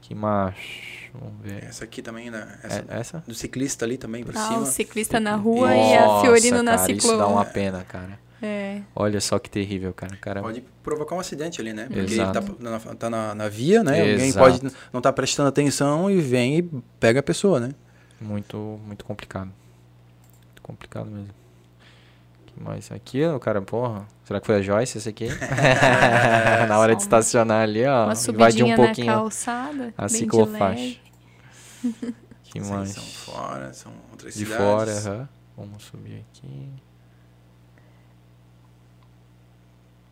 [0.00, 0.93] Que macho.
[1.14, 1.62] Vamos ver.
[1.64, 2.58] Essa aqui também, né?
[2.62, 3.24] Essa, É, essa?
[3.26, 4.58] Do ciclista ali também, por Ah, cima.
[4.60, 7.18] o ciclista na rua e a Nossa, Fiorino na cara, Isso ciclo.
[7.18, 8.18] dá uma pena, cara.
[8.42, 8.80] É.
[8.94, 10.16] Olha só que terrível, cara.
[10.16, 11.84] Cara Pode provocar um acidente ali, né?
[11.84, 12.40] Porque ele Exato.
[12.42, 14.00] tá, na, tá na, na via, né?
[14.00, 14.38] Alguém Exato.
[14.60, 16.62] pode não estar prestando atenção e vem e
[16.98, 17.70] pega a pessoa, né?
[18.20, 19.46] muito, muito complicado.
[20.46, 21.28] Muito complicado mesmo.
[22.62, 22.90] Mais?
[22.92, 24.06] Aqui, o cara, porra.
[24.24, 25.28] Será que foi a Joyce esse aqui?
[26.68, 28.04] na hora de estacionar ali, ó.
[28.04, 29.94] Uma Invadiu subidinha um pouquinho na calçada.
[29.96, 30.96] a de ciclofaixa.
[32.44, 32.90] Que mais?
[32.90, 34.64] São fora, são outras De cidades.
[34.64, 35.28] fora, aham.
[35.56, 36.68] Vamos subir aqui.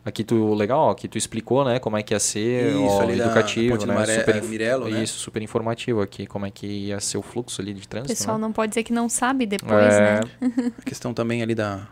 [0.05, 3.03] Aqui tu, legal, ó, que tu explicou, né, como é que ia ser, Isso, ó,
[3.09, 5.01] educativo, né, Maré- super, Mirelo, né?
[5.01, 8.09] isso, super informativo aqui, como é que ia ser o fluxo ali de O trânsito,
[8.13, 8.41] pessoal né?
[8.41, 10.71] não pode dizer que não sabe depois, É, né?
[10.77, 11.87] A questão também ali da.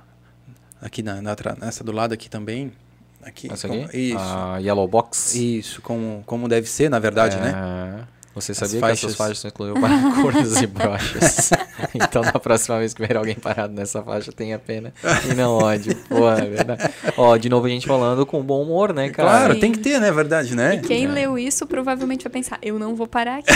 [0.82, 2.72] Aqui na, na nessa do lado aqui também.
[3.24, 3.52] Aqui.
[3.52, 4.12] essa aqui?
[4.12, 4.18] Isso.
[4.18, 5.36] A Yellow Box.
[5.36, 8.08] Isso, como, como deve ser, na verdade, né?
[8.34, 8.40] É.
[8.40, 9.04] Você As sabia que faixas.
[9.04, 9.72] essas faixas para
[10.22, 11.50] cornos e brochas.
[11.94, 14.94] então, na próxima vez que ver alguém parado nessa faixa, tenha pena
[15.30, 15.94] e não ódio.
[16.08, 16.90] Pô, é verdade.
[17.18, 19.30] Ó, de novo a gente falando com bom humor, né, cara?
[19.30, 19.60] Claro, Sim.
[19.60, 20.10] tem que ter, né?
[20.12, 20.76] Verdade, né?
[20.76, 21.10] E quem É.
[21.10, 23.52] leu isso provavelmente vai pensar, eu não vou parar aqui.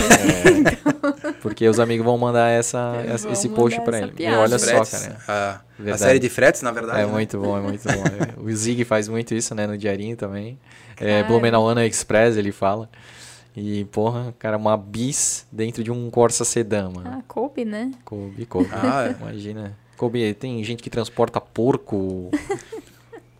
[1.41, 4.13] Porque os amigos vão mandar essa, É, essa- esse post mandar pra essa ele.
[4.13, 4.39] E piada.
[4.39, 5.61] olha Os só, fretes, cara.
[5.87, 6.99] A, a série de fretes, na verdade.
[6.99, 7.11] É né?
[7.11, 8.03] muito bom, é muito bom.
[8.05, 10.59] É, O Zig faz muito isso, né, no diarinho também.
[10.97, 11.27] É, Cara.
[11.27, 12.89] Blumenauana Express, ele fala.
[13.55, 17.09] E, porra, cara, uma bis dentro de um Corsa Sedan, mano.
[17.09, 17.91] ah, coube, né?
[18.03, 18.69] Coube, coube.
[18.73, 19.11] Ah, é.
[19.21, 19.77] Imagina.
[19.95, 22.29] Coube, tem gente que transporta porco,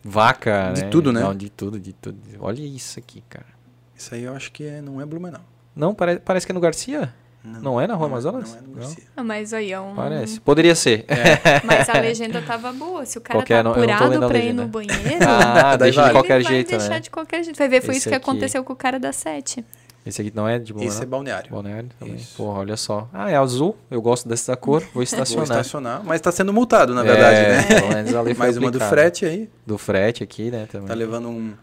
[0.02, 1.20] vaca, De tudo, né?
[1.20, 2.18] Não, de tudo, de tudo.
[2.40, 3.46] Olha isso aqui, cara.
[3.94, 5.40] Isso aí eu acho que é- não é Blumenau.
[5.74, 7.12] Não, pare- parece que é no Garcia?
[7.44, 8.50] Não é na Rua Amazonas?
[8.54, 8.74] Não é no Não.
[8.80, 9.04] Garcia.
[9.16, 9.94] Ah, mas aí é um...
[9.94, 10.40] Parece.
[10.40, 11.04] Poderia ser.
[11.64, 13.06] Mas a legenda tava boa.
[13.06, 14.98] Se o cara Qualquer- tá não, não apurado pra ir no banheiro...
[15.24, 16.08] Ah, deixa vale.
[16.12, 17.00] de qualquer ele vai jeito, deixar né?
[17.00, 17.56] de qualquer jeito.
[17.56, 19.64] Vai ver, foi Esse isso que aqui- aconteceu com o cara da Sete.
[20.06, 20.94] Esse aqui não é de Blumenau?
[20.94, 21.50] Esse é balneário.
[21.50, 22.14] Balneário também.
[22.14, 22.36] Isso.
[22.36, 23.08] Porra, olha só.
[23.12, 23.76] Ah, é azul.
[23.90, 24.80] Eu gosto dessa cor.
[24.82, 25.42] Vou Vou estacionar.
[25.44, 27.62] estacionar, mas tá sendo multado, na verdade, É, né?
[28.04, 29.50] pelo menos Mais uma do frete aí.
[29.66, 30.66] Do frete aqui, né?
[30.70, 30.86] Também.
[30.86, 31.54] Tá levando um.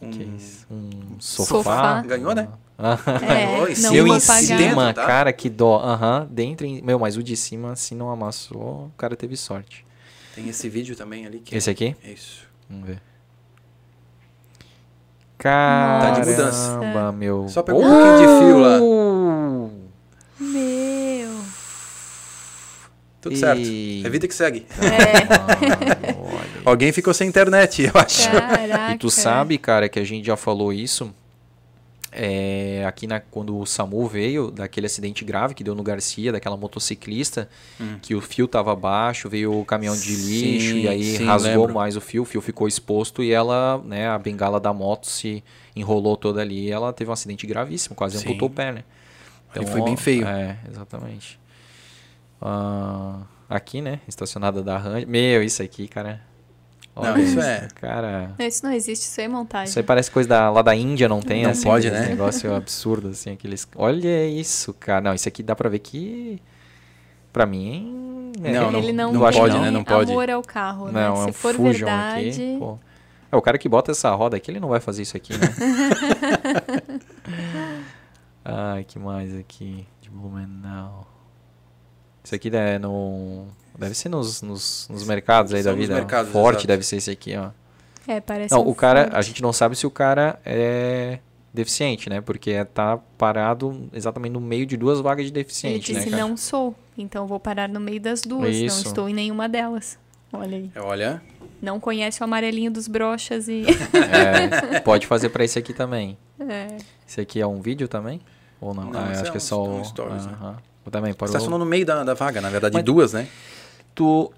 [0.00, 0.64] um- Que é isso?
[0.70, 1.46] Um Sofá.
[1.56, 2.02] sofá.
[2.02, 2.48] Ganhou, né?
[2.78, 2.96] Ah,
[3.28, 4.42] É, não se eu em pagar.
[4.42, 5.04] cima, tá?
[5.04, 5.80] cara, que dó.
[5.82, 6.64] Aham, dentro.
[6.64, 6.80] Em...
[6.80, 9.84] Meu, mas o de cima, se não amassou, o cara teve sorte.
[10.36, 11.40] Tem esse vídeo também ali.
[11.40, 11.96] Que Esse aqui?
[12.04, 12.46] É isso.
[12.70, 13.02] Vamos ver.
[15.38, 17.12] Caramba, tá de mudança.
[17.12, 17.48] meu.
[17.48, 17.86] Só pegou oh!
[17.86, 18.78] um pouquinho de fio lá.
[20.40, 21.30] Meu.
[23.20, 23.62] Tudo certo.
[24.04, 24.66] É vida que segue.
[24.80, 26.18] É.
[26.68, 28.30] Ah, Alguém ficou sem internet, eu acho.
[28.30, 28.94] Caraca.
[28.94, 31.14] E tu sabe, cara, que a gente já falou isso
[32.20, 36.56] é, aqui na, quando o SAMU veio, daquele acidente grave que deu no Garcia, daquela
[36.56, 37.48] motociclista,
[37.80, 37.96] hum.
[38.02, 41.52] que o fio tava baixo, veio o caminhão de lixo sim, e aí sim, rasgou
[41.52, 41.74] lembro.
[41.74, 45.44] mais o fio, o fio ficou exposto e ela, né, a bengala da moto se
[45.76, 48.84] enrolou toda ali e ela teve um acidente gravíssimo, quase amputou o pé, né?
[49.52, 50.26] Então, foi bem feio.
[50.26, 51.38] É, exatamente.
[52.42, 54.00] Uh, aqui, né?
[54.08, 55.06] Estacionada da Range.
[55.06, 56.20] Meu, isso aqui, cara.
[56.98, 57.68] Olha não, isso é.
[57.76, 58.32] Cara.
[58.36, 59.68] Não, isso não existe, isso é montagem.
[59.68, 61.44] Isso aí parece coisa da, lá da Índia, não tem?
[61.44, 62.08] Não assim, pode, né?
[62.08, 63.68] negócio absurdo, assim, aqueles.
[63.76, 65.00] Olha isso, cara.
[65.00, 66.42] Não, isso aqui dá pra ver que.
[67.32, 68.32] Pra mim.
[68.42, 68.52] É...
[68.52, 69.70] Não, não, ele não, não pode, né?
[69.70, 70.10] Não pode.
[70.10, 71.08] amor ao carro, né?
[71.08, 71.20] não, né?
[71.20, 72.28] Se é um for verdade.
[72.30, 72.78] Aqui, pô.
[73.30, 75.46] É, o cara que bota essa roda aqui, ele não vai fazer isso aqui, né?
[78.44, 79.86] Ai, que mais aqui?
[80.00, 81.06] De Blumenau.
[82.24, 83.46] Isso aqui é no.
[83.78, 85.94] Deve ser nos, nos, nos mercados aí São da vida.
[85.94, 86.66] Mercados, Forte exato.
[86.66, 87.50] deve ser esse aqui, ó.
[88.08, 89.16] É, parece Não, um o cara, forte.
[89.16, 91.20] a gente não sabe se o cara é
[91.54, 92.20] deficiente, né?
[92.20, 96.36] Porque tá parado exatamente no meio de duas vagas de deficiente, Ele disse, né, não
[96.36, 98.82] sou, então vou parar no meio das duas, Isso.
[98.82, 99.98] não estou em nenhuma delas.
[100.32, 100.70] Olha aí.
[100.76, 101.22] Olha.
[101.62, 103.64] Não conhece o amarelinho dos brochas e...
[104.74, 106.18] É, pode fazer para esse aqui também.
[106.40, 106.76] É.
[107.06, 108.20] Esse aqui é um vídeo também?
[108.60, 108.90] Ou não?
[108.90, 109.84] não ah, acho é que é só o...
[109.84, 110.50] Stories, uh -huh.
[110.52, 110.56] né?
[110.90, 111.34] também parou...
[111.34, 113.28] Estacionou no meio da, da vaga, na verdade, mas, duas, né?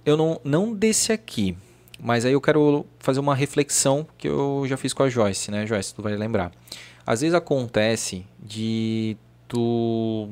[0.04, 1.56] Eu não, não desse aqui,
[1.98, 5.66] mas aí eu quero fazer uma reflexão que eu já fiz com a Joyce, né,
[5.66, 5.94] Joyce?
[5.94, 6.52] Tu vai lembrar.
[7.06, 9.16] Às vezes acontece de
[9.48, 10.28] tu...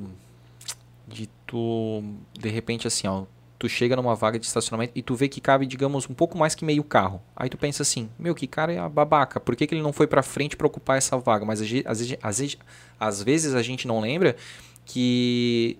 [1.06, 2.02] De tu,
[2.38, 3.24] de repente assim, ó,
[3.58, 6.54] tu chega numa vaga de estacionamento e tu vê que cabe, digamos, um pouco mais
[6.54, 7.20] que meio carro.
[7.34, 9.92] Aí tu pensa assim, meu, que cara é a babaca, por que, que ele não
[9.92, 11.44] foi pra frente para ocupar essa vaga?
[11.44, 11.84] Mas às vezes,
[12.22, 12.58] às, vezes,
[13.00, 14.36] às vezes a gente não lembra
[14.84, 15.78] que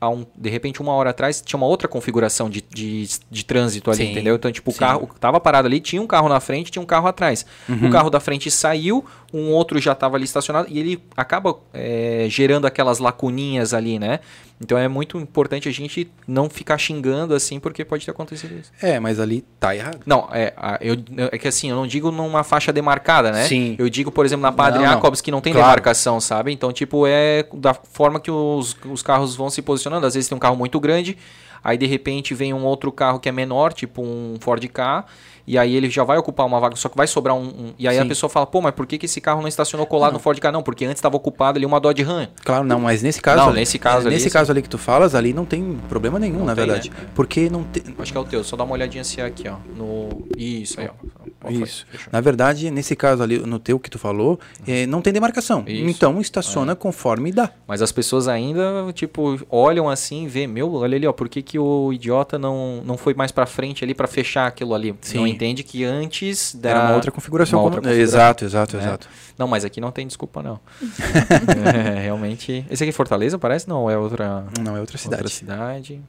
[0.00, 3.90] há um, de repente uma hora atrás tinha uma outra configuração de, de, de trânsito
[3.90, 4.36] ali, sim, entendeu?
[4.36, 4.76] Então, tipo, sim.
[4.76, 7.46] o carro tava parado ali, tinha um carro na frente, tinha um carro atrás.
[7.68, 7.88] Uhum.
[7.88, 12.26] O carro da frente saiu, um outro já estava ali estacionado e ele acaba é,
[12.28, 14.20] gerando aquelas lacuninhas ali, né?
[14.60, 18.72] Então é muito importante a gente não ficar xingando assim, porque pode ter acontecido isso.
[18.80, 20.00] É, mas ali tá errado.
[20.06, 20.96] Não, é, eu,
[21.30, 23.44] é que assim, eu não digo numa faixa demarcada, né?
[23.44, 23.76] Sim.
[23.78, 25.68] Eu digo, por exemplo, na Padre não, Jacobs, que não tem claro.
[25.68, 26.52] demarcação, sabe?
[26.52, 30.06] Então, tipo, é da forma que os, os carros vão se posicionando.
[30.06, 31.18] Às vezes tem um carro muito grande,
[31.62, 35.04] aí de repente vem um outro carro que é menor, tipo um Ford K,
[35.46, 37.44] e aí ele já vai ocupar uma vaga, só que vai sobrar um.
[37.44, 38.02] um e aí Sim.
[38.02, 40.18] a pessoa fala, pô, mas por que, que esse carro não estacionou colado não.
[40.18, 40.50] no Ford Ka?
[40.50, 42.28] Não, porque antes estava ocupado ali uma Dodge Ram.
[42.44, 43.44] Claro, não, mas nesse caso.
[43.44, 44.16] Não, nesse caso ali.
[44.16, 46.90] Nesse caso ali que tu falas, ali não tem problema nenhum, não na tem, verdade.
[46.90, 46.96] Né?
[47.14, 47.82] Porque não tem.
[47.98, 49.56] Acho que é o teu, só dá uma olhadinha se é aqui, ó.
[49.76, 50.26] No.
[50.36, 51.26] Isso aí, ó.
[51.50, 51.86] Isso.
[52.10, 55.64] Na verdade, nesse caso ali, no teu que tu falou, é, não tem demarcação.
[55.66, 55.88] Isso.
[55.88, 56.74] Então estaciona é.
[56.74, 57.50] conforme dá.
[57.66, 58.62] Mas as pessoas ainda,
[58.92, 62.82] tipo, olham assim e vê, meu, olha ali, ó, por que, que o idiota não,
[62.84, 64.94] não foi mais para frente ali para fechar aquilo ali?
[65.00, 65.18] Sim.
[65.18, 66.70] Não entende que antes da.
[66.70, 67.58] Era uma outra configuração.
[67.60, 68.02] Uma outra configuração.
[68.02, 68.80] Exato, exato, é.
[68.80, 69.08] exato.
[69.38, 70.58] Não, mas aqui não tem desculpa, não.
[71.96, 72.66] é, realmente.
[72.68, 73.68] Esse aqui é Fortaleza, parece?
[73.68, 74.46] Não, é outra.
[74.60, 75.22] Não, é outra cidade.
[75.22, 76.02] Outra cidade.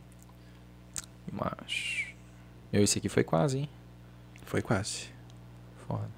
[1.31, 2.05] Mas.
[2.71, 3.69] Meu, esse aqui foi quase, hein?
[4.45, 5.05] Foi quase.
[5.87, 6.09] Foda.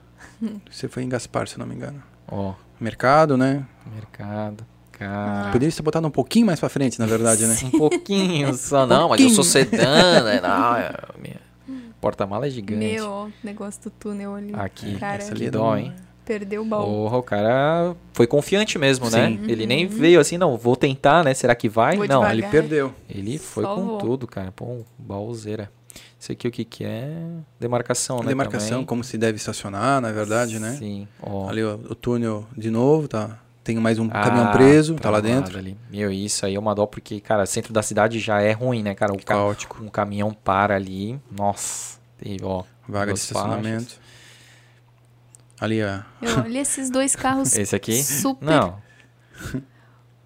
[0.70, 2.02] Você foi em Gaspar, se não me engano.
[2.28, 2.52] Ó.
[2.52, 2.70] Oh.
[2.80, 3.66] Mercado, né?
[3.94, 4.66] Mercado.
[4.92, 5.52] Cara.
[5.52, 7.58] Poderia ser botado um pouquinho mais pra frente, na verdade, né?
[7.64, 8.86] um pouquinho só.
[8.86, 10.42] Não, um mas eu sou sedã, né?
[10.42, 11.49] Não, é, minha...
[12.00, 12.80] Porta-mala é gigante.
[12.80, 14.54] Meu, negócio do túnel ali.
[14.54, 15.94] Aqui, cara, essa ali é dó, hein?
[16.24, 16.86] Perdeu o baú.
[16.86, 19.28] Porra, o cara foi confiante mesmo, né?
[19.28, 19.36] Sim.
[19.36, 19.42] né?
[19.42, 19.50] Uhum.
[19.50, 21.34] Ele nem veio assim, não, vou tentar, né?
[21.34, 21.98] Será que vai?
[21.98, 22.34] Vou não, devagar.
[22.34, 22.94] ele perdeu.
[23.10, 24.52] Ele foi com tudo, cara.
[24.52, 25.72] Pô, baúzeira.
[26.20, 27.10] Isso aqui o que, que é?
[27.60, 28.28] Demarcação, né?
[28.28, 28.86] Demarcação, também.
[28.86, 30.76] como se deve estacionar, na verdade, né?
[30.78, 31.08] Sim.
[31.22, 31.48] Oh.
[31.50, 33.40] Ali ó, o túnel de novo, tá?
[33.70, 35.60] Tem mais um ah, caminhão preso, tá lá dentro.
[35.60, 35.78] Ali.
[35.92, 38.96] Meu, isso aí é uma dó, porque, cara, centro da cidade já é ruim, né,
[38.96, 39.14] cara?
[39.14, 39.78] O Caótico.
[39.78, 42.00] Ca um caminhão para ali, nossa.
[42.18, 42.64] Teve, ó.
[42.88, 43.94] Vaga de estacionamento.
[43.94, 44.00] Faixas.
[45.62, 46.00] Ali, ó.
[46.20, 47.56] Eu olhei esses dois carros.
[47.56, 48.02] Esse aqui?
[48.02, 48.44] Super.
[48.44, 48.82] Não.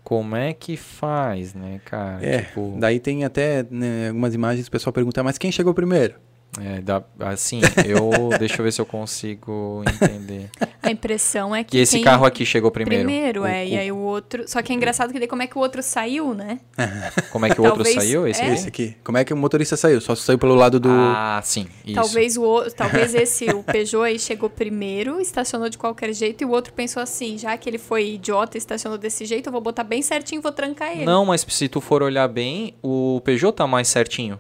[0.06, 2.26] Como é que faz, né, cara?
[2.26, 2.78] É, tipo...
[2.80, 6.16] daí tem até né, algumas imagens que o pessoal pergunta, mas quem chegou primeiro?
[6.62, 8.30] É, dá, assim, eu.
[8.38, 10.50] deixa eu ver se eu consigo entender.
[10.82, 11.78] A impressão é que.
[11.78, 13.06] E esse carro aqui chegou primeiro.
[13.06, 13.64] Primeiro, o, é.
[13.64, 14.48] O, e aí o outro.
[14.48, 16.60] Só que é engraçado que daí como é que o outro saiu, né?
[17.32, 18.28] Como é que o outro saiu?
[18.28, 18.54] Esse, é?
[18.54, 18.96] esse aqui.
[19.04, 20.00] Como é que o motorista saiu?
[20.00, 20.90] Só saiu pelo lado do.
[20.90, 21.68] Ah, sim.
[21.86, 21.96] Isso.
[21.96, 26.52] Talvez o talvez esse, o Peugeot aí chegou primeiro, estacionou de qualquer jeito, e o
[26.52, 29.84] outro pensou assim: já que ele foi idiota e estacionou desse jeito, eu vou botar
[29.84, 31.06] bem certinho e vou trancar ele.
[31.06, 34.40] Não, mas se tu for olhar bem, o Peugeot tá mais certinho.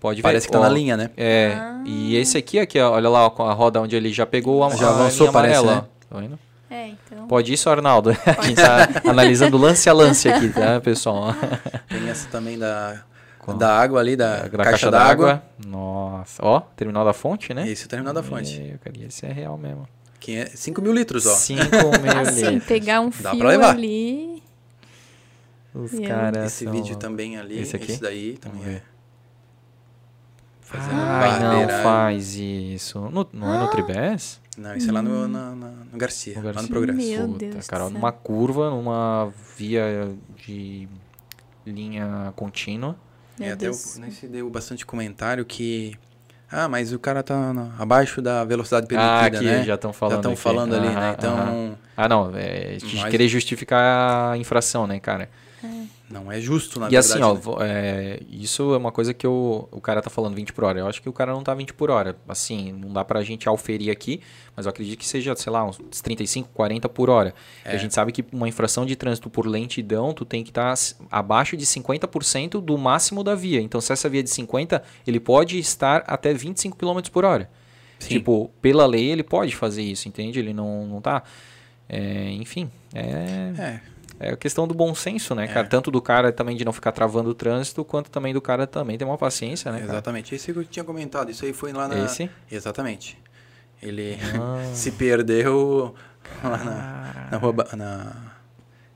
[0.00, 0.48] Pode Parece ver.
[0.48, 1.10] que tá ó, na linha, né?
[1.16, 1.52] É.
[1.54, 1.82] Ah.
[1.84, 4.70] E esse aqui, aqui, ó, olha lá com a roda onde ele já pegou a,
[4.74, 5.82] já avançou, a parece, amarela.
[5.82, 5.88] Né?
[6.08, 6.38] Tá vendo?
[6.70, 7.26] É, então.
[7.28, 8.14] Pode isso, Arnaldo.
[8.14, 8.38] Pode.
[8.40, 11.34] A gente tá analisando lance a lance aqui, tá, pessoal?
[11.88, 13.02] Tem essa também da
[13.40, 13.56] Qual?
[13.58, 15.42] Da água ali, da, da caixa, d'água.
[15.66, 16.40] Nossa.
[16.44, 17.68] Ó, terminal da fonte, né?
[17.68, 18.58] Esse é o terminal da fonte.
[18.60, 19.86] Meu, cara, esse é real mesmo.
[20.54, 21.34] 5 mil litros, ó.
[21.34, 21.60] 5
[22.00, 22.64] mil assim, litros.
[22.68, 23.70] pegar um Dá fio pra levar.
[23.70, 24.42] ali...
[25.74, 27.92] Os caras Esse são- vídeo também ali, Esse aqui?
[27.92, 28.82] esse daí também é.
[30.70, 31.82] Fazendo Ai, não barbeiragem.
[31.82, 33.00] faz isso.
[33.10, 34.40] No- não é no Tribés?
[34.56, 36.62] Não, isso é lá no, na- na- no Garcia, No lá Garcia.
[36.62, 36.98] no Progresso.
[36.98, 40.12] Meu Puta, Deus cara, numa curva, numa via
[40.46, 40.88] de
[41.66, 42.94] linha contínua.
[43.38, 43.96] É, Meu até Deus.
[43.96, 45.96] eu, nesse deu bastante comentário que.
[46.52, 49.64] Ah, mas o cara tá abaixo da velocidade Ah, permitida, aqui né?
[49.64, 50.16] já estão falando.
[50.18, 50.40] estão aqui.
[50.40, 51.14] falando ali, Aham, né?
[51.18, 51.74] Então, aham.
[51.96, 52.32] Ah, não.
[52.36, 55.28] É, Mas- querer justificar a infração, né, cara?
[56.10, 57.12] Não é justo, na e verdade.
[57.22, 57.68] assim, ó, né?
[57.70, 60.80] é, isso é uma coisa que eu, o cara tá falando 20 por hora.
[60.80, 62.16] Eu acho que o cara não tá 20 por hora.
[62.28, 64.20] Assim, não dá pra gente auferir aqui,
[64.56, 67.32] mas eu acredito que seja, sei lá, uns 35, 40 por hora.
[67.64, 67.74] E É.
[67.74, 70.74] a gente sabe que uma infração de trânsito por lentidão, tu tem que estar
[71.10, 73.60] abaixo de 50% do máximo da via.
[73.60, 77.48] Então, se essa via é de 50, ele pode estar até 25 km por hora.
[78.00, 78.08] Sim.
[78.14, 80.38] Tipo, pela lei ele pode fazer isso, entende?
[80.38, 81.22] Ele não, não tá.
[81.88, 83.80] É, enfim, é, É,
[84.20, 85.48] é a questão do bom senso, né, É.
[85.48, 85.66] cara?
[85.66, 88.96] Tanto do cara também de não ficar travando o trânsito, quanto também do cara também
[88.98, 89.92] ter uma paciência, né, cara?
[89.92, 90.34] exatamente.
[90.34, 91.30] Esse que eu tinha comentado.
[91.30, 92.04] Isso aí foi lá na.
[92.04, 92.30] Esse?
[92.50, 93.18] Exatamente.
[93.82, 94.62] Ele Ah.
[94.74, 95.94] se perdeu
[96.44, 97.28] lá na.
[97.32, 97.54] Na rua.
[97.76, 98.12] Na.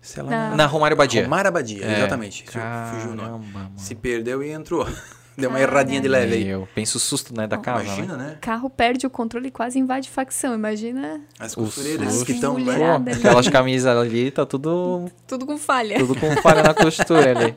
[0.00, 0.28] Sei lá.
[0.30, 1.22] Na- Na Romário Badia.
[1.24, 1.98] Romário Abadia, É.
[2.00, 2.44] exatamente.
[2.44, 2.52] Isso
[2.92, 3.20] fugiu o nome.
[3.46, 3.72] Caramba, mano.
[3.78, 4.86] Se perdeu e entrou.
[5.36, 6.48] Deu uma erradinha de leve aí.
[6.48, 7.94] Eu penso o susto, né, da casa, né?
[7.94, 8.36] Imagina, né?
[8.40, 10.54] carro perde o controle e quase invade facção.
[10.54, 12.74] Imagina As Os- costureiras os- que estão, né?
[12.76, 15.98] Pô, aquelas camisas ali, tá tudo, tudo com falha.
[15.98, 17.54] tudo com falha na costura ali.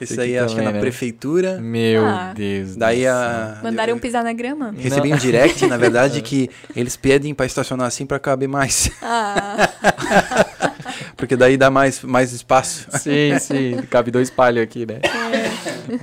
[0.00, 0.80] Isso aí acho que é na né?
[0.80, 1.58] prefeitura.
[1.60, 2.32] Meu Ah.
[2.34, 3.60] Deus Daí a.
[3.62, 4.74] Mandaram pisar na grama?
[4.76, 5.16] Recebi Não.
[5.16, 8.90] um direct, na verdade, que eles pedem pra estacionar assim pra caber mais.
[9.00, 9.68] Ah,
[11.16, 12.86] Porque daí dá mais, mais espaço.
[12.98, 13.82] Sim, sim.
[13.90, 15.00] Cabe dois palhos aqui, né?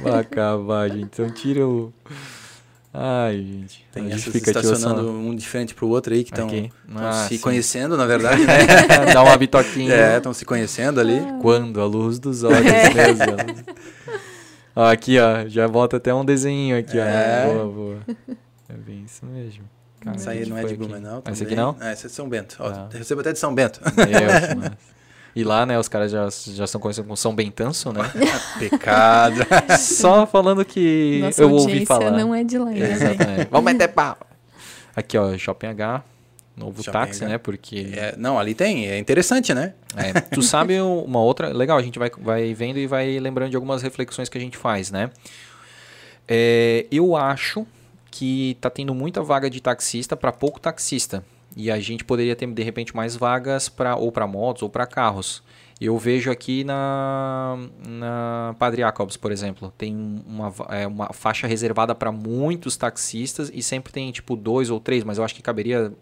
[0.01, 1.03] Vai acabar, gente.
[1.03, 1.93] Então tira o.
[2.93, 3.85] Ai, gente.
[3.91, 6.49] Tem A essas estacionando só- um de frente pro outro aí, que estão.
[6.95, 7.41] Ah, se sim.
[7.43, 8.57] conhecendo, na verdade, né?
[9.13, 9.93] Dá uma bitoquinha.
[9.93, 11.21] é, estão se conhecendo ali.
[11.41, 11.79] Quando?
[11.79, 12.89] A luz dos olhos, É.
[13.11, 13.63] olhos.
[14.75, 15.47] Ó, aqui, ó.
[15.47, 17.45] Já bota até um desenho aqui, É.
[17.47, 17.53] ó.
[17.53, 17.97] Boa, boa.
[18.67, 19.63] É bem isso mesmo.
[19.99, 20.75] Cara, Essa aí não é de?
[20.75, 21.41] Blumenau Ah, também.
[21.43, 21.75] aqui não?
[21.79, 22.55] Ah, esse é de São Bento.
[22.59, 22.87] Ó, Tá.
[22.93, 23.79] Recebo até de São Bento.
[25.35, 28.01] E lá, né, os caras já, já são conhecidos como São Bentanço, né?
[28.57, 29.35] Pecado.
[29.77, 32.11] Só falando que nossa eu ouvi falar.
[32.11, 32.75] não é de lá.
[32.75, 33.47] Exatamente.
[33.51, 34.17] Vamos meter pau.
[34.95, 36.03] Aqui, ó, Shopping H.
[36.57, 37.31] Novo Shopping táxi, H.
[37.31, 37.37] né?
[37.37, 37.91] Porque.
[37.95, 38.87] É, não, ali tem.
[38.89, 39.75] É interessante, né?
[39.95, 41.53] É, tu sabe uma outra.
[41.53, 44.57] Legal, a gente vai, vai vendo e vai lembrando de algumas reflexões que a gente
[44.57, 45.11] faz, né?
[46.27, 47.65] É, eu acho
[48.11, 51.23] que tá tendo muita vaga de taxista para pouco taxista.
[51.55, 54.85] E a gente poderia ter, de repente, mais vagas para ou para motos ou para
[54.85, 55.43] carros.
[55.81, 57.57] Eu vejo aqui na,
[57.87, 59.95] na Padre Jacobs, por exemplo, tem
[60.27, 65.05] uma, é, uma faixa reservada para muitos taxistas e sempre tem tipo dois ou três,
[65.05, 65.93] mas eu acho que caberia,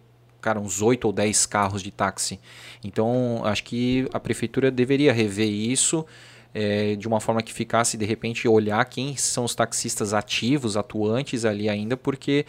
[0.41, 2.39] cara, uns oito ou dez carros de táxi.
[2.83, 6.03] Então, acho que a prefeitura deveria rever isso
[6.59, 11.45] é, de uma forma que ficasse, de repente, olhar quem são os taxistas ativos, atuantes
[11.45, 12.47] ali ainda, porque,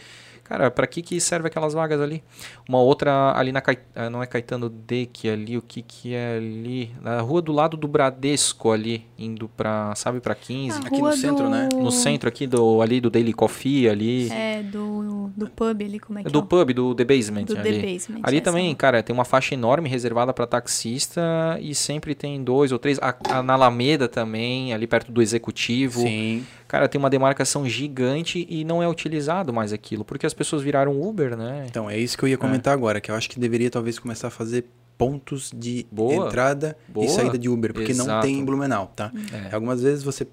[0.49, 2.23] cara, para que, que serve aquelas vagas ali?
[2.69, 3.63] Uma outra ali na
[3.95, 6.91] ah, não é Caetano Deck ali, o que que é ali?
[7.03, 10.77] Na rua do lado do Bradesco ali, indo pra, sabe, pra 15.
[10.79, 11.51] A Aqui no rua centro, do...
[11.51, 11.69] né?
[11.75, 14.31] No centro aqui, do, ali do Daily Coffee ali.
[14.33, 16.43] É, do, do pub ali, como é que do é?
[16.43, 17.81] o- pub, do The Basement Do ali.
[17.81, 18.21] The Basement.
[18.23, 21.21] Ali essa também, cara, tem uma faixa enorme reservada para taxista
[21.61, 22.99] e sempre tem dois ou três.
[23.01, 26.01] A- na Alameda também, ali perto do executivo.
[26.01, 26.45] Sim.
[26.69, 31.01] Cara, tem uma demarcação gigante e não é utilizado mais aquilo, porque as pessoas viraram
[31.01, 31.65] Uber, né?
[31.69, 34.29] Então, é isso que eu ia comentar agora, que eu acho que deveria talvez começar
[34.29, 34.67] a fazer
[34.99, 36.27] pontos de Boa.
[36.27, 37.07] entrada Boa.
[37.07, 38.27] e saída de Uber, porque não Exato.
[38.27, 39.11] tem em Blumenau, tá?
[39.51, 39.55] É.
[39.55, 40.27] Algumas vezes você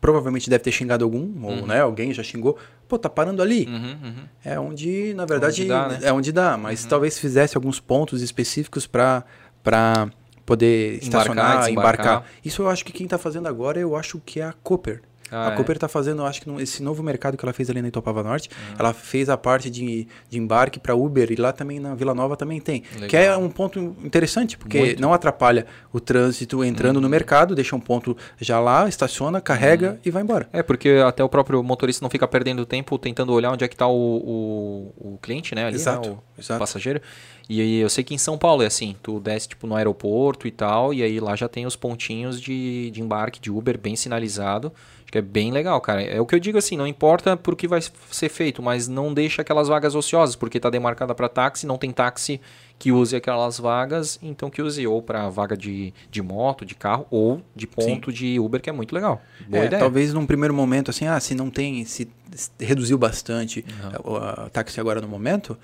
[0.00, 1.66] provavelmente deve ter xingado algum, ou Uhum.
[1.66, 2.56] né, alguém já xingou,
[2.88, 3.66] pô, tá parando ali.
[3.66, 4.24] Uhum, uhum.
[4.44, 5.98] É onde, na verdade, Onde dá, né?
[6.02, 9.24] é onde dá, mas talvez fizesse alguns pontos específicos para
[9.62, 10.08] para
[10.46, 12.04] poder estacionar, desembarcar.
[12.16, 12.30] embarcar.
[12.44, 15.00] Isso eu acho que quem tá fazendo agora, eu acho que é a Cooper.
[15.30, 15.56] Ah, a é.
[15.56, 18.48] Cooper tá fazendo, acho que esse novo mercado que ela fez ali na Itopava Norte,
[18.50, 18.74] Uhum.
[18.78, 22.36] ela fez a parte de, de embarque para Uber e lá também na Vila Nova
[22.36, 22.82] também tem.
[22.94, 23.08] Legal.
[23.08, 25.00] Que é um ponto interessante, porque Muito.
[25.02, 29.98] não atrapalha o trânsito entrando no mercado, deixa um ponto já lá, estaciona, carrega Uhum.
[30.04, 30.48] e vai embora.
[30.52, 33.76] É, porque até o próprio motorista não fica perdendo tempo tentando olhar onde é que
[33.76, 35.64] tá o, o, o cliente, né?
[35.64, 36.16] Ali, Exato, né?
[36.36, 36.58] O, exato.
[36.60, 37.00] passageiro.
[37.48, 40.46] E aí eu sei que em São Paulo é assim, tu desce tipo no aeroporto
[40.46, 43.94] e tal, e aí lá já tem os pontinhos de, de embarque de Uber bem
[43.96, 44.72] sinalizado.
[45.14, 46.02] Que é bem legal, cara.
[46.02, 47.80] É o que eu digo assim, não importa por que vai
[48.10, 51.92] ser feito, mas não deixa aquelas vagas ociosas, porque está demarcada para táxi, não tem
[51.92, 52.40] táxi
[52.80, 57.06] que use aquelas vagas, então que use ou para vaga de, de moto, de carro,
[57.12, 58.16] ou de ponto Sim.
[58.16, 59.22] de Uber, que é muito legal.
[59.46, 59.78] Boa é, ideia.
[59.78, 62.10] Talvez num primeiro momento, assim, ah, se não tem, se
[62.58, 63.64] reduziu bastante
[64.04, 64.16] uhum.
[64.46, 65.56] o táxi agora no momento,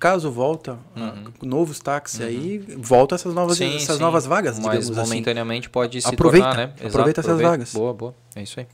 [0.00, 1.28] caso volta uhum.
[1.42, 2.26] uh, novos táxis uhum.
[2.26, 4.02] aí volta essas novas sim, essas sim.
[4.02, 5.00] novas vagas mas assim.
[5.00, 5.72] momentaneamente assim.
[5.72, 7.50] pode se aproveita, tornar né Exato, aproveita essas aproveita.
[7.50, 8.66] vagas boa boa é isso aí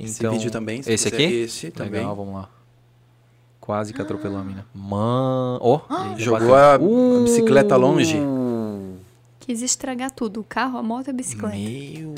[0.00, 2.48] então, esse vídeo também esse aqui esse Legal, também vamos lá
[3.60, 5.80] quase que atropelou a mina mano oh,
[6.18, 8.16] jogou a, uh, bicicleta longe
[9.38, 12.14] quis estragar tudo o carro a moto e a bicicleta meu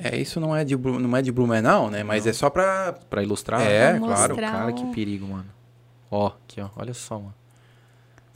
[0.00, 2.04] é, isso não é de, não é de Blumenau, né?
[2.04, 2.30] Mas não.
[2.30, 2.92] é só pra...
[3.10, 3.60] Pra ilustrar.
[3.60, 4.36] É, pra claro.
[4.36, 5.46] Cara, que perigo, mano.
[6.10, 6.68] Ó, aqui, ó.
[6.76, 7.34] Olha só, mano.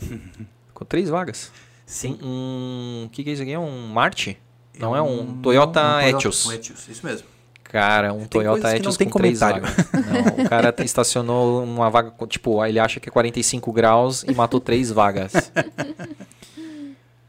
[0.75, 1.53] Com três vagas.
[1.87, 2.19] Sim.
[2.23, 3.05] Um.
[3.07, 3.53] O que, que é isso aqui?
[3.53, 4.39] É um Marte?
[4.79, 6.51] Não é um, um Toyota, um Toyota Etios.
[6.51, 6.89] Etios.
[6.89, 7.27] Isso mesmo.
[7.73, 9.75] Cara, um tem Toyota Etios com três vagas.
[9.95, 14.61] Não, o cara estacionou uma vaga, tipo, ele acha que é 45 graus e matou
[14.61, 15.51] três vagas.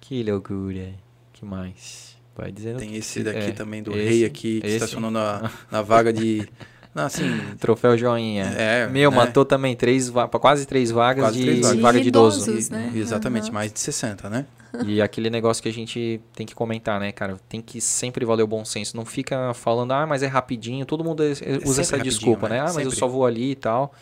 [0.01, 0.89] que loucura.
[1.31, 2.17] que mais?
[2.35, 2.79] Vai dizendo.
[2.79, 4.75] Tem esse daqui é, também do esse, rei aqui, que esse.
[4.75, 6.45] estacionou na, na vaga de
[6.93, 8.45] Não, assim, Troféu joinha.
[8.55, 9.17] É, Meu, né?
[9.17, 11.79] matou também três, quase três vagas quase de três vagas.
[11.79, 12.43] vaga de idoso.
[12.43, 12.91] Idosos, né?
[12.93, 13.53] Exatamente, uhum.
[13.53, 14.45] mais de 60, né?
[14.85, 17.39] E aquele negócio que a gente tem que comentar, né, cara?
[17.47, 18.97] Tem que sempre valer o bom senso.
[18.97, 20.83] Não fica falando, ah, mas é rapidinho.
[20.85, 21.21] Todo mundo
[21.63, 22.55] usa essa desculpa, né?
[22.55, 22.61] né?
[22.61, 22.87] Ah, mas sempre.
[22.89, 23.93] eu só vou ali e tal.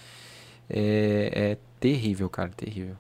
[0.70, 2.96] É, é terrível, cara, terrível.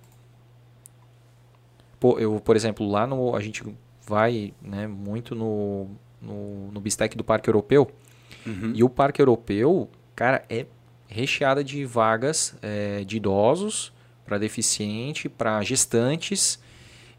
[1.97, 3.35] Pô, eu, por exemplo, lá no.
[3.35, 3.63] A gente
[4.05, 5.87] vai né, muito no,
[6.21, 7.89] no, no bistec do Parque Europeu.
[8.45, 8.73] Uhum.
[8.75, 10.65] E o parque europeu, cara, é
[11.07, 13.91] recheada de vagas é, de idosos,
[14.25, 16.59] para deficiente, para gestantes.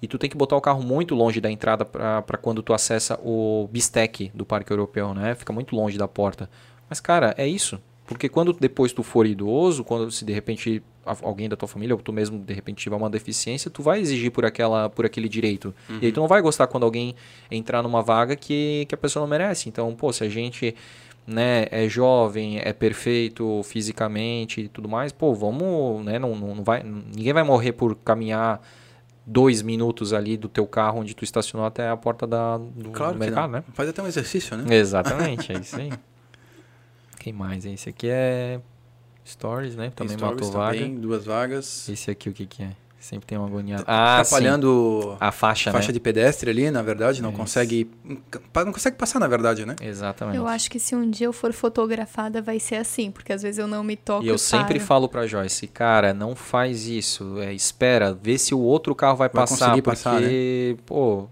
[0.01, 3.20] E tu tem que botar o carro muito longe da entrada para quando tu acessa
[3.23, 5.35] o bistec do parque europeu, né?
[5.35, 6.51] Fica muito longe da porta.
[6.89, 7.81] Mas, cara, é isso.
[8.07, 12.01] Porque quando depois tu for idoso, quando se de repente alguém da tua família, ou
[12.01, 15.74] tu mesmo de repente tiver uma deficiência, tu vai exigir por, aquela, por aquele direito.
[15.89, 15.99] Uhum.
[16.01, 17.15] E aí tu não vai gostar quando alguém
[17.51, 19.69] entrar numa vaga que, que a pessoa não merece.
[19.69, 20.74] Então, pô, se a gente
[21.27, 26.82] né, é jovem, é perfeito fisicamente e tudo mais, pô, vamos, né, não, não vai,
[26.82, 28.61] ninguém vai morrer por caminhar
[29.24, 33.15] dois minutos ali do teu carro onde tu estacionou até a porta da, do, claro
[33.15, 33.65] do mercado, né?
[33.73, 34.74] Faz até um exercício, né?
[34.74, 35.93] Exatamente, é isso aí.
[37.19, 37.65] Quem mais?
[37.65, 38.61] Esse aqui é
[39.24, 39.93] Stories, né?
[39.94, 41.01] Também Stories matou também, vaga.
[41.01, 41.89] duas vagas.
[41.89, 42.73] Esse aqui o que que é?
[43.03, 43.83] Sempre tem uma agonia.
[43.85, 45.93] Ah, atrapalhando a faixa, faixa né?
[45.93, 47.39] de pedestre ali, na verdade, não Isso.
[47.39, 47.91] consegue
[48.55, 49.74] não consegue passar, na verdade, né?
[49.83, 50.37] Exatamente.
[50.37, 53.59] Eu acho que se um dia eu for fotografada vai ser assim, porque às vezes
[53.59, 54.24] eu não me toco.
[54.24, 54.87] E eu sempre paro.
[54.87, 59.29] falo para Joyce, cara, não faz isso, é, espera, vê se o outro carro vai,
[59.29, 60.77] vai passar, porque passar, né?
[60.87, 61.27] pô,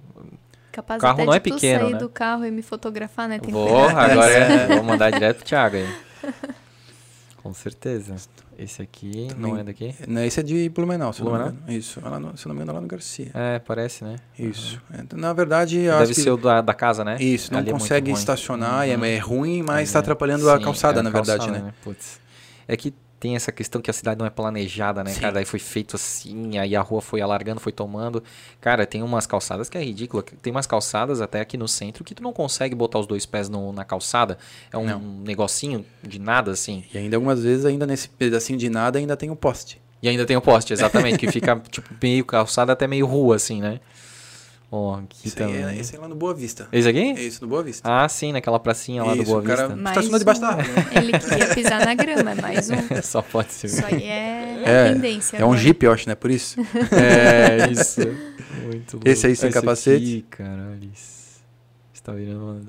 [0.72, 1.98] Capaz o carro até não de é pequeno, sair né?
[1.98, 3.38] do carro e me fotografar, né?
[3.38, 5.88] Tem vou, agora é, vou mandar direto pro Thiago aí.
[7.40, 8.16] Com certeza.
[8.62, 9.94] Esse aqui não é daqui?
[10.06, 11.46] Não, esse é de Blumenau, se Blumenau?
[11.46, 11.78] não me engano.
[11.78, 13.30] Isso, lá no, se não me engano, lá no Garcia.
[13.32, 14.16] É, parece, né?
[14.38, 14.80] Isso.
[14.92, 15.18] Uhum.
[15.18, 17.16] Na verdade, Deve ser o da, da casa, né?
[17.18, 19.04] Isso, não Ali é consegue é estacionar, uhum.
[19.04, 20.00] é, é, ruim, mas está é.
[20.00, 21.68] atrapalhando Sim, a calçada, é na calçada, verdade, né?
[21.68, 21.74] né?
[21.82, 22.20] Putz.
[22.68, 25.20] É que tem essa questão que a cidade não é planejada, né, Sim.
[25.20, 25.34] cara?
[25.34, 28.24] Daí foi feito assim, aí a rua foi alargando, foi tomando.
[28.62, 30.24] Cara, tem umas calçadas que é ridícula.
[30.40, 33.50] Tem umas calçadas até aqui no centro que tu não consegue botar os dois pés
[33.50, 34.38] no, na calçada.
[34.72, 34.98] É um não.
[34.98, 36.82] negocinho de nada, assim.
[36.94, 39.78] E ainda algumas vezes, ainda nesse pedacinho de nada, ainda tem o poste.
[40.02, 43.60] E ainda tem o poste, exatamente, que fica tipo meio calçada até meio rua, assim,
[43.60, 43.80] né?
[44.72, 45.64] Ó, aqui esse também.
[45.64, 46.68] É, esse é lá no Boa Vista.
[46.70, 46.98] Esse aqui?
[46.98, 47.82] É esse no Boa Vista.
[47.84, 49.56] Ah, sim, naquela pracinha lá Isso, do Boa Vista.
[49.56, 50.86] Cara estacionou debaixo da árvore.
[50.96, 52.76] Ele queria pisar na grama, mais um.
[53.02, 53.66] Só pode ser.
[53.66, 55.38] Isso aí é, é tendência.
[55.38, 56.14] É um Jeep, eu acho, né?
[56.14, 56.60] Por isso.
[56.94, 58.00] é, isso.
[58.62, 59.08] Muito louco.
[59.08, 59.96] Esse aí sem esse capacete.
[59.96, 60.90] Aqui, caralho.
[61.92, 62.64] Está virando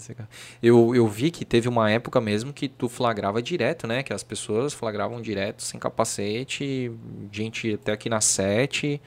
[0.62, 4.02] eu, eu vi que teve uma época mesmo que tu flagrava direto, né?
[4.02, 6.92] Que as pessoas flagravam direto, sem capacete,
[7.32, 9.00] gente até aqui na sete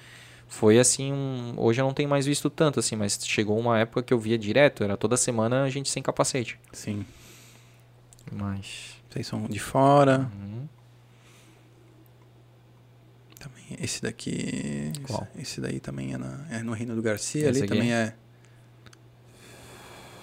[0.55, 4.05] foi assim um, hoje eu não tenho mais visto tanto assim mas chegou uma época
[4.05, 7.05] que eu via direto era toda semana a gente sem capacete sim
[8.31, 10.69] mas vocês são de fora uhum.
[13.39, 15.27] também esse daqui Qual?
[15.37, 17.69] esse daí também é, na, é no Reino do Garcia esse ali aqui?
[17.69, 18.15] também é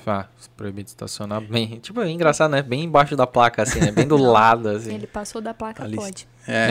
[0.10, 1.80] ah, proibido estacionar bem.
[1.80, 2.61] Tipo, é engraçado, né?
[2.61, 3.91] Bem embaixo da placa, assim, né?
[3.91, 4.95] Bem do lado, assim.
[4.95, 6.28] Ele passou da placa, Ali, pode.
[6.48, 6.69] É.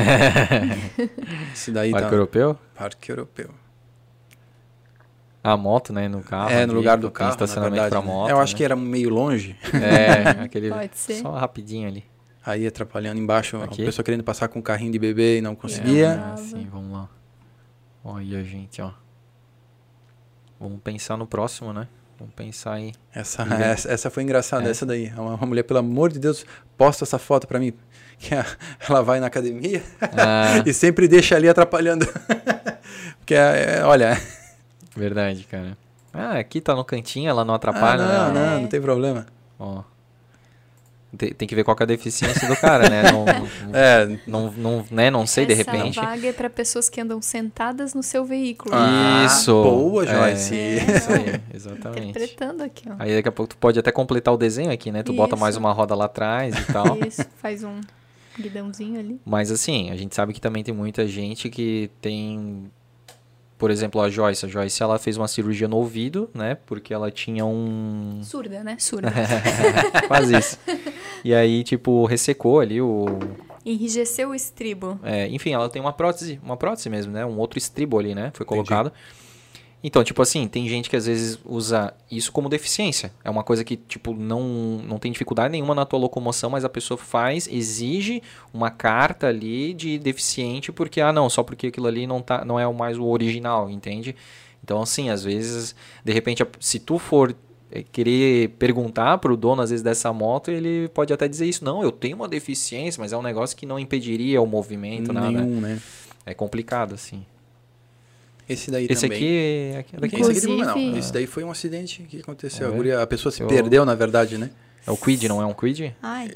[1.53, 2.15] Esse daí Parque tá...
[2.15, 2.59] Europeu?
[2.75, 3.51] Parque Europeu.
[5.43, 6.51] A moto, né, no carro.
[6.51, 8.07] É, no lugar do carro, estacionamento para né?
[8.07, 8.31] moto.
[8.31, 8.59] Eu acho né?
[8.59, 9.57] que era meio longe.
[9.73, 11.15] É, aquele Pode ser.
[11.15, 12.05] só rapidinho ali.
[12.45, 13.83] Aí atrapalhando embaixo, Aqui?
[13.83, 16.35] a pessoa querendo passar com o carrinho de bebê e não conseguia.
[16.35, 17.09] É, sim, vamos lá.
[18.05, 18.93] Olha, gente, ó.
[20.59, 21.89] Vamos pensar no próximo, né?
[22.21, 22.93] Vamos pensar aí.
[23.15, 24.71] Essa, essa, essa, foi engraçada, é.
[24.71, 25.11] essa daí.
[25.17, 26.45] Uma, uma, mulher, pelo amor de Deus,
[26.77, 27.73] posta essa foto para mim.
[28.21, 28.35] Que
[28.87, 30.61] ela vai na academia ah.
[30.67, 32.07] e sempre deixa ali atrapalhando.
[33.17, 34.21] Porque, é, é, olha.
[34.95, 35.75] Verdade, cara.
[36.13, 38.47] Ah, aqui tá no cantinho, ela não atrapalha, ah, não, né?
[38.51, 39.25] Não, não tem problema.
[39.59, 39.83] Ó.
[41.17, 43.11] Tem, tem, que ver qual é a deficiência do cara, né?
[43.11, 45.11] Não, não, é, não, não, né?
[45.11, 45.99] não sei, Essa de repente.
[45.99, 48.73] Essa vaga é para pessoas que andam sentadas no seu veículo.
[48.75, 49.53] Ah, isso.
[49.53, 50.55] Boa, Joyce.
[50.55, 52.11] É, é, isso aí, exatamente.
[52.11, 52.95] Interpretando aqui, ó.
[52.99, 55.03] Aí daqui a pouco tu pode até completar o desenho aqui, né?
[55.03, 55.17] Tu isso.
[55.17, 56.97] bota mais uma roda lá atrás e tal.
[57.05, 57.81] Isso, faz um
[58.39, 59.21] guidãozinho ali.
[59.25, 62.71] Mas assim, a gente sabe que também tem muita gente que tem
[63.61, 64.47] por exemplo, a Joyce.
[64.47, 66.57] A Joyce, ela fez uma cirurgia no ouvido, né?
[66.65, 68.23] Porque ela tinha um...
[68.25, 68.77] Surda, né?
[68.81, 69.13] Surda.
[70.09, 70.59] Quase isso.
[71.23, 73.05] E aí, tipo, ressecou ali o...
[73.63, 74.99] Enrijeceu o estribo.
[75.03, 77.27] É, enfim, ela tem uma prótese, uma prótese mesmo, né?
[77.27, 78.31] Um outro estribo ali, né?
[78.33, 78.87] Foi colocado.
[78.87, 79.20] Entendi.
[79.83, 83.13] Então, tipo assim, tem gente que às vezes usa isso como deficiência.
[83.25, 84.43] É uma coisa que, tipo, não,
[84.87, 89.73] não tem dificuldade nenhuma na tua locomoção, mas a pessoa faz, exige uma carta ali
[89.73, 93.07] de deficiente, porque, ah, não, só porque aquilo ali não, tá, não é mais o
[93.07, 94.15] original, entende?
[94.63, 95.75] Então, assim, às vezes,
[96.05, 97.35] de repente, se tu for
[97.73, 101.65] eh, querer perguntar para o dono, às vezes, dessa moto, ele pode até dizer isso.
[101.65, 105.33] Não, eu tenho uma deficiência, mas é um negócio que não impediria o movimento, Nenhum,
[105.33, 105.43] nada.
[105.43, 105.81] Né?
[106.27, 107.25] É complicado, assim.
[108.53, 109.19] Esse daí esse também.
[109.77, 110.21] Aqui é daqui.
[110.21, 110.99] Esse aqui não.
[110.99, 112.69] Esse daí foi um acidente que aconteceu.
[112.69, 112.71] É.
[112.71, 113.47] A, guria, a, pessoa se eu...
[113.47, 114.51] perdeu, na verdade, né?
[114.87, 115.95] É o Quid, não é um Quid?
[116.03, 116.31] Ai.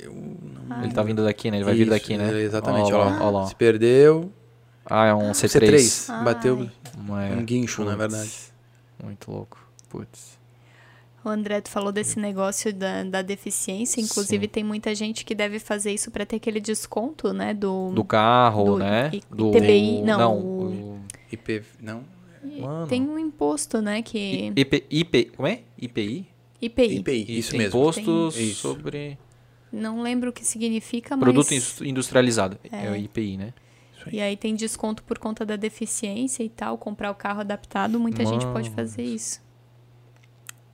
[0.82, 1.57] Ele tá vindo daqui, né?
[1.57, 2.41] Ele vai Isso, vir daqui, né?
[2.43, 3.47] Exatamente, ó, lá, lá.
[3.47, 4.31] Se perdeu.
[4.85, 5.70] Ah, é um C3.
[5.70, 6.24] C3.
[6.24, 6.69] Bateu
[7.11, 7.32] Ai.
[7.32, 7.91] um guincho, Puts.
[7.91, 8.31] na verdade.
[9.03, 9.59] Muito louco.
[9.89, 10.39] Putz.
[11.24, 14.01] O André, tu falou desse negócio da, da deficiência.
[14.01, 14.51] Inclusive, Sim.
[14.51, 17.55] tem muita gente que deve fazer isso para ter aquele desconto, né?
[17.55, 19.11] Do, do carro, do, né?
[19.31, 20.19] Do ITBI, não.
[20.19, 21.01] não o...
[21.35, 22.05] IP, não?
[22.43, 22.86] Mano.
[22.86, 24.02] Tem um imposto, né?
[24.02, 24.52] Que...
[24.55, 25.62] IP, IP, como é?
[25.78, 26.27] IPI?
[26.61, 26.97] IPI.
[26.98, 27.78] IPI, isso mesmo.
[27.78, 28.52] Imposto tem...
[28.52, 29.19] sobre...
[29.73, 31.65] Não lembro o que significa, Produto mas...
[31.65, 32.59] Produto industrializado.
[32.70, 32.86] É.
[32.86, 33.55] é o IPI, né?
[34.06, 34.16] Aí.
[34.16, 38.23] E aí tem desconto por conta da deficiência e tal, comprar o carro adaptado, muita
[38.23, 38.40] Mano.
[38.40, 39.43] gente pode fazer isso.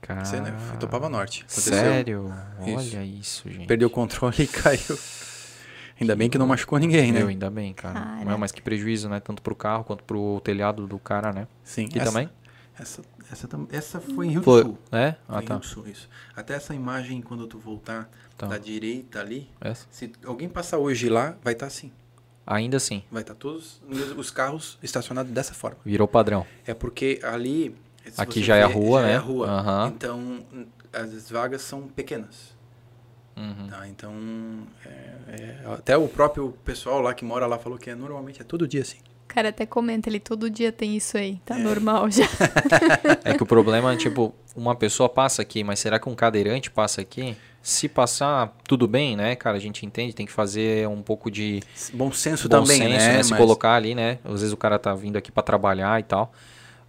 [0.01, 0.25] Cara...
[0.25, 0.53] Você, né?
[0.79, 1.43] Topava Norte.
[1.43, 1.73] Aconteceu.
[1.73, 2.33] Sério?
[2.59, 3.67] Olha isso, gente.
[3.67, 4.97] Perdeu o controle e caiu.
[6.01, 7.21] Ainda bem que não machucou ninguém, né?
[7.21, 8.19] Eu, ainda bem, cara.
[8.19, 9.19] é mais que prejuízo, né?
[9.19, 11.47] Tanto pro carro quanto pro telhado do cara, né?
[11.63, 11.87] Sim.
[11.93, 12.29] E essa, também?
[12.77, 13.01] Essa,
[13.31, 14.77] essa, essa foi em Rio foi, do Sul.
[14.91, 15.15] É?
[15.29, 15.53] Ah, foi tá.
[15.53, 16.09] Rio do Sul, isso.
[16.35, 18.47] Até essa imagem, quando tu voltar tá.
[18.47, 19.85] da direita ali, essa?
[19.91, 21.91] se alguém passar hoje lá, vai estar tá assim.
[22.47, 23.03] Ainda assim?
[23.11, 23.79] Vai estar tá todos
[24.17, 25.77] os carros estacionados dessa forma.
[25.85, 26.47] Virou padrão.
[26.65, 27.75] É porque ali...
[28.17, 29.13] Aqui já vê, é a rua, já né?
[29.13, 29.47] é a rua.
[29.47, 29.87] Uhum.
[29.89, 30.45] Então,
[30.91, 32.59] as vagas são pequenas.
[33.35, 33.67] Uhum.
[33.69, 34.13] Tá, então,
[34.85, 34.89] é,
[35.41, 38.67] é, até o próprio pessoal lá que mora lá falou que é, normalmente é todo
[38.67, 38.97] dia assim.
[39.25, 41.63] O cara até comenta, ele todo dia tem isso aí, tá é.
[41.63, 42.25] normal já.
[43.23, 46.69] é que o problema é, tipo, uma pessoa passa aqui, mas será que um cadeirante
[46.69, 47.37] passa aqui?
[47.61, 49.55] Se passar, tudo bem, né, cara?
[49.55, 51.61] A gente entende, tem que fazer um pouco de...
[51.93, 53.17] Bom senso bom também, senso, né?
[53.17, 53.23] né?
[53.23, 54.17] Se colocar ali, né?
[54.25, 56.33] Às vezes o cara tá vindo aqui para trabalhar e tal.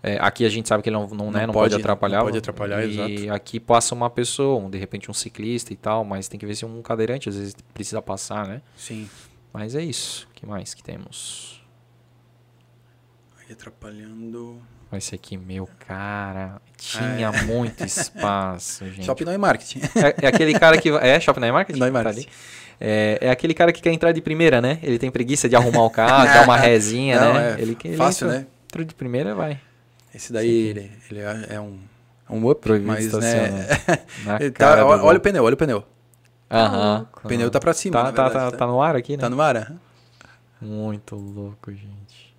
[0.02, 2.18] É, aqui a gente sabe que ele não, não, né, não, pode, pode, atrapalhar.
[2.18, 3.32] Não pode atrapalhar, e exato.
[3.32, 6.56] aqui passa uma pessoa, um, de repente um ciclista e tal, mas tem que ver
[6.56, 8.62] se um cadeirante às vezes precisa passar, né?
[8.76, 9.08] Sim.
[9.52, 10.26] Mas é isso.
[10.30, 11.62] O que mais que temos?
[13.38, 14.60] Aí atrapalhando.
[14.92, 17.42] Esse aqui, meu cara, tinha é.
[17.44, 19.06] muito espaço, gente.
[19.06, 19.80] Shopping não é marketing.
[19.94, 20.90] É, é, aquele cara que.
[20.90, 21.78] É, Shopping não é marketing?
[21.78, 22.26] Não é marketing.
[22.26, 22.32] Tá
[22.78, 24.78] é, é, aquele cara que quer entrar de primeira, né?
[24.82, 27.56] Ele tem preguiça de arrumar o carro, dar uma resinha, não, né?
[27.56, 28.46] É ele, ele fácil, entra, né?
[28.66, 29.58] Entra de primeira vai.
[30.14, 31.78] Esse daí, ele, ele é, é um,
[32.28, 33.66] é um up, Proibido mas né...
[34.56, 35.84] tá, olha, olha o pneu, olha o pneu.
[36.50, 37.08] Aham.
[37.24, 39.22] O pneu tá pra cima, tá, tá, verdade, tá, tá, no ar aqui, né?
[39.22, 39.74] Tá no ar,
[40.60, 42.36] Muito louco, gente.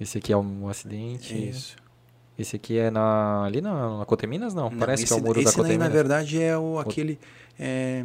[0.00, 1.48] Esse aqui é um acidente.
[1.50, 1.76] Isso.
[2.38, 4.70] Esse aqui é na, ali na, na Coteminas, não?
[4.70, 5.70] não Parece esse, que é o muro da Coteminas.
[5.70, 7.18] Esse na verdade, é o, aquele...
[7.58, 8.04] É,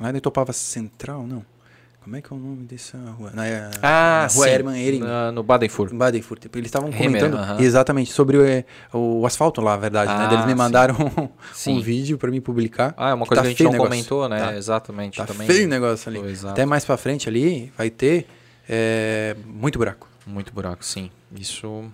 [0.00, 1.44] lá de Topava Central, não?
[2.02, 3.30] Como é que é o nome dessa rua?
[3.34, 3.42] Na,
[3.82, 4.50] ah, na rua sim.
[4.50, 5.02] Hermann Ehring.
[5.34, 5.92] no Badenfurt.
[5.92, 6.46] Badenfurt.
[6.54, 7.60] Eles estavam comentando uh -huh.
[7.60, 10.10] exatamente sobre o, é, o, asfalto lá, a verdade.
[10.10, 10.34] Ah, né?
[10.34, 10.96] Eles me mandaram
[11.68, 12.94] um, um vídeo para mim publicar.
[12.96, 14.38] Ah, é uma coisa tá que a gente não comentou, né?
[14.38, 14.56] Tá.
[14.56, 15.18] Exatamente.
[15.18, 15.46] Tá também.
[15.46, 16.36] feio o negócio ali.
[16.36, 18.26] Foi, Até mais para frente ali vai ter
[18.66, 20.08] é, muito buraco.
[20.26, 21.10] Muito buraco, sim.
[21.36, 21.84] Isso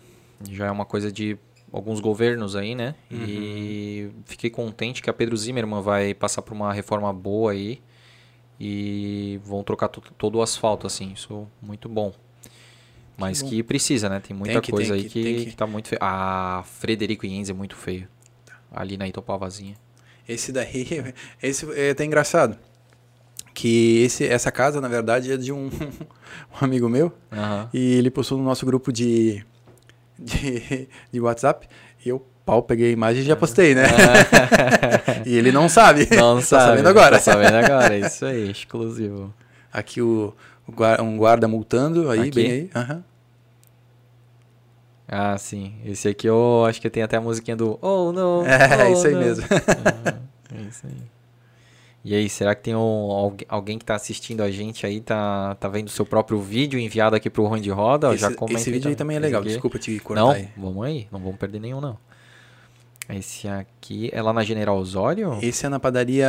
[0.48, 1.36] já é uma coisa de
[1.72, 2.94] alguns governos aí, né?
[3.10, 3.24] Uhum.
[3.26, 7.80] E fiquei contente que a Pedro Zimmermann vai passar por uma reforma boa aí
[8.58, 12.12] e vão trocar todo o asfalto, assim, isso é muito bom.
[13.16, 14.20] Mas que, que precisa, né?
[14.20, 15.98] Tem muita tem que, coisa tem aí que, que, que, tá muito feio.
[16.02, 18.06] Ah, Frederico Ienz é muito feio.
[18.70, 19.74] Ali na Itopavazinha.
[20.28, 22.58] Esse daí, esse é até engraçado.
[23.54, 25.70] Que esse, essa casa, na verdade, é de um,
[26.52, 27.10] um amigo meu.
[27.72, 29.42] E ele postou no nosso grupo de,
[30.18, 31.66] de, de WhatsApp.
[32.04, 33.82] E eu pau, peguei a imagem e já postei, né?
[35.27, 36.09] e ele não sabe.
[36.16, 36.64] Não tá sabe.
[36.70, 37.16] sabendo agora.
[37.16, 39.35] Tá sabendo agora, isso aí, exclusivo.
[39.73, 40.32] Aqui o,
[40.66, 42.31] o guarda, um guarda multando, aí, Aqui?
[42.31, 42.70] bem aí.
[42.74, 43.05] Aham.
[45.09, 45.74] Ah, sim.
[45.85, 48.44] Esse aqui eu acho que tem até a musiquinha do Oh, não.
[48.47, 49.20] É, oh, isso aí no.
[49.20, 49.44] mesmo.
[50.55, 50.94] É isso aí.
[52.05, 55.56] E aí, será que tem um, algu- alguém que tá assistindo a gente aí, tá,
[55.56, 58.14] tá vendo o seu próprio vídeo enviado aqui pro Ruim de Roda?
[58.14, 60.48] Esse, já esse vídeo aí também é legal, desculpa te cortar Não, aí.
[60.56, 61.98] vamos aí, não vamos perder nenhum, não.
[63.08, 65.38] Esse aqui é lá na General Osório?
[65.40, 66.28] Esse é na padaria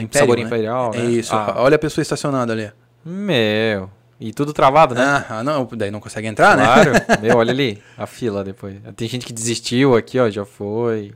[0.00, 0.42] Império, Sabor né?
[0.44, 1.10] Imperial, É né?
[1.10, 1.34] isso.
[1.34, 2.70] Ah, Olha a pessoa estacionada ali.
[3.04, 3.90] meu.
[4.20, 5.02] E tudo travado, né?
[5.02, 6.62] Ah, ah, não, daí não consegue entrar, né?
[6.64, 6.92] Claro.
[7.20, 8.76] Meu, olha ali, a fila depois.
[8.96, 11.12] Tem gente que desistiu aqui, ó, já foi.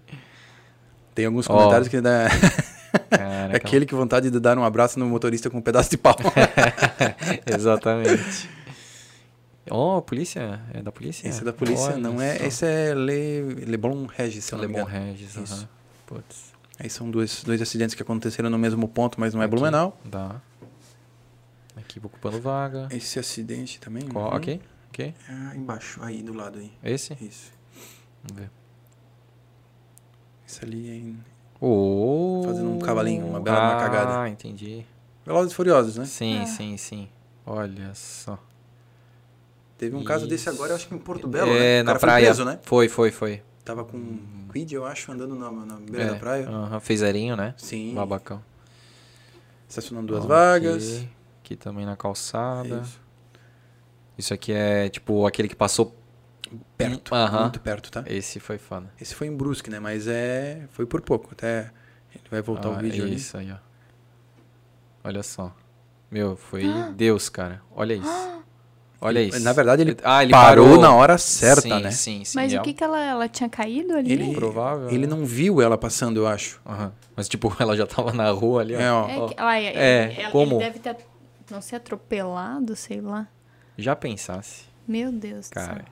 [1.14, 2.26] Tem alguns comentários que dá...
[3.08, 3.56] Caraca.
[3.56, 6.16] Aquele que vontade de dar um abraço no motorista com um pedaço de pau.
[7.46, 8.50] Exatamente.
[9.70, 10.60] Ó, polícia?
[10.72, 11.28] É da polícia?
[11.28, 12.36] Esse é da polícia, Olha não é.
[12.38, 12.44] só.
[12.44, 14.84] Esse é Le, Leblon Regis, se não engano.
[14.86, 15.54] Regis, Isso.
[15.54, 15.68] aham.
[16.06, 16.52] Putz.
[16.78, 19.54] Aí são dois, dois acidentes que aconteceram no mesmo ponto, mas não é Aqui.
[19.54, 19.98] Blumenau.
[20.04, 20.40] Dá.
[21.76, 22.88] Aqui ocupando vaga.
[22.90, 24.06] Esse acidente também.
[24.08, 24.30] Qual?
[24.30, 24.36] uhum.
[24.36, 25.14] Ok, ok.
[25.28, 26.72] Ah, embaixo, aí do lado aí.
[26.82, 27.14] Esse?
[27.20, 27.52] Isso.
[28.24, 28.50] Vamos ver.
[30.46, 31.18] Esse ali é em
[31.60, 32.42] Oh.
[32.44, 34.20] Fazendo um cavalinho, uma bela ah, cagada.
[34.22, 34.86] Ah, entendi.
[35.26, 36.04] Velozes e Furiosos, né?
[36.04, 36.46] Sim, Ah.
[36.46, 37.08] sim, sim.
[37.44, 38.38] Olha só.
[39.78, 41.80] Teve um caso desse agora, acho que em Porto Belo, é, né?
[41.80, 42.26] O na cara foi praia.
[42.26, 42.58] preso, né?
[42.62, 43.42] Foi, foi, foi.
[43.64, 46.48] Tava com um quid, eu acho, andando na, na beira É, da praia.
[46.48, 47.54] aham, fez zerinho, né?
[47.56, 47.94] Sim.
[47.94, 48.42] Babacão.
[49.68, 50.96] Estacionando duas Ó, vagas.
[50.98, 51.08] Aqui,
[51.44, 52.80] aqui também na calçada.
[52.82, 53.00] Isso.
[54.18, 55.94] Isso aqui é tipo aquele que passou.
[56.76, 57.14] Perto.
[57.14, 57.42] Aham.
[57.42, 58.02] Muito perto, tá?
[58.06, 58.90] Esse foi foda.
[59.00, 59.78] Esse foi em Brusque, né?
[59.78, 60.66] Mas é.
[60.70, 61.28] Foi por pouco.
[61.32, 61.70] Até.
[62.14, 63.16] Ele vai voltar o Ah, vídeo ali.
[63.16, 63.56] Isso aí, ó.
[65.04, 65.54] Olha só.
[66.10, 66.64] Meu, foi
[66.96, 67.60] Deus, cara.
[67.70, 68.37] Olha isso.
[69.00, 69.38] Olha isso.
[69.40, 71.90] na verdade, ele ah, ele Parou, parou na hora certa, sim, né?
[71.92, 72.32] Sim, sim.
[72.36, 72.62] Mas real.
[72.62, 74.12] o que que ela, ela tinha caído ali?
[74.12, 75.14] Ele, Provável, ele né?
[75.14, 76.60] não viu ela passando, eu acho.
[76.66, 76.92] Aham.
[77.14, 78.80] Mas tipo, ela já tava na rua ali, ó.
[78.80, 79.08] É, ó.
[79.08, 80.56] É, que, ah, é, É, ela- como?
[80.56, 80.96] Ele deve ter,
[81.50, 83.28] não ser atropelado, sei lá.
[83.76, 85.84] Já pensasse, Meu Deus cara.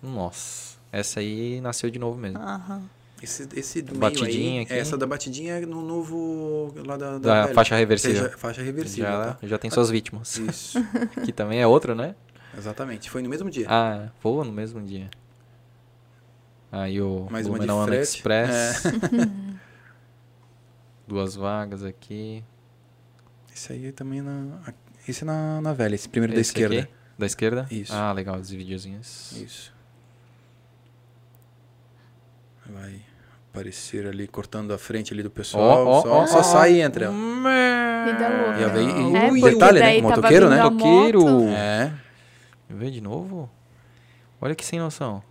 [0.00, 0.78] do Nossa.
[0.90, 2.38] Essa aí nasceu de novo mesmo.
[2.38, 2.46] céu.
[2.48, 2.82] Aham.
[3.22, 4.72] Esse, esse do Batidinha aí, aqui.
[4.72, 6.74] Essa da batidinha é no novo.
[6.84, 7.18] lá da.
[7.18, 7.54] Da velha.
[7.54, 8.24] faixa reversível.
[8.24, 9.46] Seja, faixa reversível, já, tá?
[9.46, 10.38] já tem suas vítimas.
[10.38, 10.84] Isso.
[11.24, 12.16] que também é outra, né?
[12.58, 13.08] Exatamente.
[13.08, 13.66] Foi no mesmo dia.
[13.68, 15.08] Ah, voa no mesmo dia.
[16.72, 17.88] Aí o Mais Blumenau.
[17.92, 18.86] Express.
[18.86, 18.90] É.
[21.06, 22.42] Duas vagas aqui.
[23.54, 24.58] Esse aí também na.
[25.06, 26.80] Esse é na, na velha, esse primeiro Esse da esquerda.
[26.80, 26.92] aqui?
[27.16, 27.68] Da esquerda?
[27.70, 27.94] Isso.
[27.94, 29.32] Ah, legal, os videozinhos.
[29.32, 29.72] Isso.
[32.66, 33.11] Vai
[33.52, 35.86] aparecer ali cortando a frente ali do pessoal.
[35.86, 37.10] Ó, ó, só ó, só sai e entra.
[37.10, 38.80] Vida louca.
[38.80, 40.00] E e- É, e detalhe, né?
[40.00, 40.62] Motoqueiro, vindo né?
[40.64, 41.20] Motoqueiro.
[41.20, 41.48] moto.
[41.50, 41.92] É.
[42.70, 43.50] Vê de novo?
[44.40, 45.22] Olha que sem noção.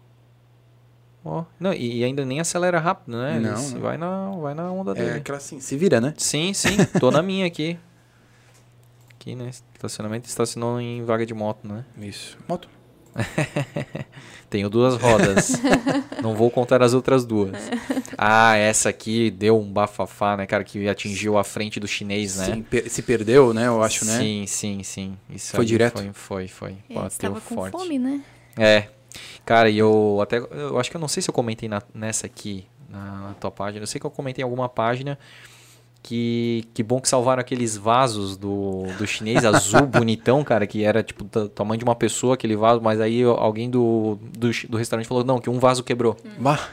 [1.26, 3.40] Ó, não, e, e ainda nem acelera rápido, né?
[3.40, 3.80] Não, não.
[3.80, 5.18] Vai, na, vai na onda É dele.
[5.18, 6.14] aquela assim, se vira, né?
[6.18, 7.78] Sim, sim, tô na minha aqui.
[9.16, 9.50] Aqui, né?
[9.50, 11.86] Estacionamento estacionou em vaga de moto, né?
[12.00, 12.38] Isso.
[12.48, 12.68] Moto.
[14.50, 15.54] Tenho duas rodas.
[16.22, 17.58] Não vou contar as outras duas.
[18.18, 20.64] Ah, essa aqui deu um bafafá, né, cara?
[20.64, 22.46] Que atingiu a frente do chinês, né?
[22.56, 23.68] Sim, per- se perdeu, né?
[23.68, 24.18] Eu acho, né?
[24.20, 25.18] Sim, sim, sim.
[25.30, 25.98] Isso Foi aí direto?
[25.98, 26.72] Foi, foi, foi.
[26.90, 27.72] É, Bateu estava com forte.
[27.72, 28.22] fome, né?
[28.58, 28.88] É.
[29.46, 30.38] Cara, e eu até.
[30.40, 33.52] Eu acho que eu não sei se eu comentei na- nessa aqui, na, na tua
[33.52, 33.84] página.
[33.84, 35.18] Eu sei que eu comentei em alguma página
[36.02, 36.66] que.
[36.74, 41.24] Que bom que salvaram aqueles vasos do, do chinês azul bonitão, cara, que era tipo
[41.24, 45.24] do tamanho de uma pessoa aquele vaso, mas aí alguém do, do, do restaurante falou,
[45.24, 46.18] não, que um vaso quebrou.
[46.40, 46.70] Bah.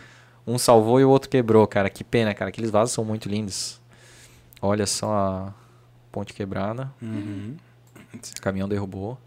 [0.46, 1.90] Um salvou e o outro quebrou, cara.
[1.90, 2.48] Que pena, cara.
[2.48, 3.78] Aqueles vasos são muito lindos.
[4.62, 5.54] Olha só a
[6.10, 6.90] ponte quebrada.
[7.02, 7.54] Uhum.
[8.14, 9.18] O caminhão derrubou.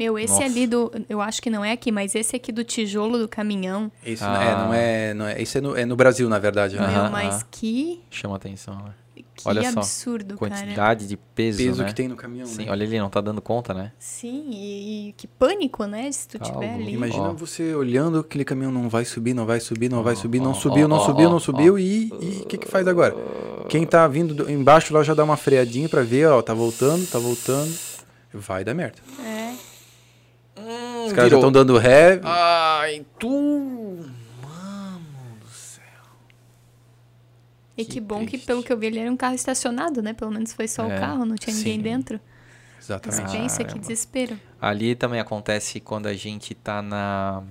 [0.00, 0.44] Meu, esse Nossa.
[0.46, 0.90] ali do.
[1.10, 3.92] Eu acho que não é aqui, mas esse aqui do tijolo do caminhão.
[4.04, 4.42] Isso Ah.
[4.42, 5.42] é, não é, não é.
[5.42, 6.86] Isso é no, é no Brasil, na verdade, né?
[6.88, 8.00] Meu, mas que.
[8.10, 8.92] Chama atenção, né?
[9.34, 10.54] Que Olha só, absurdo, cara.
[10.54, 11.88] Quantidade de peso, Peso né?
[11.88, 12.70] que tem no caminhão, Sim, né?
[12.70, 13.92] olha ele, não tá dando conta, né?
[13.98, 16.10] Sim, e, e que pânico, né?
[16.12, 16.74] Se tu Tá tiver louco.
[16.82, 16.92] ali.
[16.94, 17.32] Imagina Ó.
[17.34, 20.86] você olhando aquele caminhão não vai subir, não vai subir, não vai subir, não subiu,
[20.88, 21.40] não subiu, não ó.
[21.40, 22.10] subiu e
[22.42, 23.14] o que que faz agora?
[23.68, 27.06] Quem tá vindo do- embaixo lá já dá uma freadinha pra ver, ó, tá voltando,
[27.06, 27.70] tá voltando.
[28.32, 28.98] Vai dar merda.
[29.24, 29.54] É.
[31.06, 32.20] Os caras já estão dando ré.
[32.22, 33.28] Ai, tu...
[34.42, 35.00] Mano
[35.40, 35.82] do céu.
[37.76, 40.12] E Que que, bom que, pelo que eu vi, ele era um carro estacionado, né?
[40.12, 41.82] Pelo menos foi só É, o carro, não tinha ninguém sim.
[41.82, 42.20] dentro.
[42.76, 43.32] Mas Exatamente.
[43.36, 44.38] pensa que desespero.
[44.60, 47.42] Ali também acontece quando a gente tá na...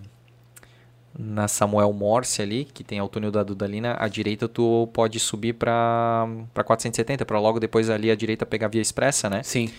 [1.18, 5.54] Na Samuel Morse ali, que tem o túnel da Dudalina, à direita tu pode subir
[5.54, 9.44] pra, pra 470, pra logo depois ali à direita pegar a via expressa, né?
[9.44, 9.70] Sim.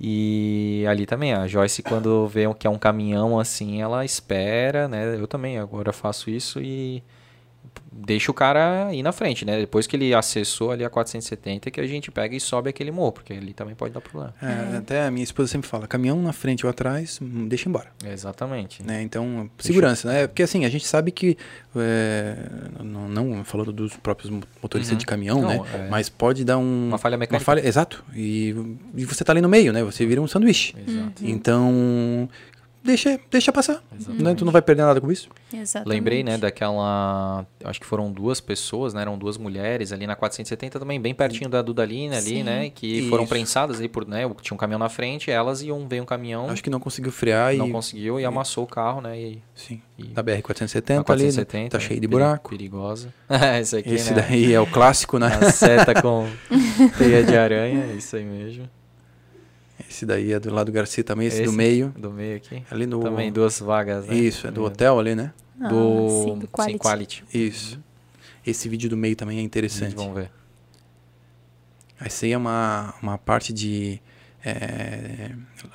[0.00, 5.16] E ali também, a Joyce, quando vê que é um caminhão assim, ela espera, né?
[5.16, 7.02] Eu também agora faço isso e,
[8.04, 9.58] deixa o cara ir na frente, né?
[9.58, 13.12] Depois que ele acessou ali a 470, que a gente pega e sobe aquele morro,
[13.12, 14.34] porque ali também pode dar problema.
[14.42, 17.88] É, até a minha esposa sempre fala, caminhão na frente ou atrás, hum, deixa embora.
[18.04, 18.82] Exatamente.
[18.82, 19.02] Né?
[19.02, 20.22] Então, segurança, deixa...
[20.22, 20.26] né?
[20.26, 21.38] Porque assim, a gente sabe que,
[21.76, 22.36] é,
[22.82, 24.30] não, não, falando dos próprios
[24.62, 24.98] motoristas uhum.
[24.98, 25.60] de caminhão, não, né?
[25.74, 25.88] É...
[25.88, 26.88] Mas pode dar um...
[26.88, 27.40] Uma falha mecânica.
[27.40, 28.04] Uma falha, exato.
[28.14, 28.54] E,
[28.94, 29.82] e você tá ali no meio, né?
[29.84, 30.74] Você vira um sanduíche.
[30.86, 31.24] Exato.
[31.24, 32.28] Então,
[32.84, 33.82] deixa, deixa passar.
[34.08, 34.34] Né?
[34.34, 35.28] Tu não vai perder nada com isso.
[35.52, 35.88] Exatamente.
[35.88, 37.46] Lembrei, né, daquela.
[37.64, 39.02] Acho que foram duas pessoas, né?
[39.02, 42.42] Eram duas mulheres ali na 470 também, bem pertinho da Dudalina ali, Sim.
[42.42, 42.70] né?
[42.70, 43.08] Que isso.
[43.08, 44.30] foram prensadas ali por, né?
[44.42, 46.50] Tinha um caminhão na frente, elas iam veio um caminhão.
[46.50, 47.58] Acho que não conseguiu frear não e.
[47.58, 49.18] Não conseguiu e amassou o carro, né?
[49.18, 49.80] E, Sim.
[49.98, 50.04] E...
[50.08, 51.04] Da BR-470 ali.
[51.04, 52.50] 470, tá cheio de buraco.
[52.50, 53.12] Perigosa.
[53.60, 54.22] Esse aqui, Esse né?
[54.22, 55.26] daí é o clássico, né?
[55.26, 56.28] A seta com
[56.98, 58.68] teia de aranha, isso aí mesmo.
[59.94, 61.94] Esse daí é do lado do Garcia também, esse, esse, do meio.
[61.96, 62.64] Do meio aqui.
[62.68, 62.98] Ali no...
[63.00, 64.16] Também duas vagas, né?
[64.16, 65.32] Isso, é do hotel ali, né?
[65.60, 66.08] Ah, do...
[66.24, 66.72] Sim, do quality.
[66.72, 67.24] Sim, quality.
[67.32, 67.80] Isso.
[68.44, 69.94] Esse vídeo do meio também é interessante.
[69.94, 70.32] Vamos ver.
[72.00, 74.00] Essa aí é uma, uma parte de...
[74.44, 75.30] É,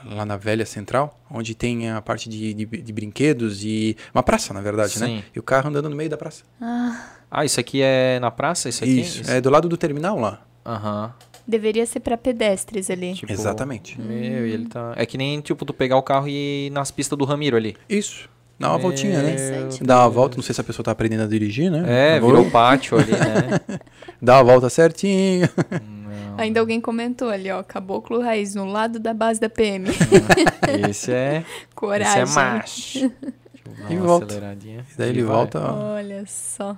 [0.05, 4.53] lá na velha central, onde tem a parte de, de, de, brinquedos e uma praça,
[4.53, 5.07] na verdade, né?
[5.07, 5.15] Sim.
[5.15, 5.23] né?
[5.33, 6.43] E o carro andando no meio da praça.
[6.61, 8.69] Ah, ah isso aqui é na praça?
[8.69, 8.99] Isso aqui?
[8.99, 9.31] Isso, isso.
[9.31, 10.45] é do lado do terminal lá.
[10.63, 11.15] Aham.
[11.49, 13.15] Deveria ser para pedestres ali.
[13.15, 13.99] Tipo, Exatamente.
[13.99, 14.93] Meu, e ele tá.
[14.95, 17.75] É que nem tipo tu pegar o carro e ir nas pistas do Ramiro ali.
[17.89, 18.29] Isso.
[18.59, 19.35] Dá uma meu voltinha, né?
[19.81, 22.17] Dá uma volta, não sei se a pessoa tá aprendendo a dirigir, né?
[22.17, 23.79] É, virou pátio ali, né?
[24.21, 25.49] Dá uma volta certinho.
[25.71, 26.37] Não.
[26.37, 29.87] Ainda alguém comentou ali, ó, caboclo raiz no lado da base da PM.
[30.87, 31.43] esse é.
[31.73, 32.21] Coragem.
[32.21, 33.11] Esse é macho.
[33.89, 34.35] e volta.
[34.35, 35.95] E daí ele volta, ó.
[35.95, 36.77] Olha só.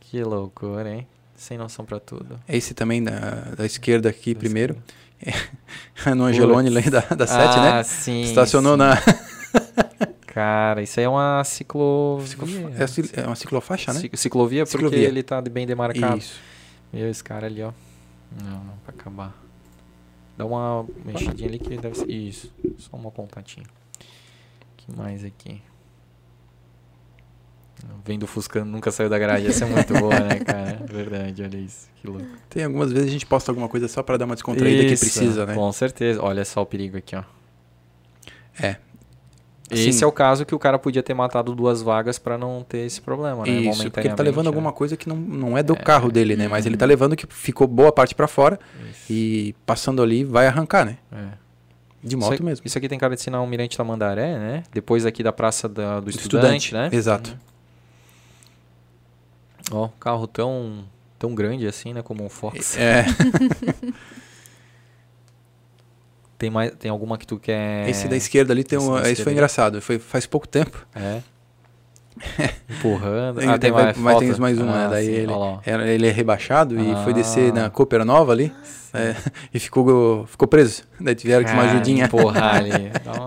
[0.00, 1.06] Que loucura, hein?
[1.40, 2.38] Sem noção para tudo.
[2.46, 4.76] Esse também da, da esquerda aqui da primeiro.
[6.04, 7.82] É, no Angelone lá da, da 7, ah, né?
[7.82, 8.20] sim.
[8.20, 8.78] Estacionou sim.
[8.78, 8.94] na.
[10.26, 12.36] Cara, isso aí é uma ciclovia.
[12.76, 14.00] É, é uma ciclofaixa, né?
[14.12, 15.08] Ciclovia, porque ciclovia.
[15.08, 16.18] ele tá bem demarcado.
[16.18, 16.38] Isso.
[16.92, 17.72] Meu, esse cara ali, ó.
[18.42, 19.34] Não, não, pra acabar.
[20.36, 22.10] Dá uma mexidinha ali que deve ser.
[22.10, 22.52] Isso.
[22.76, 23.66] Só uma contatinha.
[24.76, 25.62] que mais aqui?
[28.04, 30.80] Vendo Fusca nunca saiu da garagem, essa é muito boa, né, cara?
[30.90, 32.26] Verdade, olha isso, que louco.
[32.48, 35.10] Tem algumas vezes a gente posta alguma coisa só para dar uma descontraída isso, que
[35.10, 35.54] precisa, né?
[35.54, 36.22] Com certeza.
[36.22, 37.22] Olha só o perigo aqui, ó.
[38.60, 38.76] É.
[39.72, 42.64] Assim, esse é o caso que o cara podia ter matado duas vagas para não
[42.68, 43.52] ter esse problema, né?
[43.52, 44.48] Isso, porque ele tá levando né?
[44.48, 46.48] alguma coisa que não, não é do é, carro dele, né?
[46.48, 48.58] Mas ele tá levando que ficou boa parte para fora
[48.90, 49.04] isso.
[49.08, 50.98] e passando ali vai arrancar, né?
[51.12, 51.38] É.
[52.02, 52.66] De moto isso, mesmo.
[52.66, 54.62] Isso aqui tem cara de sinal Almirante Tamandaré, né?
[54.72, 56.88] Depois aqui da Praça da, do, do estudante, estudante, né?
[56.92, 57.30] Exato.
[57.30, 57.49] Uhum.
[59.70, 60.84] Ó, oh, carro tão,
[61.18, 62.02] tão grande assim, né?
[62.02, 62.76] Como um Fox.
[62.80, 63.04] É.
[66.36, 67.88] tem, mais, tem alguma que tu quer...
[67.88, 68.98] Esse da esquerda ali tem esse um...
[68.98, 69.80] Esse foi engraçado.
[69.80, 70.86] Foi faz pouco tempo.
[70.94, 71.20] É.
[72.68, 73.40] Empurrando.
[73.48, 74.72] ah, tem mais, mas tem mais um, né?
[74.72, 74.88] ah, né?
[74.90, 76.82] Daí sim, ele, ele é rebaixado ah.
[76.82, 78.52] e foi descer na Cooper Nova ali.
[78.92, 79.14] É,
[79.54, 80.82] e ficou, ficou preso.
[81.00, 82.06] Daí tiveram que uma ajudinha.
[82.06, 82.70] Empurrar ali.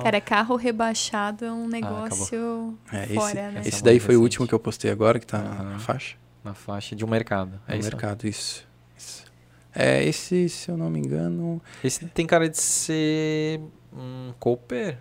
[0.01, 3.61] Cara, carro rebaixado é um negócio ah, é, fora, esse, né?
[3.65, 6.15] Esse daí foi o último que eu postei agora, que tá na faixa.
[6.43, 7.59] Na faixa de um mercado.
[7.67, 7.89] É isso?
[7.89, 8.67] mercado, isso.
[8.97, 9.25] isso.
[9.73, 11.61] É, esse, se eu não me engano.
[11.83, 13.61] Esse tem cara de ser
[13.91, 14.97] um Cooper?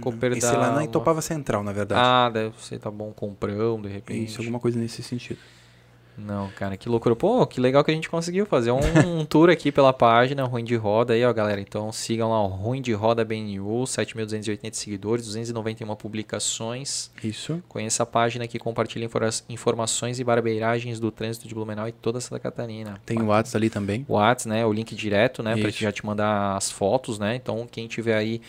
[0.00, 0.58] Cooper esse da...
[0.58, 2.00] lá na Itopava Central, na verdade.
[2.02, 4.24] Ah, deve ser, tá bom, comprão, de repente.
[4.30, 5.38] Isso, alguma coisa nesse sentido.
[6.16, 7.16] Não, cara, que loucura.
[7.16, 10.64] Pô, que legal que a gente conseguiu fazer um, um tour aqui pela página Ruim
[10.64, 11.60] de Roda aí, ó, galera.
[11.60, 17.10] Então sigam lá o Ruim de Roda BNU, 7.280 seguidores, 291 publicações.
[17.22, 17.62] Isso.
[17.68, 19.08] Conheça a página que compartilha
[19.48, 23.00] informações e barbeiragens do trânsito de Blumenau e toda Santa Catarina.
[23.04, 24.06] Tem o WhatsApp ali também.
[24.08, 24.66] O WhatsApp, né?
[24.66, 25.54] O link direto, né?
[25.54, 25.62] Isso.
[25.62, 27.34] Pra já te mandar as fotos, né?
[27.34, 28.40] Então, quem tiver aí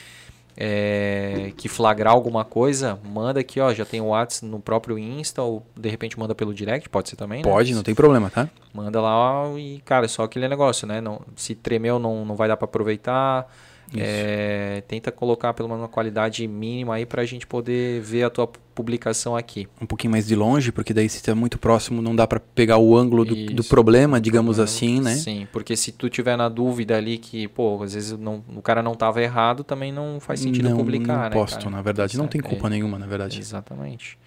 [0.57, 5.41] é, que flagrar alguma coisa, manda aqui, ó, já tem o WhatsApp no próprio Insta
[5.41, 7.49] ou de repente manda pelo direct, pode ser também, né?
[7.49, 8.49] Pode, não tem problema, tá?
[8.73, 11.01] Manda lá e, cara, é só aquele negócio, né?
[11.01, 13.51] Não, se tremeu, não, não vai dar para aproveitar.
[13.95, 18.29] É, tenta colocar pelo menos uma qualidade mínima aí para a gente poder ver a
[18.29, 19.67] tua publicação aqui.
[19.81, 22.77] Um pouquinho mais de longe, porque daí se está muito próximo não dá para pegar
[22.77, 25.15] o ângulo do, do problema, digamos problema, assim, né?
[25.15, 28.83] Sim, porque se tu tiver na dúvida ali que, pô, às vezes não, o cara
[28.83, 31.29] não estava errado, também não faz sentido não, publicar, não né?
[31.29, 31.69] Posto, cara?
[31.69, 33.39] na verdade, não tem culpa é, nenhuma, na verdade.
[33.39, 34.17] Exatamente.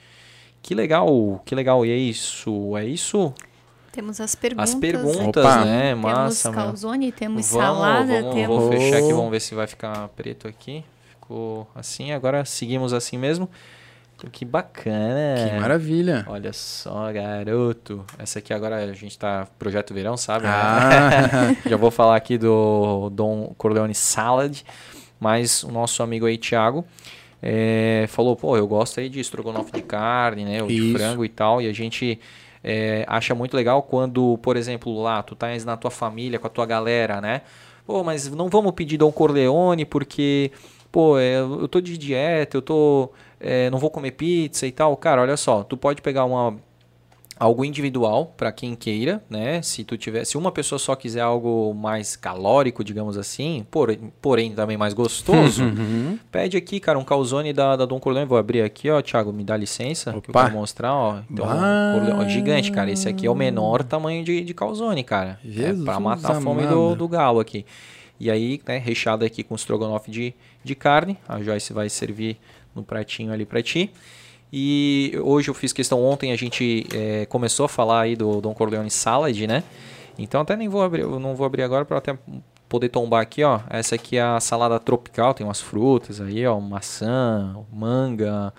[0.62, 1.84] Que legal, que legal.
[1.84, 3.32] E é isso, é isso?
[3.92, 4.70] Temos as perguntas.
[4.70, 5.64] As perguntas, Opa.
[5.64, 5.94] né?
[5.94, 8.56] Massa, temos calzone, temos vamos, salada, vamos, temos...
[8.58, 10.84] Vou fechar aqui, vamos ver se vai ficar preto aqui.
[11.10, 13.48] Ficou assim, agora seguimos assim mesmo.
[14.32, 15.48] Que bacana.
[15.48, 16.24] Que maravilha.
[16.28, 18.04] Olha só, garoto.
[18.18, 20.46] Essa aqui agora a gente tá projeto verão, sabe?
[20.48, 21.54] Ah.
[21.64, 24.62] Já vou falar aqui do Dom Corleone Salad,
[25.20, 26.84] mas o nosso amigo aí, Thiago,
[27.40, 30.62] é, falou, pô, eu gosto aí de estrogonofe de carne, né?
[30.62, 31.62] Ou de frango e tal.
[31.62, 32.18] E a gente
[32.62, 36.50] é, acha muito legal quando, por exemplo, lá, tu tá na tua família, com a
[36.50, 37.42] tua galera, né?
[37.86, 40.52] Pô, mas não vamos pedir Dom Corleone porque,
[40.92, 43.10] pô, é, eu tô de dieta, eu tô.
[43.40, 44.96] É, não vou comer pizza e tal.
[44.96, 46.56] Cara, olha só, tu pode pegar uma
[47.38, 49.62] algo individual para quem queira, né?
[49.62, 54.52] Se tu tiver, se uma pessoa só quiser algo mais calórico, digamos assim, porém, porém
[54.52, 56.18] também mais gostoso, uhum.
[56.32, 58.28] pede aqui, cara, um calzone da, da Dom Corleone.
[58.28, 60.20] Vou abrir aqui, ó, Thiago, me dá licença, Opa.
[60.20, 61.20] que eu quero mostrar, ó.
[61.30, 62.90] Então, ó, gigante, cara.
[62.90, 65.38] Esse aqui é o menor tamanho de, de calzone, cara.
[65.44, 67.64] É Jesus é para matar a fome do, do galo aqui.
[68.20, 70.34] E aí, né, recheado aqui com estrogonofe de,
[70.64, 71.16] de carne.
[71.28, 72.36] A Joyce vai servir
[72.74, 73.90] no pratinho ali para ti.
[74.52, 78.54] E hoje eu fiz questão, ontem a gente é, começou a falar aí do Don
[78.54, 79.62] Corleone Salad, né?
[80.18, 82.18] Então até nem vou abrir, eu não vou abrir agora para até
[82.68, 83.60] poder tombar aqui, ó.
[83.68, 88.52] Essa aqui é a salada tropical, tem umas frutas aí, ó, maçã, manga,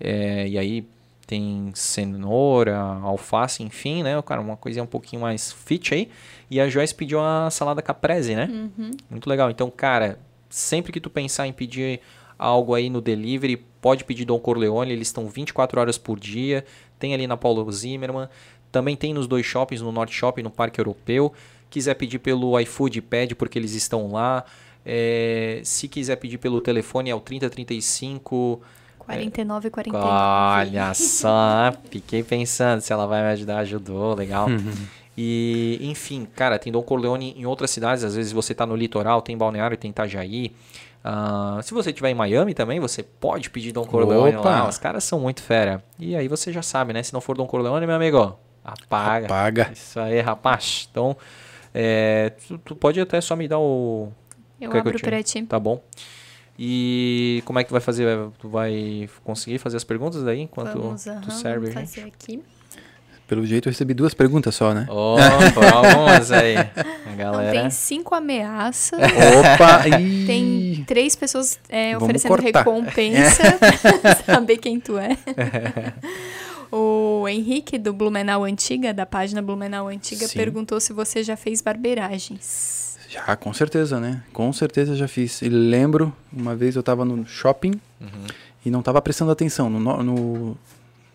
[0.00, 0.86] é, e aí
[1.26, 4.20] tem cenoura, alface, enfim, né?
[4.22, 6.10] Cara, uma coisinha um pouquinho mais fit aí.
[6.50, 8.48] E a Joyce pediu uma salada caprese, né?
[8.50, 8.90] Uhum.
[9.10, 9.50] Muito legal.
[9.50, 12.00] Então, cara, sempre que tu pensar em pedir
[12.38, 16.64] algo aí no delivery, pode pedir Dom Corleone, eles estão 24 horas por dia.
[16.98, 18.28] Tem ali na Paulo Zimmermann,
[18.72, 21.32] também tem nos dois shoppings, no Norte Shopping, no Parque Europeu.
[21.70, 24.44] Quiser pedir pelo iFood, pede porque eles estão lá.
[24.84, 28.60] É, se quiser pedir pelo telefone é o 3035
[28.98, 30.06] 49 49.
[30.06, 34.48] Olha só, fiquei pensando se ela vai me ajudar, ajudou, legal.
[35.16, 39.22] E, enfim, cara, tem Dom Corleone em outras cidades, às vezes você está no litoral,
[39.22, 40.50] tem Balneário, tem Itajaí.
[41.04, 44.48] Uh, se você estiver em Miami também, você pode pedir Don Corleone Opa.
[44.48, 44.68] lá.
[44.68, 45.84] Os caras são muito fera.
[45.98, 47.02] E aí você já sabe, né?
[47.02, 49.26] Se não for Don Corleone, meu amigo, apaga.
[49.26, 49.70] Apaga.
[49.72, 50.88] Isso aí, rapaz.
[50.90, 51.14] Então,
[51.74, 54.10] é, tu, tu, pode até só me dar o...
[54.58, 55.42] Eu que abro pra ti.
[55.42, 55.82] Tá bom.
[56.58, 58.06] E como é que tu vai fazer?
[58.38, 61.70] Tu vai conseguir fazer as perguntas daí enquanto Vamos, tu serve?
[61.70, 62.42] Vamos fazer aqui.
[63.34, 64.86] Pelo jeito eu recebi duas perguntas só, né?
[64.88, 65.16] Oh,
[65.74, 66.56] algumas aí.
[66.56, 67.50] A galera...
[67.50, 68.96] Então, tem cinco ameaças.
[69.00, 69.82] Opa!
[70.24, 72.60] tem três pessoas é, oferecendo cortar.
[72.60, 73.42] recompensa.
[74.24, 75.18] saber quem tu é.
[76.70, 80.38] o Henrique, do Blumenau Antiga, da página Blumenau Antiga, Sim.
[80.38, 82.96] perguntou se você já fez barbeiragens.
[83.08, 84.22] Já, com certeza, né?
[84.32, 85.42] Com certeza já fiz.
[85.42, 88.26] E lembro, uma vez eu estava no shopping uhum.
[88.64, 90.56] e não estava prestando atenção no, no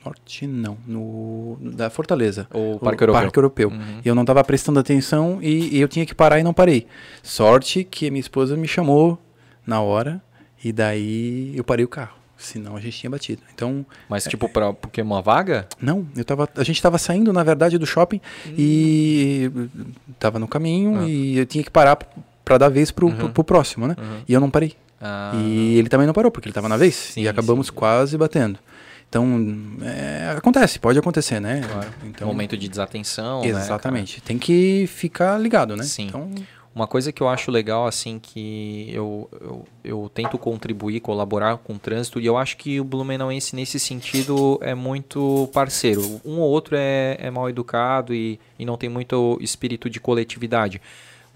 [0.10, 0.78] Norte, não.
[0.88, 2.48] No, da Fortaleza.
[2.52, 3.22] O Parque o Europeu.
[3.22, 3.70] Parque Europeu.
[3.70, 4.02] Uhum.
[4.04, 6.88] Eu não estava prestando atenção e, e, eu tinha que parar e não parei.
[7.22, 9.20] Sorte que a minha esposa me chamou
[9.66, 10.22] na hora
[10.64, 12.18] e daí eu parei o carro.
[12.38, 13.42] Senão a gente tinha batido.
[13.54, 13.86] Então.
[14.10, 15.68] Mas tipo, é, pra, porque uma vaga?
[15.80, 18.54] Não, eu tava, a gente estava saindo, na verdade, do shopping hum.
[18.58, 19.52] e
[20.12, 21.10] estava no caminho ah.
[21.10, 21.98] e eu tinha que parar
[22.44, 23.16] para dar vez pro, uhum.
[23.16, 23.96] pro, pro, próximo, né?
[24.00, 24.22] Uhum.
[24.28, 24.74] E eu não parei.
[25.02, 25.34] Ah.
[25.36, 26.96] E ele também não parou, porque ele estava na vez.
[26.96, 27.74] Sim, e acabamos sim.
[27.74, 28.58] quase batendo.
[29.10, 29.26] Então,
[29.82, 31.62] é, acontece, pode acontecer, né?
[31.62, 31.90] Claro.
[32.06, 34.18] Então, Momento de desatenção, né, Exatamente.
[34.18, 35.84] Né, Tem que ficar ligado, né?
[35.84, 36.08] Sim.
[36.08, 36.32] Então,
[36.76, 41.74] uma coisa que eu acho legal, assim, que eu, eu, eu, tento contribuir, colaborar com
[41.74, 46.22] o trânsito, e eu acho que o Blumenauense, nesse sentido, é muito parceiro.
[46.24, 50.80] Um ou outro é, é mal educado e, e não tem muito espírito de coletividade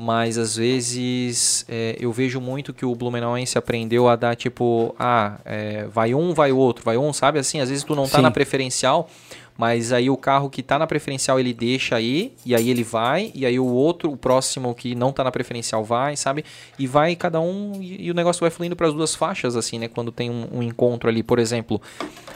[0.04, 5.40] mas às vezes é, eu vejo muito que o Blumenauense aprendeu a dar tipo, ah,
[5.46, 7.62] é, vai um, vai outro, vai um, sabe assim?
[7.62, 8.24] Às vezes tu não tá Sim.
[8.24, 9.10] na preferencial,
[9.58, 13.32] mas aí o carro que tá na preferencial ele deixa aí, e aí ele vai,
[13.34, 16.44] e aí o outro, o próximo que não tá na preferencial vai, sabe?
[16.78, 19.80] E vai cada um, e, e o negócio vai fluindo para as duas faixas, assim,
[19.80, 19.88] né?
[19.88, 21.82] Quando tem um, um encontro ali, por exemplo,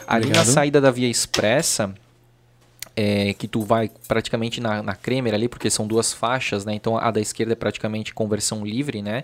[0.06, 0.46] ali Obrigado.
[0.46, 1.94] na saída da via expressa
[3.00, 6.74] é, que tu vai praticamente na, na Kremer ali, porque são duas faixas, né?
[6.74, 9.22] Então a da esquerda é praticamente conversão livre, né?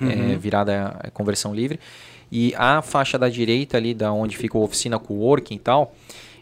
[0.00, 0.32] É, uhum.
[0.32, 1.78] É, virada é conversão livre.
[2.32, 5.94] E a faixa da direita ali, da onde fica o oficina coworking e tal,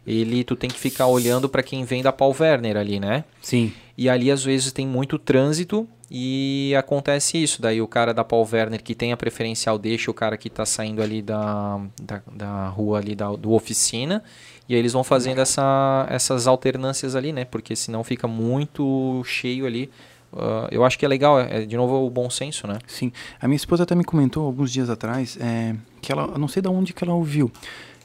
[0.07, 3.25] ele tu tem que ficar olhando para quem vem da Paul Werner ali, né?
[3.43, 3.75] Sim.
[3.99, 7.61] E ali às vezes tem muito trânsito e acontece isso.
[7.61, 10.65] Daí o cara da Paul Werner que tem a preferencial deixa o cara que está
[10.65, 14.25] saindo ali da, da, da rua ali da, do oficina
[14.71, 17.45] e aí eles vão fazendo essa, essas alternâncias ali, né?
[17.45, 19.91] Porque senão fica muito cheio ali.
[20.33, 22.79] Uh, eu acho que é legal, é, de novo o bom senso, né?
[22.87, 23.11] Sim.
[23.41, 26.69] A minha esposa até me comentou alguns dias atrás é, que ela, não sei de
[26.69, 27.51] onde que ela ouviu,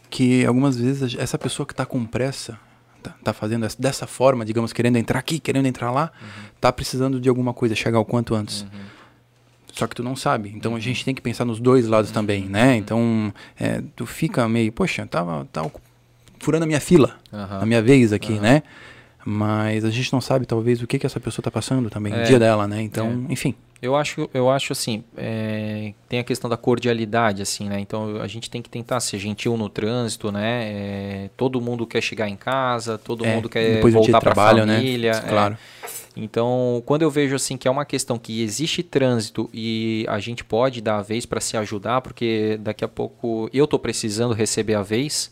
[0.09, 2.57] que algumas vezes essa pessoa que está com pressa,
[3.03, 6.49] tá, tá, fazendo dessa forma, digamos, querendo entrar aqui, querendo entrar lá, uhum.
[6.59, 8.63] tá precisando de alguma coisa chegar o quanto antes.
[8.63, 8.85] Uhum.
[9.71, 10.51] Só que tu não sabe.
[10.55, 10.81] Então a uhum.
[10.81, 12.71] gente tem que pensar nos dois lados também, né?
[12.71, 12.75] Uhum.
[12.75, 15.71] Então é, tu fica meio, poxa, tava, tava
[16.45, 17.61] furando a minha fila, uhum.
[17.61, 18.41] a minha vez aqui, uhum.
[18.41, 18.61] né?
[19.25, 22.19] Mas a gente não sabe, talvez, o que, que essa pessoa está passando também, é.
[22.19, 22.79] no dia dela, né?
[22.83, 23.33] Então, é.
[23.33, 23.55] enfim.
[23.81, 27.79] Eu acho, eu acho assim, é, tem a questão da cordialidade, assim, né?
[27.79, 30.63] Então a gente tem que tentar ser gentil no trânsito, né?
[30.63, 34.75] É, todo mundo quer chegar em casa, todo é, mundo quer voltar para a né?
[34.77, 35.13] família.
[35.13, 35.21] Né?
[35.27, 35.57] Claro.
[36.15, 40.43] Então, quando eu vejo assim que é uma questão que existe trânsito e a gente
[40.43, 44.75] pode dar a vez para se ajudar, porque daqui a pouco eu estou precisando receber
[44.75, 45.31] a vez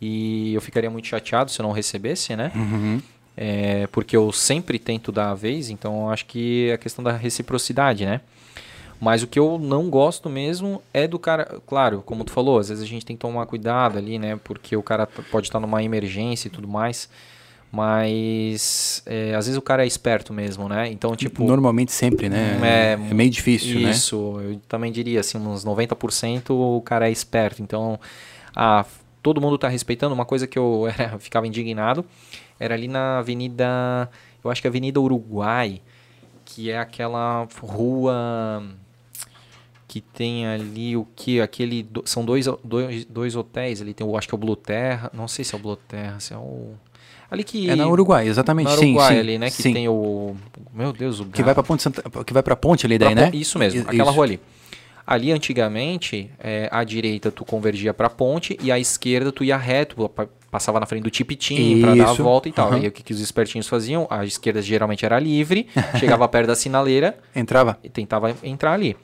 [0.00, 2.52] e eu ficaria muito chateado se eu não recebesse, né?
[2.54, 3.00] Uhum
[3.40, 7.12] é, porque eu sempre tento dar a vez, então acho que é a questão da
[7.12, 8.20] reciprocidade, né?
[9.00, 11.60] Mas o que eu não gosto mesmo é do cara.
[11.64, 14.40] Claro, como tu falou, às vezes a gente tem que tomar cuidado ali, né?
[14.42, 17.08] Porque o cara pode estar numa emergência e tudo mais.
[17.70, 20.90] Mas é, às vezes o cara é esperto mesmo, né?
[20.90, 21.44] Então, tipo.
[21.44, 22.58] Normalmente sempre, né?
[22.60, 23.90] É, é meio difícil, isso, né?
[23.92, 27.62] Isso, eu também diria, assim, uns 90% o cara é esperto.
[27.62, 28.00] Então,
[28.56, 28.84] ah,
[29.28, 30.14] todo mundo está respeitando.
[30.14, 32.02] Uma coisa que eu era, ficava indignado
[32.58, 34.10] era ali na Avenida,
[34.42, 35.80] eu acho que é Avenida Uruguai,
[36.44, 38.64] que é aquela rua
[39.86, 44.28] que tem ali o que aquele são dois, dois, dois hotéis ali tem eu acho
[44.28, 46.72] que é o Blue Terra não sei se é o Blue Terra se é o
[47.30, 49.72] ali que é na Uruguai exatamente na Uruguai sim, ali né que sim.
[49.72, 50.36] tem o
[50.74, 53.30] meu Deus o que vai para ponte Santa, que vai para ponte ali daí né
[53.32, 54.12] isso mesmo aquela isso.
[54.12, 54.40] rua ali
[55.08, 59.96] ali antigamente é, à direita tu convergia para ponte e à esquerda tu ia reto
[60.50, 62.72] passava na frente do tipitim para dar a volta e tal.
[62.72, 62.84] Uhum.
[62.84, 64.06] E o que, que os espertinhos faziam?
[64.10, 65.66] A esquerda geralmente era livre,
[65.98, 67.18] chegava perto da sinaleira.
[67.34, 67.78] Entrava.
[67.82, 68.96] E tentava entrar ali.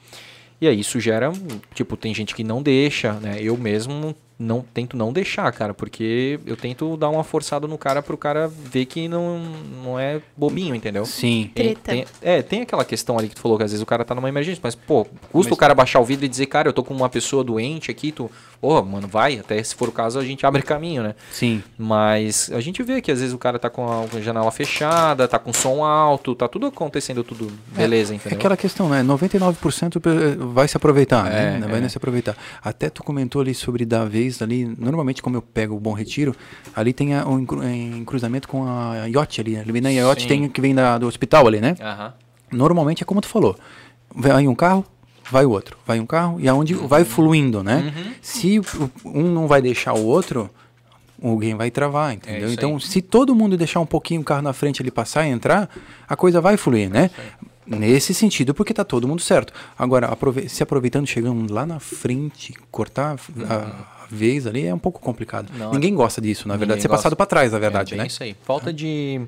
[0.61, 1.31] E aí isso gera,
[1.73, 3.37] tipo, tem gente que não deixa, né?
[3.41, 8.01] Eu mesmo não tento não deixar, cara, porque eu tento dar uma forçada no cara
[8.01, 9.39] pro cara ver que não,
[9.83, 11.05] não é bobinho, entendeu?
[11.05, 11.49] Sim.
[11.55, 14.03] Tem, tem, é, tem aquela questão ali que tu falou que às vezes o cara
[14.03, 15.51] tá numa emergência, mas, pô, custa mas...
[15.51, 18.11] o cara baixar o vidro e dizer, cara, eu tô com uma pessoa doente aqui,
[18.11, 18.29] tu,
[18.59, 21.15] pô, mano, vai, até se for o caso a gente abre caminho, né?
[21.31, 21.63] Sim.
[21.77, 25.39] Mas a gente vê que às vezes o cara tá com a janela fechada, tá
[25.39, 28.37] com som alto, tá tudo acontecendo, tudo beleza, é, entendeu?
[28.37, 29.03] É aquela questão, né?
[29.03, 31.67] 99% vai se aproveitar, é, né?
[31.67, 31.89] Vai é.
[31.89, 32.35] se aproveitar.
[32.63, 36.35] Até tu comentou ali sobre da vez ali, normalmente como eu pego o Bom Retiro,
[36.75, 40.27] ali tem o um cruzamento com a Yacht ali, ali na Yacht Sim.
[40.27, 41.75] tem que vem da, do hospital ali, né?
[41.79, 42.57] Uhum.
[42.57, 43.57] Normalmente é como tu falou,
[44.13, 44.85] vai um carro,
[45.29, 46.87] vai o outro, vai um carro e aonde uhum.
[46.87, 47.93] vai fluindo, né?
[47.95, 48.11] Uhum.
[48.21, 48.61] Se
[49.03, 50.49] um não vai deixar o outro,
[51.21, 52.49] alguém vai travar, entendeu?
[52.49, 55.29] É então, se todo mundo deixar um pouquinho o carro na frente ali passar e
[55.29, 55.69] entrar,
[56.07, 57.09] a coisa vai fluir, né?
[57.65, 59.51] Nesse sentido, porque tá todo mundo certo.
[59.77, 63.45] Agora, aprove se aproveitando, chegando lá na frente, cortar uhum.
[63.49, 65.51] a, vez ali é um pouco complicado.
[65.57, 66.81] Não, Ninguém gosta disso, na verdade.
[66.81, 66.99] Ser gosta.
[66.99, 68.03] passado para trás, na verdade, é, né?
[68.03, 68.35] É isso aí.
[68.43, 69.21] Falta de,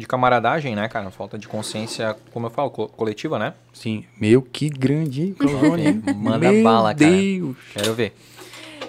[0.00, 1.10] de camaradagem, né, cara?
[1.10, 3.52] Falta de consciência, como eu falo, co coletiva, né?
[3.72, 4.04] Sim.
[4.18, 5.36] Meu, que grande,
[6.16, 7.10] Manda Meu bala, cara.
[7.10, 7.56] Deus.
[7.74, 8.14] Quero ver.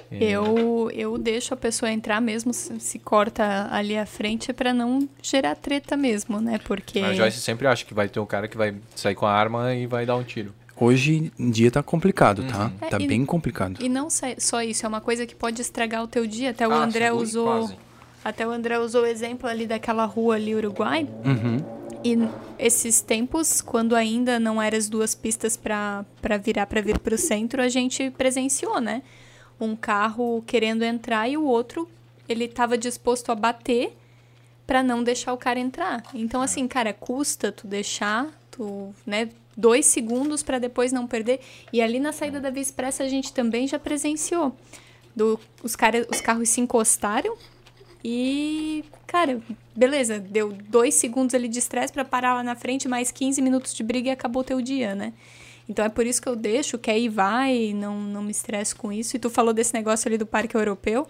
[0.10, 5.08] Eu, eu deixo a pessoa entrar mesmo se, se corta ali à frente para não
[5.22, 6.60] gerar treta mesmo, né?
[6.66, 7.00] Porque.
[7.00, 9.74] A Joyce sempre acha que vai ter um cara que vai sair com a arma
[9.74, 10.54] e vai dar um tiro.
[10.76, 12.66] Hoje em dia tá complicado, tá?
[12.66, 12.90] Uhum.
[12.90, 13.82] Tá é, bem complicado.
[13.82, 16.50] E não só isso, é uma coisa que pode estragar o teu dia.
[16.50, 17.46] Até o ah, André usou.
[17.46, 17.91] Quase.
[18.24, 21.08] Até o André usou o exemplo ali daquela rua ali, Uruguai.
[21.26, 21.82] Uhum.
[22.04, 22.18] E
[22.58, 26.06] esses tempos, quando ainda não eram as duas pistas para
[26.44, 29.04] virar para vir para o centro, a gente presenciou, né?
[29.60, 31.88] Um carro querendo entrar e o outro
[32.28, 33.96] ele estava disposto a bater
[34.66, 36.04] para não deixar o cara entrar.
[36.14, 41.40] Então assim, cara, custa tu deixar, tu, né, dois segundos para depois não perder.
[41.72, 44.56] E ali na saída da Via Expressa a gente também já presenciou.
[45.16, 47.36] Do, os, cara, os carros se encostaram
[48.04, 49.40] e, cara,
[49.76, 53.74] beleza, deu dois segundos ali de estresse para parar lá na frente, mais 15 minutos
[53.74, 55.14] de briga e acabou teu dia, né?
[55.70, 58.92] Então é por isso que eu deixo, quer ir, vai, não, não me estresso com
[58.92, 59.16] isso.
[59.16, 61.08] E tu falou desse negócio ali do Parque Europeu.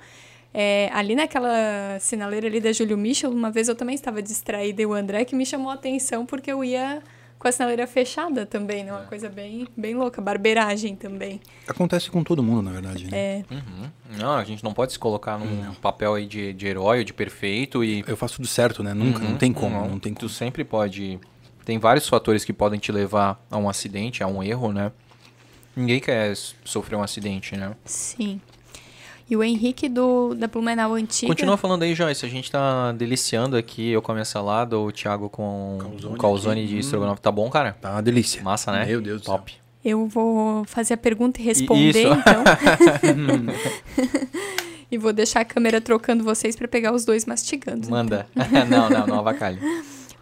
[0.54, 4.86] É, ali naquela sinaleira ali da Júlio Michel, uma vez eu também estava distraída e
[4.86, 7.02] o André que me chamou a atenção porque eu ia
[7.42, 8.92] com a sinaleira fechada também, né?
[8.92, 9.06] Uma é.
[9.08, 11.42] coisa bem, bem louca, barbeiragem também.
[11.68, 13.10] Acontece com todo mundo, na verdade.
[13.10, 13.18] Né?
[13.18, 13.44] É.
[13.50, 13.90] Uhum.
[14.20, 15.74] Não, a gente não pode se colocar num não.
[15.74, 18.06] papel aí de, de herói, de perfeito e...
[18.06, 18.94] Eu faço tudo certo, né?
[18.94, 19.32] Nunca, uhum.
[19.32, 20.28] não tem como, não, não tem como.
[20.28, 21.20] Tu sempre pode...
[21.66, 24.92] Tem vários fatores que podem te levar a um acidente, a um erro, né?
[25.76, 27.76] Ninguém quer sofrer um acidente, né?
[27.86, 28.40] Sim.
[29.32, 31.32] E o Henrique do, da Blumenau Antiga.
[31.32, 32.26] Continua falando aí, Joyce.
[32.26, 33.90] A gente tá deliciando aqui.
[33.90, 37.22] Eu com a minha salada, o Thiago com calzone, calzone de estrogonofe.
[37.22, 37.78] Tá bom, cara?
[37.80, 38.44] Tá uma delícia.
[38.44, 38.86] Massa, né?
[38.86, 39.54] Meu Deus Top.
[39.86, 42.14] Eu vou fazer a pergunta e responder, Isso.
[42.14, 42.44] então.
[44.92, 47.90] e vou deixar a câmera trocando vocês para pegar os dois mastigando.
[47.90, 48.28] Manda.
[48.36, 48.66] Então.
[48.68, 49.60] não, não, não avacalhe.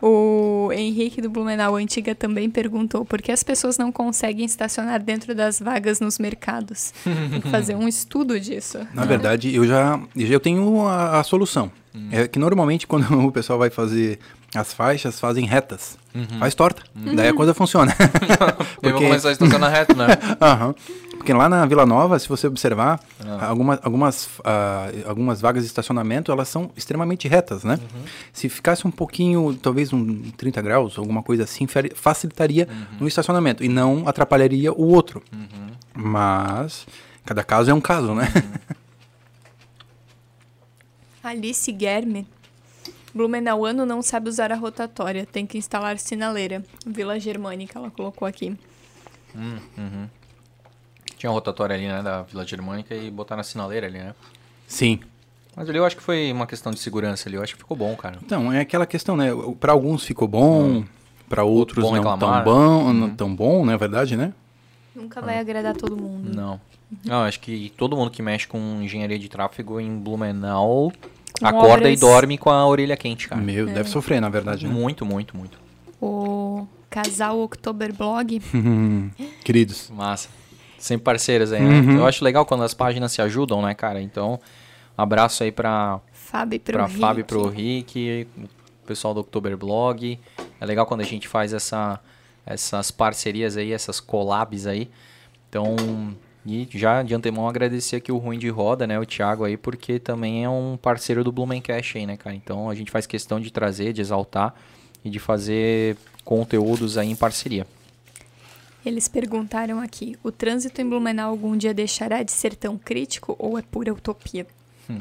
[0.02, 5.36] O Henrique do Blumenau Antiga também perguntou por que as pessoas não conseguem estacionar dentro
[5.36, 6.94] das vagas nos mercados.
[7.04, 8.80] Tem que fazer um estudo disso.
[8.94, 11.72] Na verdade, eu já eu tenho a, a solução.
[11.94, 12.08] Hum.
[12.12, 14.20] É que normalmente quando o pessoal vai fazer
[14.56, 15.98] as faixas fazem retas.
[16.16, 16.40] Uhum.
[16.40, 16.82] Faz torta.
[16.96, 17.16] Uhum.
[17.16, 17.96] Daí a coisa funciona.
[17.96, 18.78] Porque...
[18.82, 20.08] Eu vou começar a estacionar reto, né?
[20.42, 20.74] Aham.
[21.20, 23.48] Porque lá na Vila Nova, se você observar, ah.
[23.48, 27.74] algumas, algumas, uh, algumas vagas de estacionamento, elas são extremamente retas, né?
[27.74, 28.04] Uhum.
[28.32, 33.00] Se ficasse um pouquinho, talvez um 30 graus, alguma coisa assim, facilitaria uhum.
[33.02, 35.22] no estacionamento e não atrapalharia o outro.
[35.34, 35.68] Uhum.
[35.94, 36.88] Mas
[37.26, 38.32] cada caso é um caso, né?
[38.34, 38.78] Uhum.
[41.22, 42.26] Alice Guerme.
[43.14, 46.64] Blumenauano não sabe usar a rotatória, tem que instalar sinaleira.
[46.86, 48.56] Vila Germânica, ela colocou aqui.
[49.36, 50.10] Hum, uhum.
[51.20, 54.16] Tinha uma rotatória ali, né, da Vila Germânica e botar na sinaleira ali, né?
[54.66, 55.02] Sim.
[55.54, 57.76] Mas ali eu acho que foi uma questão de segurança ali, eu acho que ficou
[57.76, 58.18] bom, cara.
[58.24, 59.28] Então, é aquela questão, né?
[59.60, 60.86] Para alguns ficou bom, hum.
[61.28, 62.44] para outros bom não reclamar.
[62.46, 62.94] tão bom, hum.
[62.94, 64.34] não tão bom, não é verdade, né?
[64.96, 66.34] Nunca vai agradar todo mundo.
[66.34, 66.54] Não.
[66.54, 66.98] Uhum.
[67.04, 70.92] Não, acho que todo mundo que mexe com engenharia de tráfego em Blumenau
[71.38, 71.98] com acorda obras...
[71.98, 73.42] e dorme com a orelha quente, cara.
[73.42, 73.74] Meu, é.
[73.74, 74.66] deve sofrer, na verdade.
[74.66, 74.74] Né?
[74.74, 75.60] Muito, muito, muito.
[76.02, 78.42] O casal October Blog.
[79.44, 79.90] Queridos.
[79.94, 80.30] Massa.
[80.80, 81.82] Sempre parceiras aí, né?
[81.82, 81.98] Uhum.
[81.98, 84.02] Eu acho legal quando as páginas se ajudam, né, cara?
[84.02, 84.40] Então,
[84.98, 87.00] um abraço aí pra, Fábio pro pra Rick.
[87.00, 90.20] Fábio pro Rick, o pessoal do October Blog.
[90.62, 92.00] É legal quando a gente faz essa,
[92.46, 94.90] essas parcerias aí, essas collabs aí.
[95.50, 95.76] Então,
[96.46, 100.00] e já de antemão agradecer aqui o Ruim de Roda, né, o Thiago aí, porque
[100.00, 102.36] também é um parceiro do Blumencast aí, né, cara?
[102.36, 104.54] Então a gente faz questão de trazer, de exaltar
[105.04, 107.66] e de fazer conteúdos aí em parceria.
[108.86, 113.58] Eles perguntaram aqui: o trânsito em Blumenau algum dia deixará de ser tão crítico ou
[113.58, 114.48] é pura utopia?
[114.90, 115.00] Hum.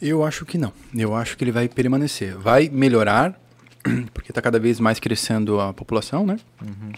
[0.00, 0.72] Eu acho que não.
[0.94, 2.36] Eu acho que ele vai permanecer.
[2.36, 3.38] Vai melhorar,
[4.12, 6.38] porque está cada vez mais crescendo a população, né?
[6.62, 6.92] Uhum.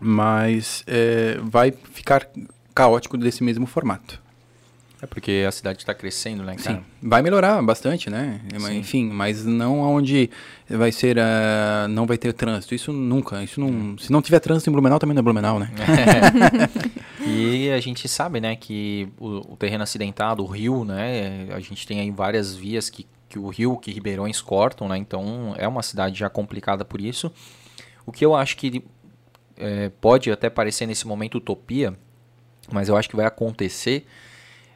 [0.00, 2.28] Mas é, vai ficar
[2.74, 4.23] caótico desse mesmo formato.
[5.04, 6.78] É porque a cidade está crescendo, né, cara?
[6.78, 8.40] Sim, vai melhorar bastante, né?
[8.58, 8.78] Sim.
[8.78, 10.30] Enfim, mas não onde
[10.66, 12.74] vai ser, uh, não vai ter trânsito.
[12.74, 13.44] Isso nunca.
[13.44, 15.70] Isso não, se não tiver trânsito em Blumenau, também não é Blumenau, né?
[17.20, 17.28] É.
[17.28, 21.86] e a gente sabe, né, que o, o, terreno acidentado, o rio, né, a gente
[21.86, 24.96] tem aí várias vias que, que o rio, que Ribeirões cortam, né?
[24.96, 27.30] Então é uma cidade já complicada por isso.
[28.06, 28.82] O que eu acho que
[29.58, 31.94] é, pode até parecer nesse momento utopia,
[32.72, 34.06] mas eu acho que vai acontecer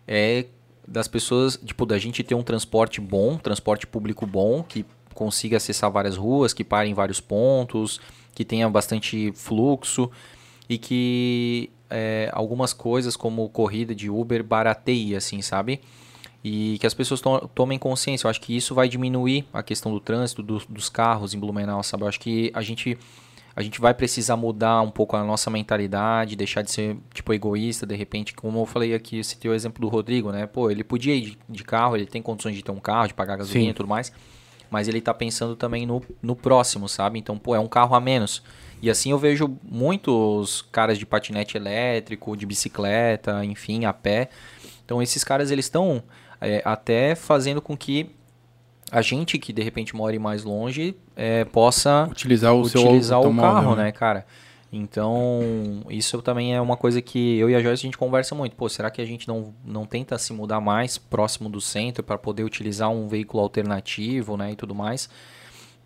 [0.09, 0.47] é
[0.87, 5.91] das pessoas, tipo, da gente ter um transporte bom, transporte público bom, que consiga acessar
[5.91, 8.01] várias ruas, que pare em vários pontos,
[8.35, 10.11] que tenha bastante fluxo
[10.69, 15.81] e que é, algumas coisas como corrida de Uber barateie, assim, sabe?
[16.43, 18.27] E que as pessoas to tomem consciência.
[18.27, 21.83] Eu acho que isso vai diminuir a questão do trânsito, do, dos carros em Blumenau,
[21.83, 22.05] sabe?
[22.05, 22.97] Eu acho que a gente
[23.59, 27.85] a gente vai precisar mudar um pouco a nossa mentalidade, deixar de ser, tipo, egoísta,
[27.85, 30.47] de repente, como eu falei aqui, eu citei o exemplo do Rodrigo, né?
[30.47, 33.37] Pô, ele podia ir de, carro, ele tem condições de ter um carro, de pagar
[33.37, 34.13] gasolina e tudo mais,
[34.71, 37.19] mas ele tá pensando também no, no próximo, sabe?
[37.19, 38.45] Então, pô, é um carro a menos.
[38.81, 44.29] E assim eu vejo muitos caras de patinete elétrico, de bicicleta, enfim, a pé.
[44.85, 46.01] Então, esses caras, eles estão
[46.41, 48.09] é, até fazendo com que
[48.91, 53.37] a gente que de repente mora mais longe é, possa utilizar o utilizar seu o
[53.37, 54.27] carro, né, cara?
[54.71, 55.41] Então,
[55.89, 58.55] isso também é uma coisa que eu e a Joyce a gente conversa muito.
[58.55, 62.19] Pô, será que a gente não, não tenta se mudar mais próximo do centro para
[62.19, 65.09] poder utilizar um veículo alternativo, né, e tudo mais?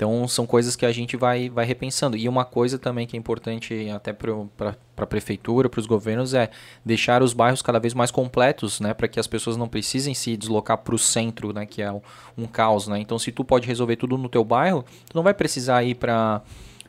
[0.03, 2.17] Então são coisas que a gente vai, vai repensando.
[2.17, 6.51] E uma coisa também que é importante até para a prefeitura, para os governos, é
[6.85, 8.93] deixar os bairros cada vez mais completos, né?
[8.95, 11.67] Para que as pessoas não precisem se deslocar para o centro, né?
[11.67, 12.01] Que é um,
[12.37, 12.99] um caos, né?
[12.99, 16.43] Então se tu pode resolver tudo no teu bairro, tu não vai precisar ir para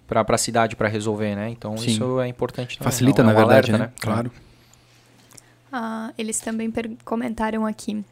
[0.08, 1.50] para a cidade para resolver, né?
[1.50, 1.92] Então Sim.
[1.92, 2.92] isso é importante também.
[2.92, 3.86] Facilita, é um, na verdade, alerta, né?
[3.86, 3.94] né?
[4.00, 4.32] Claro.
[5.72, 6.72] Ah, eles também
[7.04, 8.04] comentaram aqui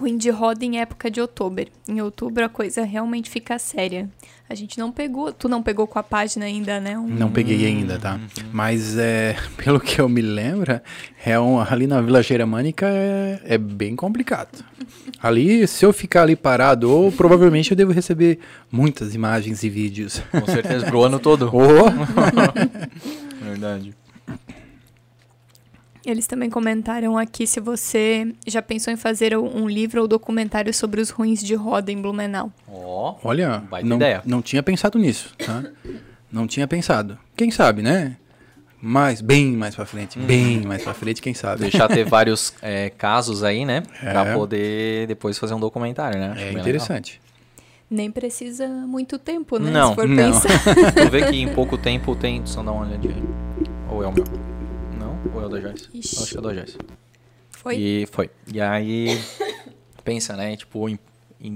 [0.00, 1.66] ruim de roda em época de outubro.
[1.86, 4.08] Em outubro a coisa realmente fica séria.
[4.48, 6.98] A gente não pegou, tu não pegou com a página ainda, né?
[6.98, 7.06] Um...
[7.06, 8.14] Não peguei ainda, tá?
[8.14, 8.48] Uhum.
[8.52, 10.80] Mas é, pelo que eu me lembro,
[11.24, 14.64] é um, ali na Vila Germânica é, é, bem complicado.
[15.22, 18.38] Ali, se eu ficar ali parado, ou provavelmente eu devo receber
[18.72, 20.20] muitas imagens e vídeos.
[20.32, 21.48] Com certeza, pro ano todo.
[21.52, 21.90] Oh.
[23.44, 23.94] Verdade.
[26.04, 31.00] Eles também comentaram aqui se você já pensou em fazer um livro ou documentário sobre
[31.00, 32.50] os ruins de roda em Blumenau.
[32.66, 34.22] Oh, Olha, não, ideia.
[34.24, 35.62] não tinha pensado nisso, tá?
[36.32, 37.18] não tinha pensado.
[37.36, 38.16] Quem sabe, né?
[38.82, 40.24] Mais, bem mais pra frente, hum.
[40.24, 41.60] bem mais pra frente, quem sabe.
[41.60, 43.82] Deixar ter vários é, casos aí, né?
[44.02, 44.10] É.
[44.10, 46.30] Pra poder depois fazer um documentário, né?
[46.30, 47.12] Acho é interessante.
[47.12, 47.30] Legal.
[47.90, 49.70] Nem precisa muito tempo, né?
[49.70, 50.16] Não, Se for não.
[50.16, 50.48] pensar.
[50.94, 52.40] tu vê que em pouco tempo tem.
[52.46, 53.16] Só dá uma olhadinha.
[53.90, 54.24] Ou é o meu?
[55.34, 55.88] Ou é o da Joyce?
[55.92, 56.22] Ixi.
[56.22, 56.78] Acho que é o da Joyce.
[57.50, 57.76] Foi?
[57.76, 58.30] E foi.
[58.52, 59.20] E aí,
[60.04, 60.56] pensa, né?
[60.56, 60.98] Tipo, E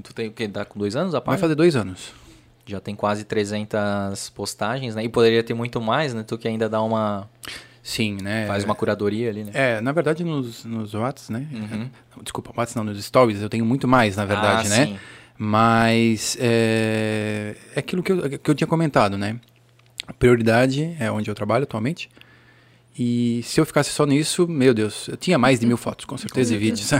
[0.02, 0.46] tu tem o quê?
[0.46, 1.36] Dá com dois anos a página?
[1.36, 2.12] Vai fazer dois anos.
[2.66, 5.04] Já tem quase 300 postagens, né?
[5.04, 6.22] E poderia ter muito mais, né?
[6.22, 7.28] Tu que ainda dá uma...
[7.82, 8.46] Sim, né?
[8.46, 9.50] Faz uma curadoria ali, né?
[9.52, 11.46] É, na verdade nos, nos Whats, né?
[11.52, 11.90] Uhum.
[12.22, 14.86] Desculpa, Whats não, nos Stories eu tenho muito mais, na verdade, ah, né?
[14.86, 14.98] Sim.
[15.36, 19.38] Mas é, é aquilo que eu, que eu tinha comentado, né?
[20.06, 22.08] A prioridade é onde eu trabalho atualmente.
[22.96, 26.16] E se eu ficasse só nisso, meu Deus, eu tinha mais de mil fotos, com
[26.16, 26.90] certeza, e vídeos.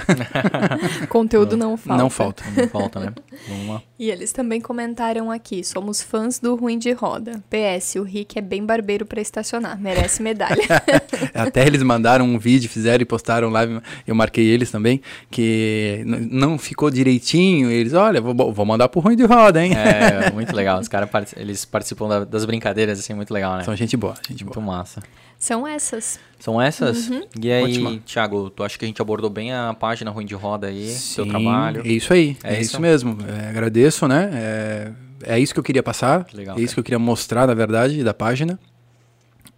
[1.09, 2.03] Conteúdo não falta.
[2.03, 2.45] Não falta.
[2.57, 3.13] Não falta, né?
[3.49, 3.83] Vamos lá.
[3.99, 7.43] E eles também comentaram aqui: somos fãs do Ruim de Roda.
[7.49, 10.63] PS, o Rick é bem barbeiro para estacionar, merece medalha.
[11.33, 13.63] Até eles mandaram um vídeo, fizeram e postaram lá,
[14.07, 15.01] eu marquei eles também,
[15.31, 17.71] que não ficou direitinho.
[17.71, 19.73] Eles, olha, vou, vou mandar pro Ruim de Roda, hein?
[19.75, 20.81] É, muito legal.
[20.81, 23.65] Os caras eles participam das brincadeiras, assim, muito legal, né?
[23.65, 24.57] São gente boa, gente boa.
[24.57, 25.03] Muito massa.
[25.45, 26.19] São essas.
[26.39, 27.11] São essas?
[27.11, 27.23] Uhum.
[27.39, 27.99] E aí, Ótima.
[28.07, 31.17] Thiago, tu acha que a gente abordou bem a página Ruim de Roda aí, Sim,
[31.17, 31.83] seu trabalho?
[31.85, 32.71] É isso aí, é, é isso?
[32.71, 32.81] isso?
[32.81, 33.19] mesmo.
[33.29, 34.31] É, agradeço, né?
[34.33, 34.93] É,
[35.35, 36.75] é isso que eu queria passar, que legal, é isso cara.
[36.77, 38.59] que eu queria mostrar, na verdade, da página.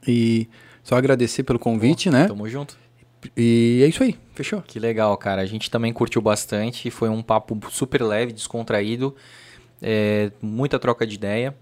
[0.05, 0.49] E
[0.83, 2.27] só agradecer pelo convite, Pô, né?
[2.27, 2.77] Tamo junto.
[3.37, 4.63] E é isso aí, fechou.
[4.63, 5.41] Que legal, cara.
[5.41, 6.91] A gente também curtiu bastante.
[6.91, 9.15] Foi um papo super leve, descontraído.
[9.81, 11.55] É, muita troca de ideia.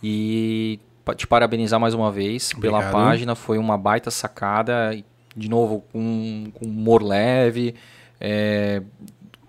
[0.00, 0.78] E
[1.14, 2.80] te parabenizar mais uma vez Obrigado.
[2.80, 3.34] pela página.
[3.34, 4.90] Foi uma baita sacada.
[5.36, 7.74] De novo, com, com humor leve,
[8.18, 8.82] é,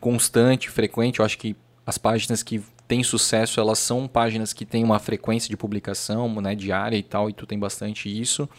[0.01, 1.19] constante, frequente.
[1.19, 1.55] Eu acho que
[1.85, 6.55] as páginas que têm sucesso, elas são páginas que têm uma frequência de publicação né,
[6.55, 8.49] diária e tal, e tu tem bastante isso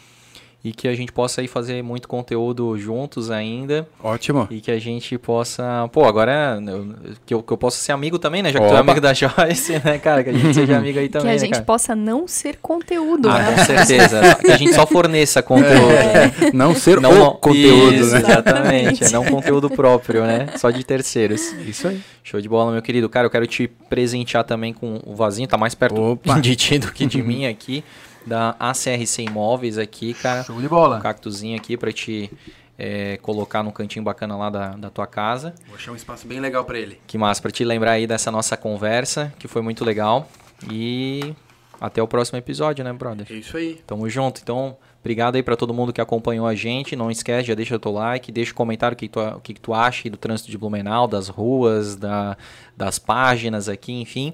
[0.69, 3.89] e que a gente possa aí fazer muito conteúdo juntos ainda.
[4.03, 4.47] Ótimo.
[4.51, 8.19] E que a gente possa, pô, agora eu, que, eu, que eu possa ser amigo
[8.19, 8.53] também, né?
[8.53, 8.74] Já que Opa.
[8.74, 10.23] tu é amigo da Joyce, né, cara?
[10.23, 11.19] Que a gente seja amigo aí também.
[11.28, 11.65] Que a né, gente cara?
[11.65, 13.55] possa não ser conteúdo, ah, né?
[13.57, 14.35] Com certeza.
[14.36, 15.90] que a gente só forneça conteúdo.
[15.90, 16.53] É.
[16.53, 18.20] Não ser não, o conteúdo, isso, né?
[18.20, 19.05] Exatamente.
[19.05, 20.49] É não conteúdo próprio, né?
[20.57, 21.53] Só de terceiros.
[21.66, 22.01] Isso aí.
[22.23, 23.09] Show de bola, meu querido.
[23.09, 26.39] Cara, eu quero te presentear também com o vasinho, tá mais perto Opa.
[26.40, 27.82] de ti do que de mim aqui
[28.29, 30.45] da ACRC Imóveis aqui, cara.
[30.45, 30.99] Show de bola.
[30.99, 32.31] Um cactuzinho aqui para te
[32.79, 35.55] é, colocar num cantinho bacana lá da, da tua casa.
[35.67, 37.01] Vou achar um espaço bem legal para ele.
[37.07, 40.29] Que massa, para te lembrar aí dessa nossa conversa, que foi muito legal.
[40.71, 41.35] E
[41.81, 43.27] até o próximo episódio, né, brother?
[43.29, 43.81] É isso aí.
[43.87, 44.41] Tamo junto.
[44.43, 46.95] Então, obrigado aí para todo mundo que acompanhou a gente.
[46.95, 49.55] Não esquece, já deixa o teu like, deixa o comentário o que tu, o que
[49.55, 52.37] tu acha do trânsito de Blumenau, das ruas, da,
[52.77, 54.33] das páginas aqui, enfim.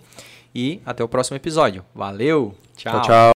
[0.54, 1.84] E até o próximo episódio.
[1.94, 2.54] Valeu!
[2.76, 2.92] tchau.
[2.92, 3.32] tchau, tchau.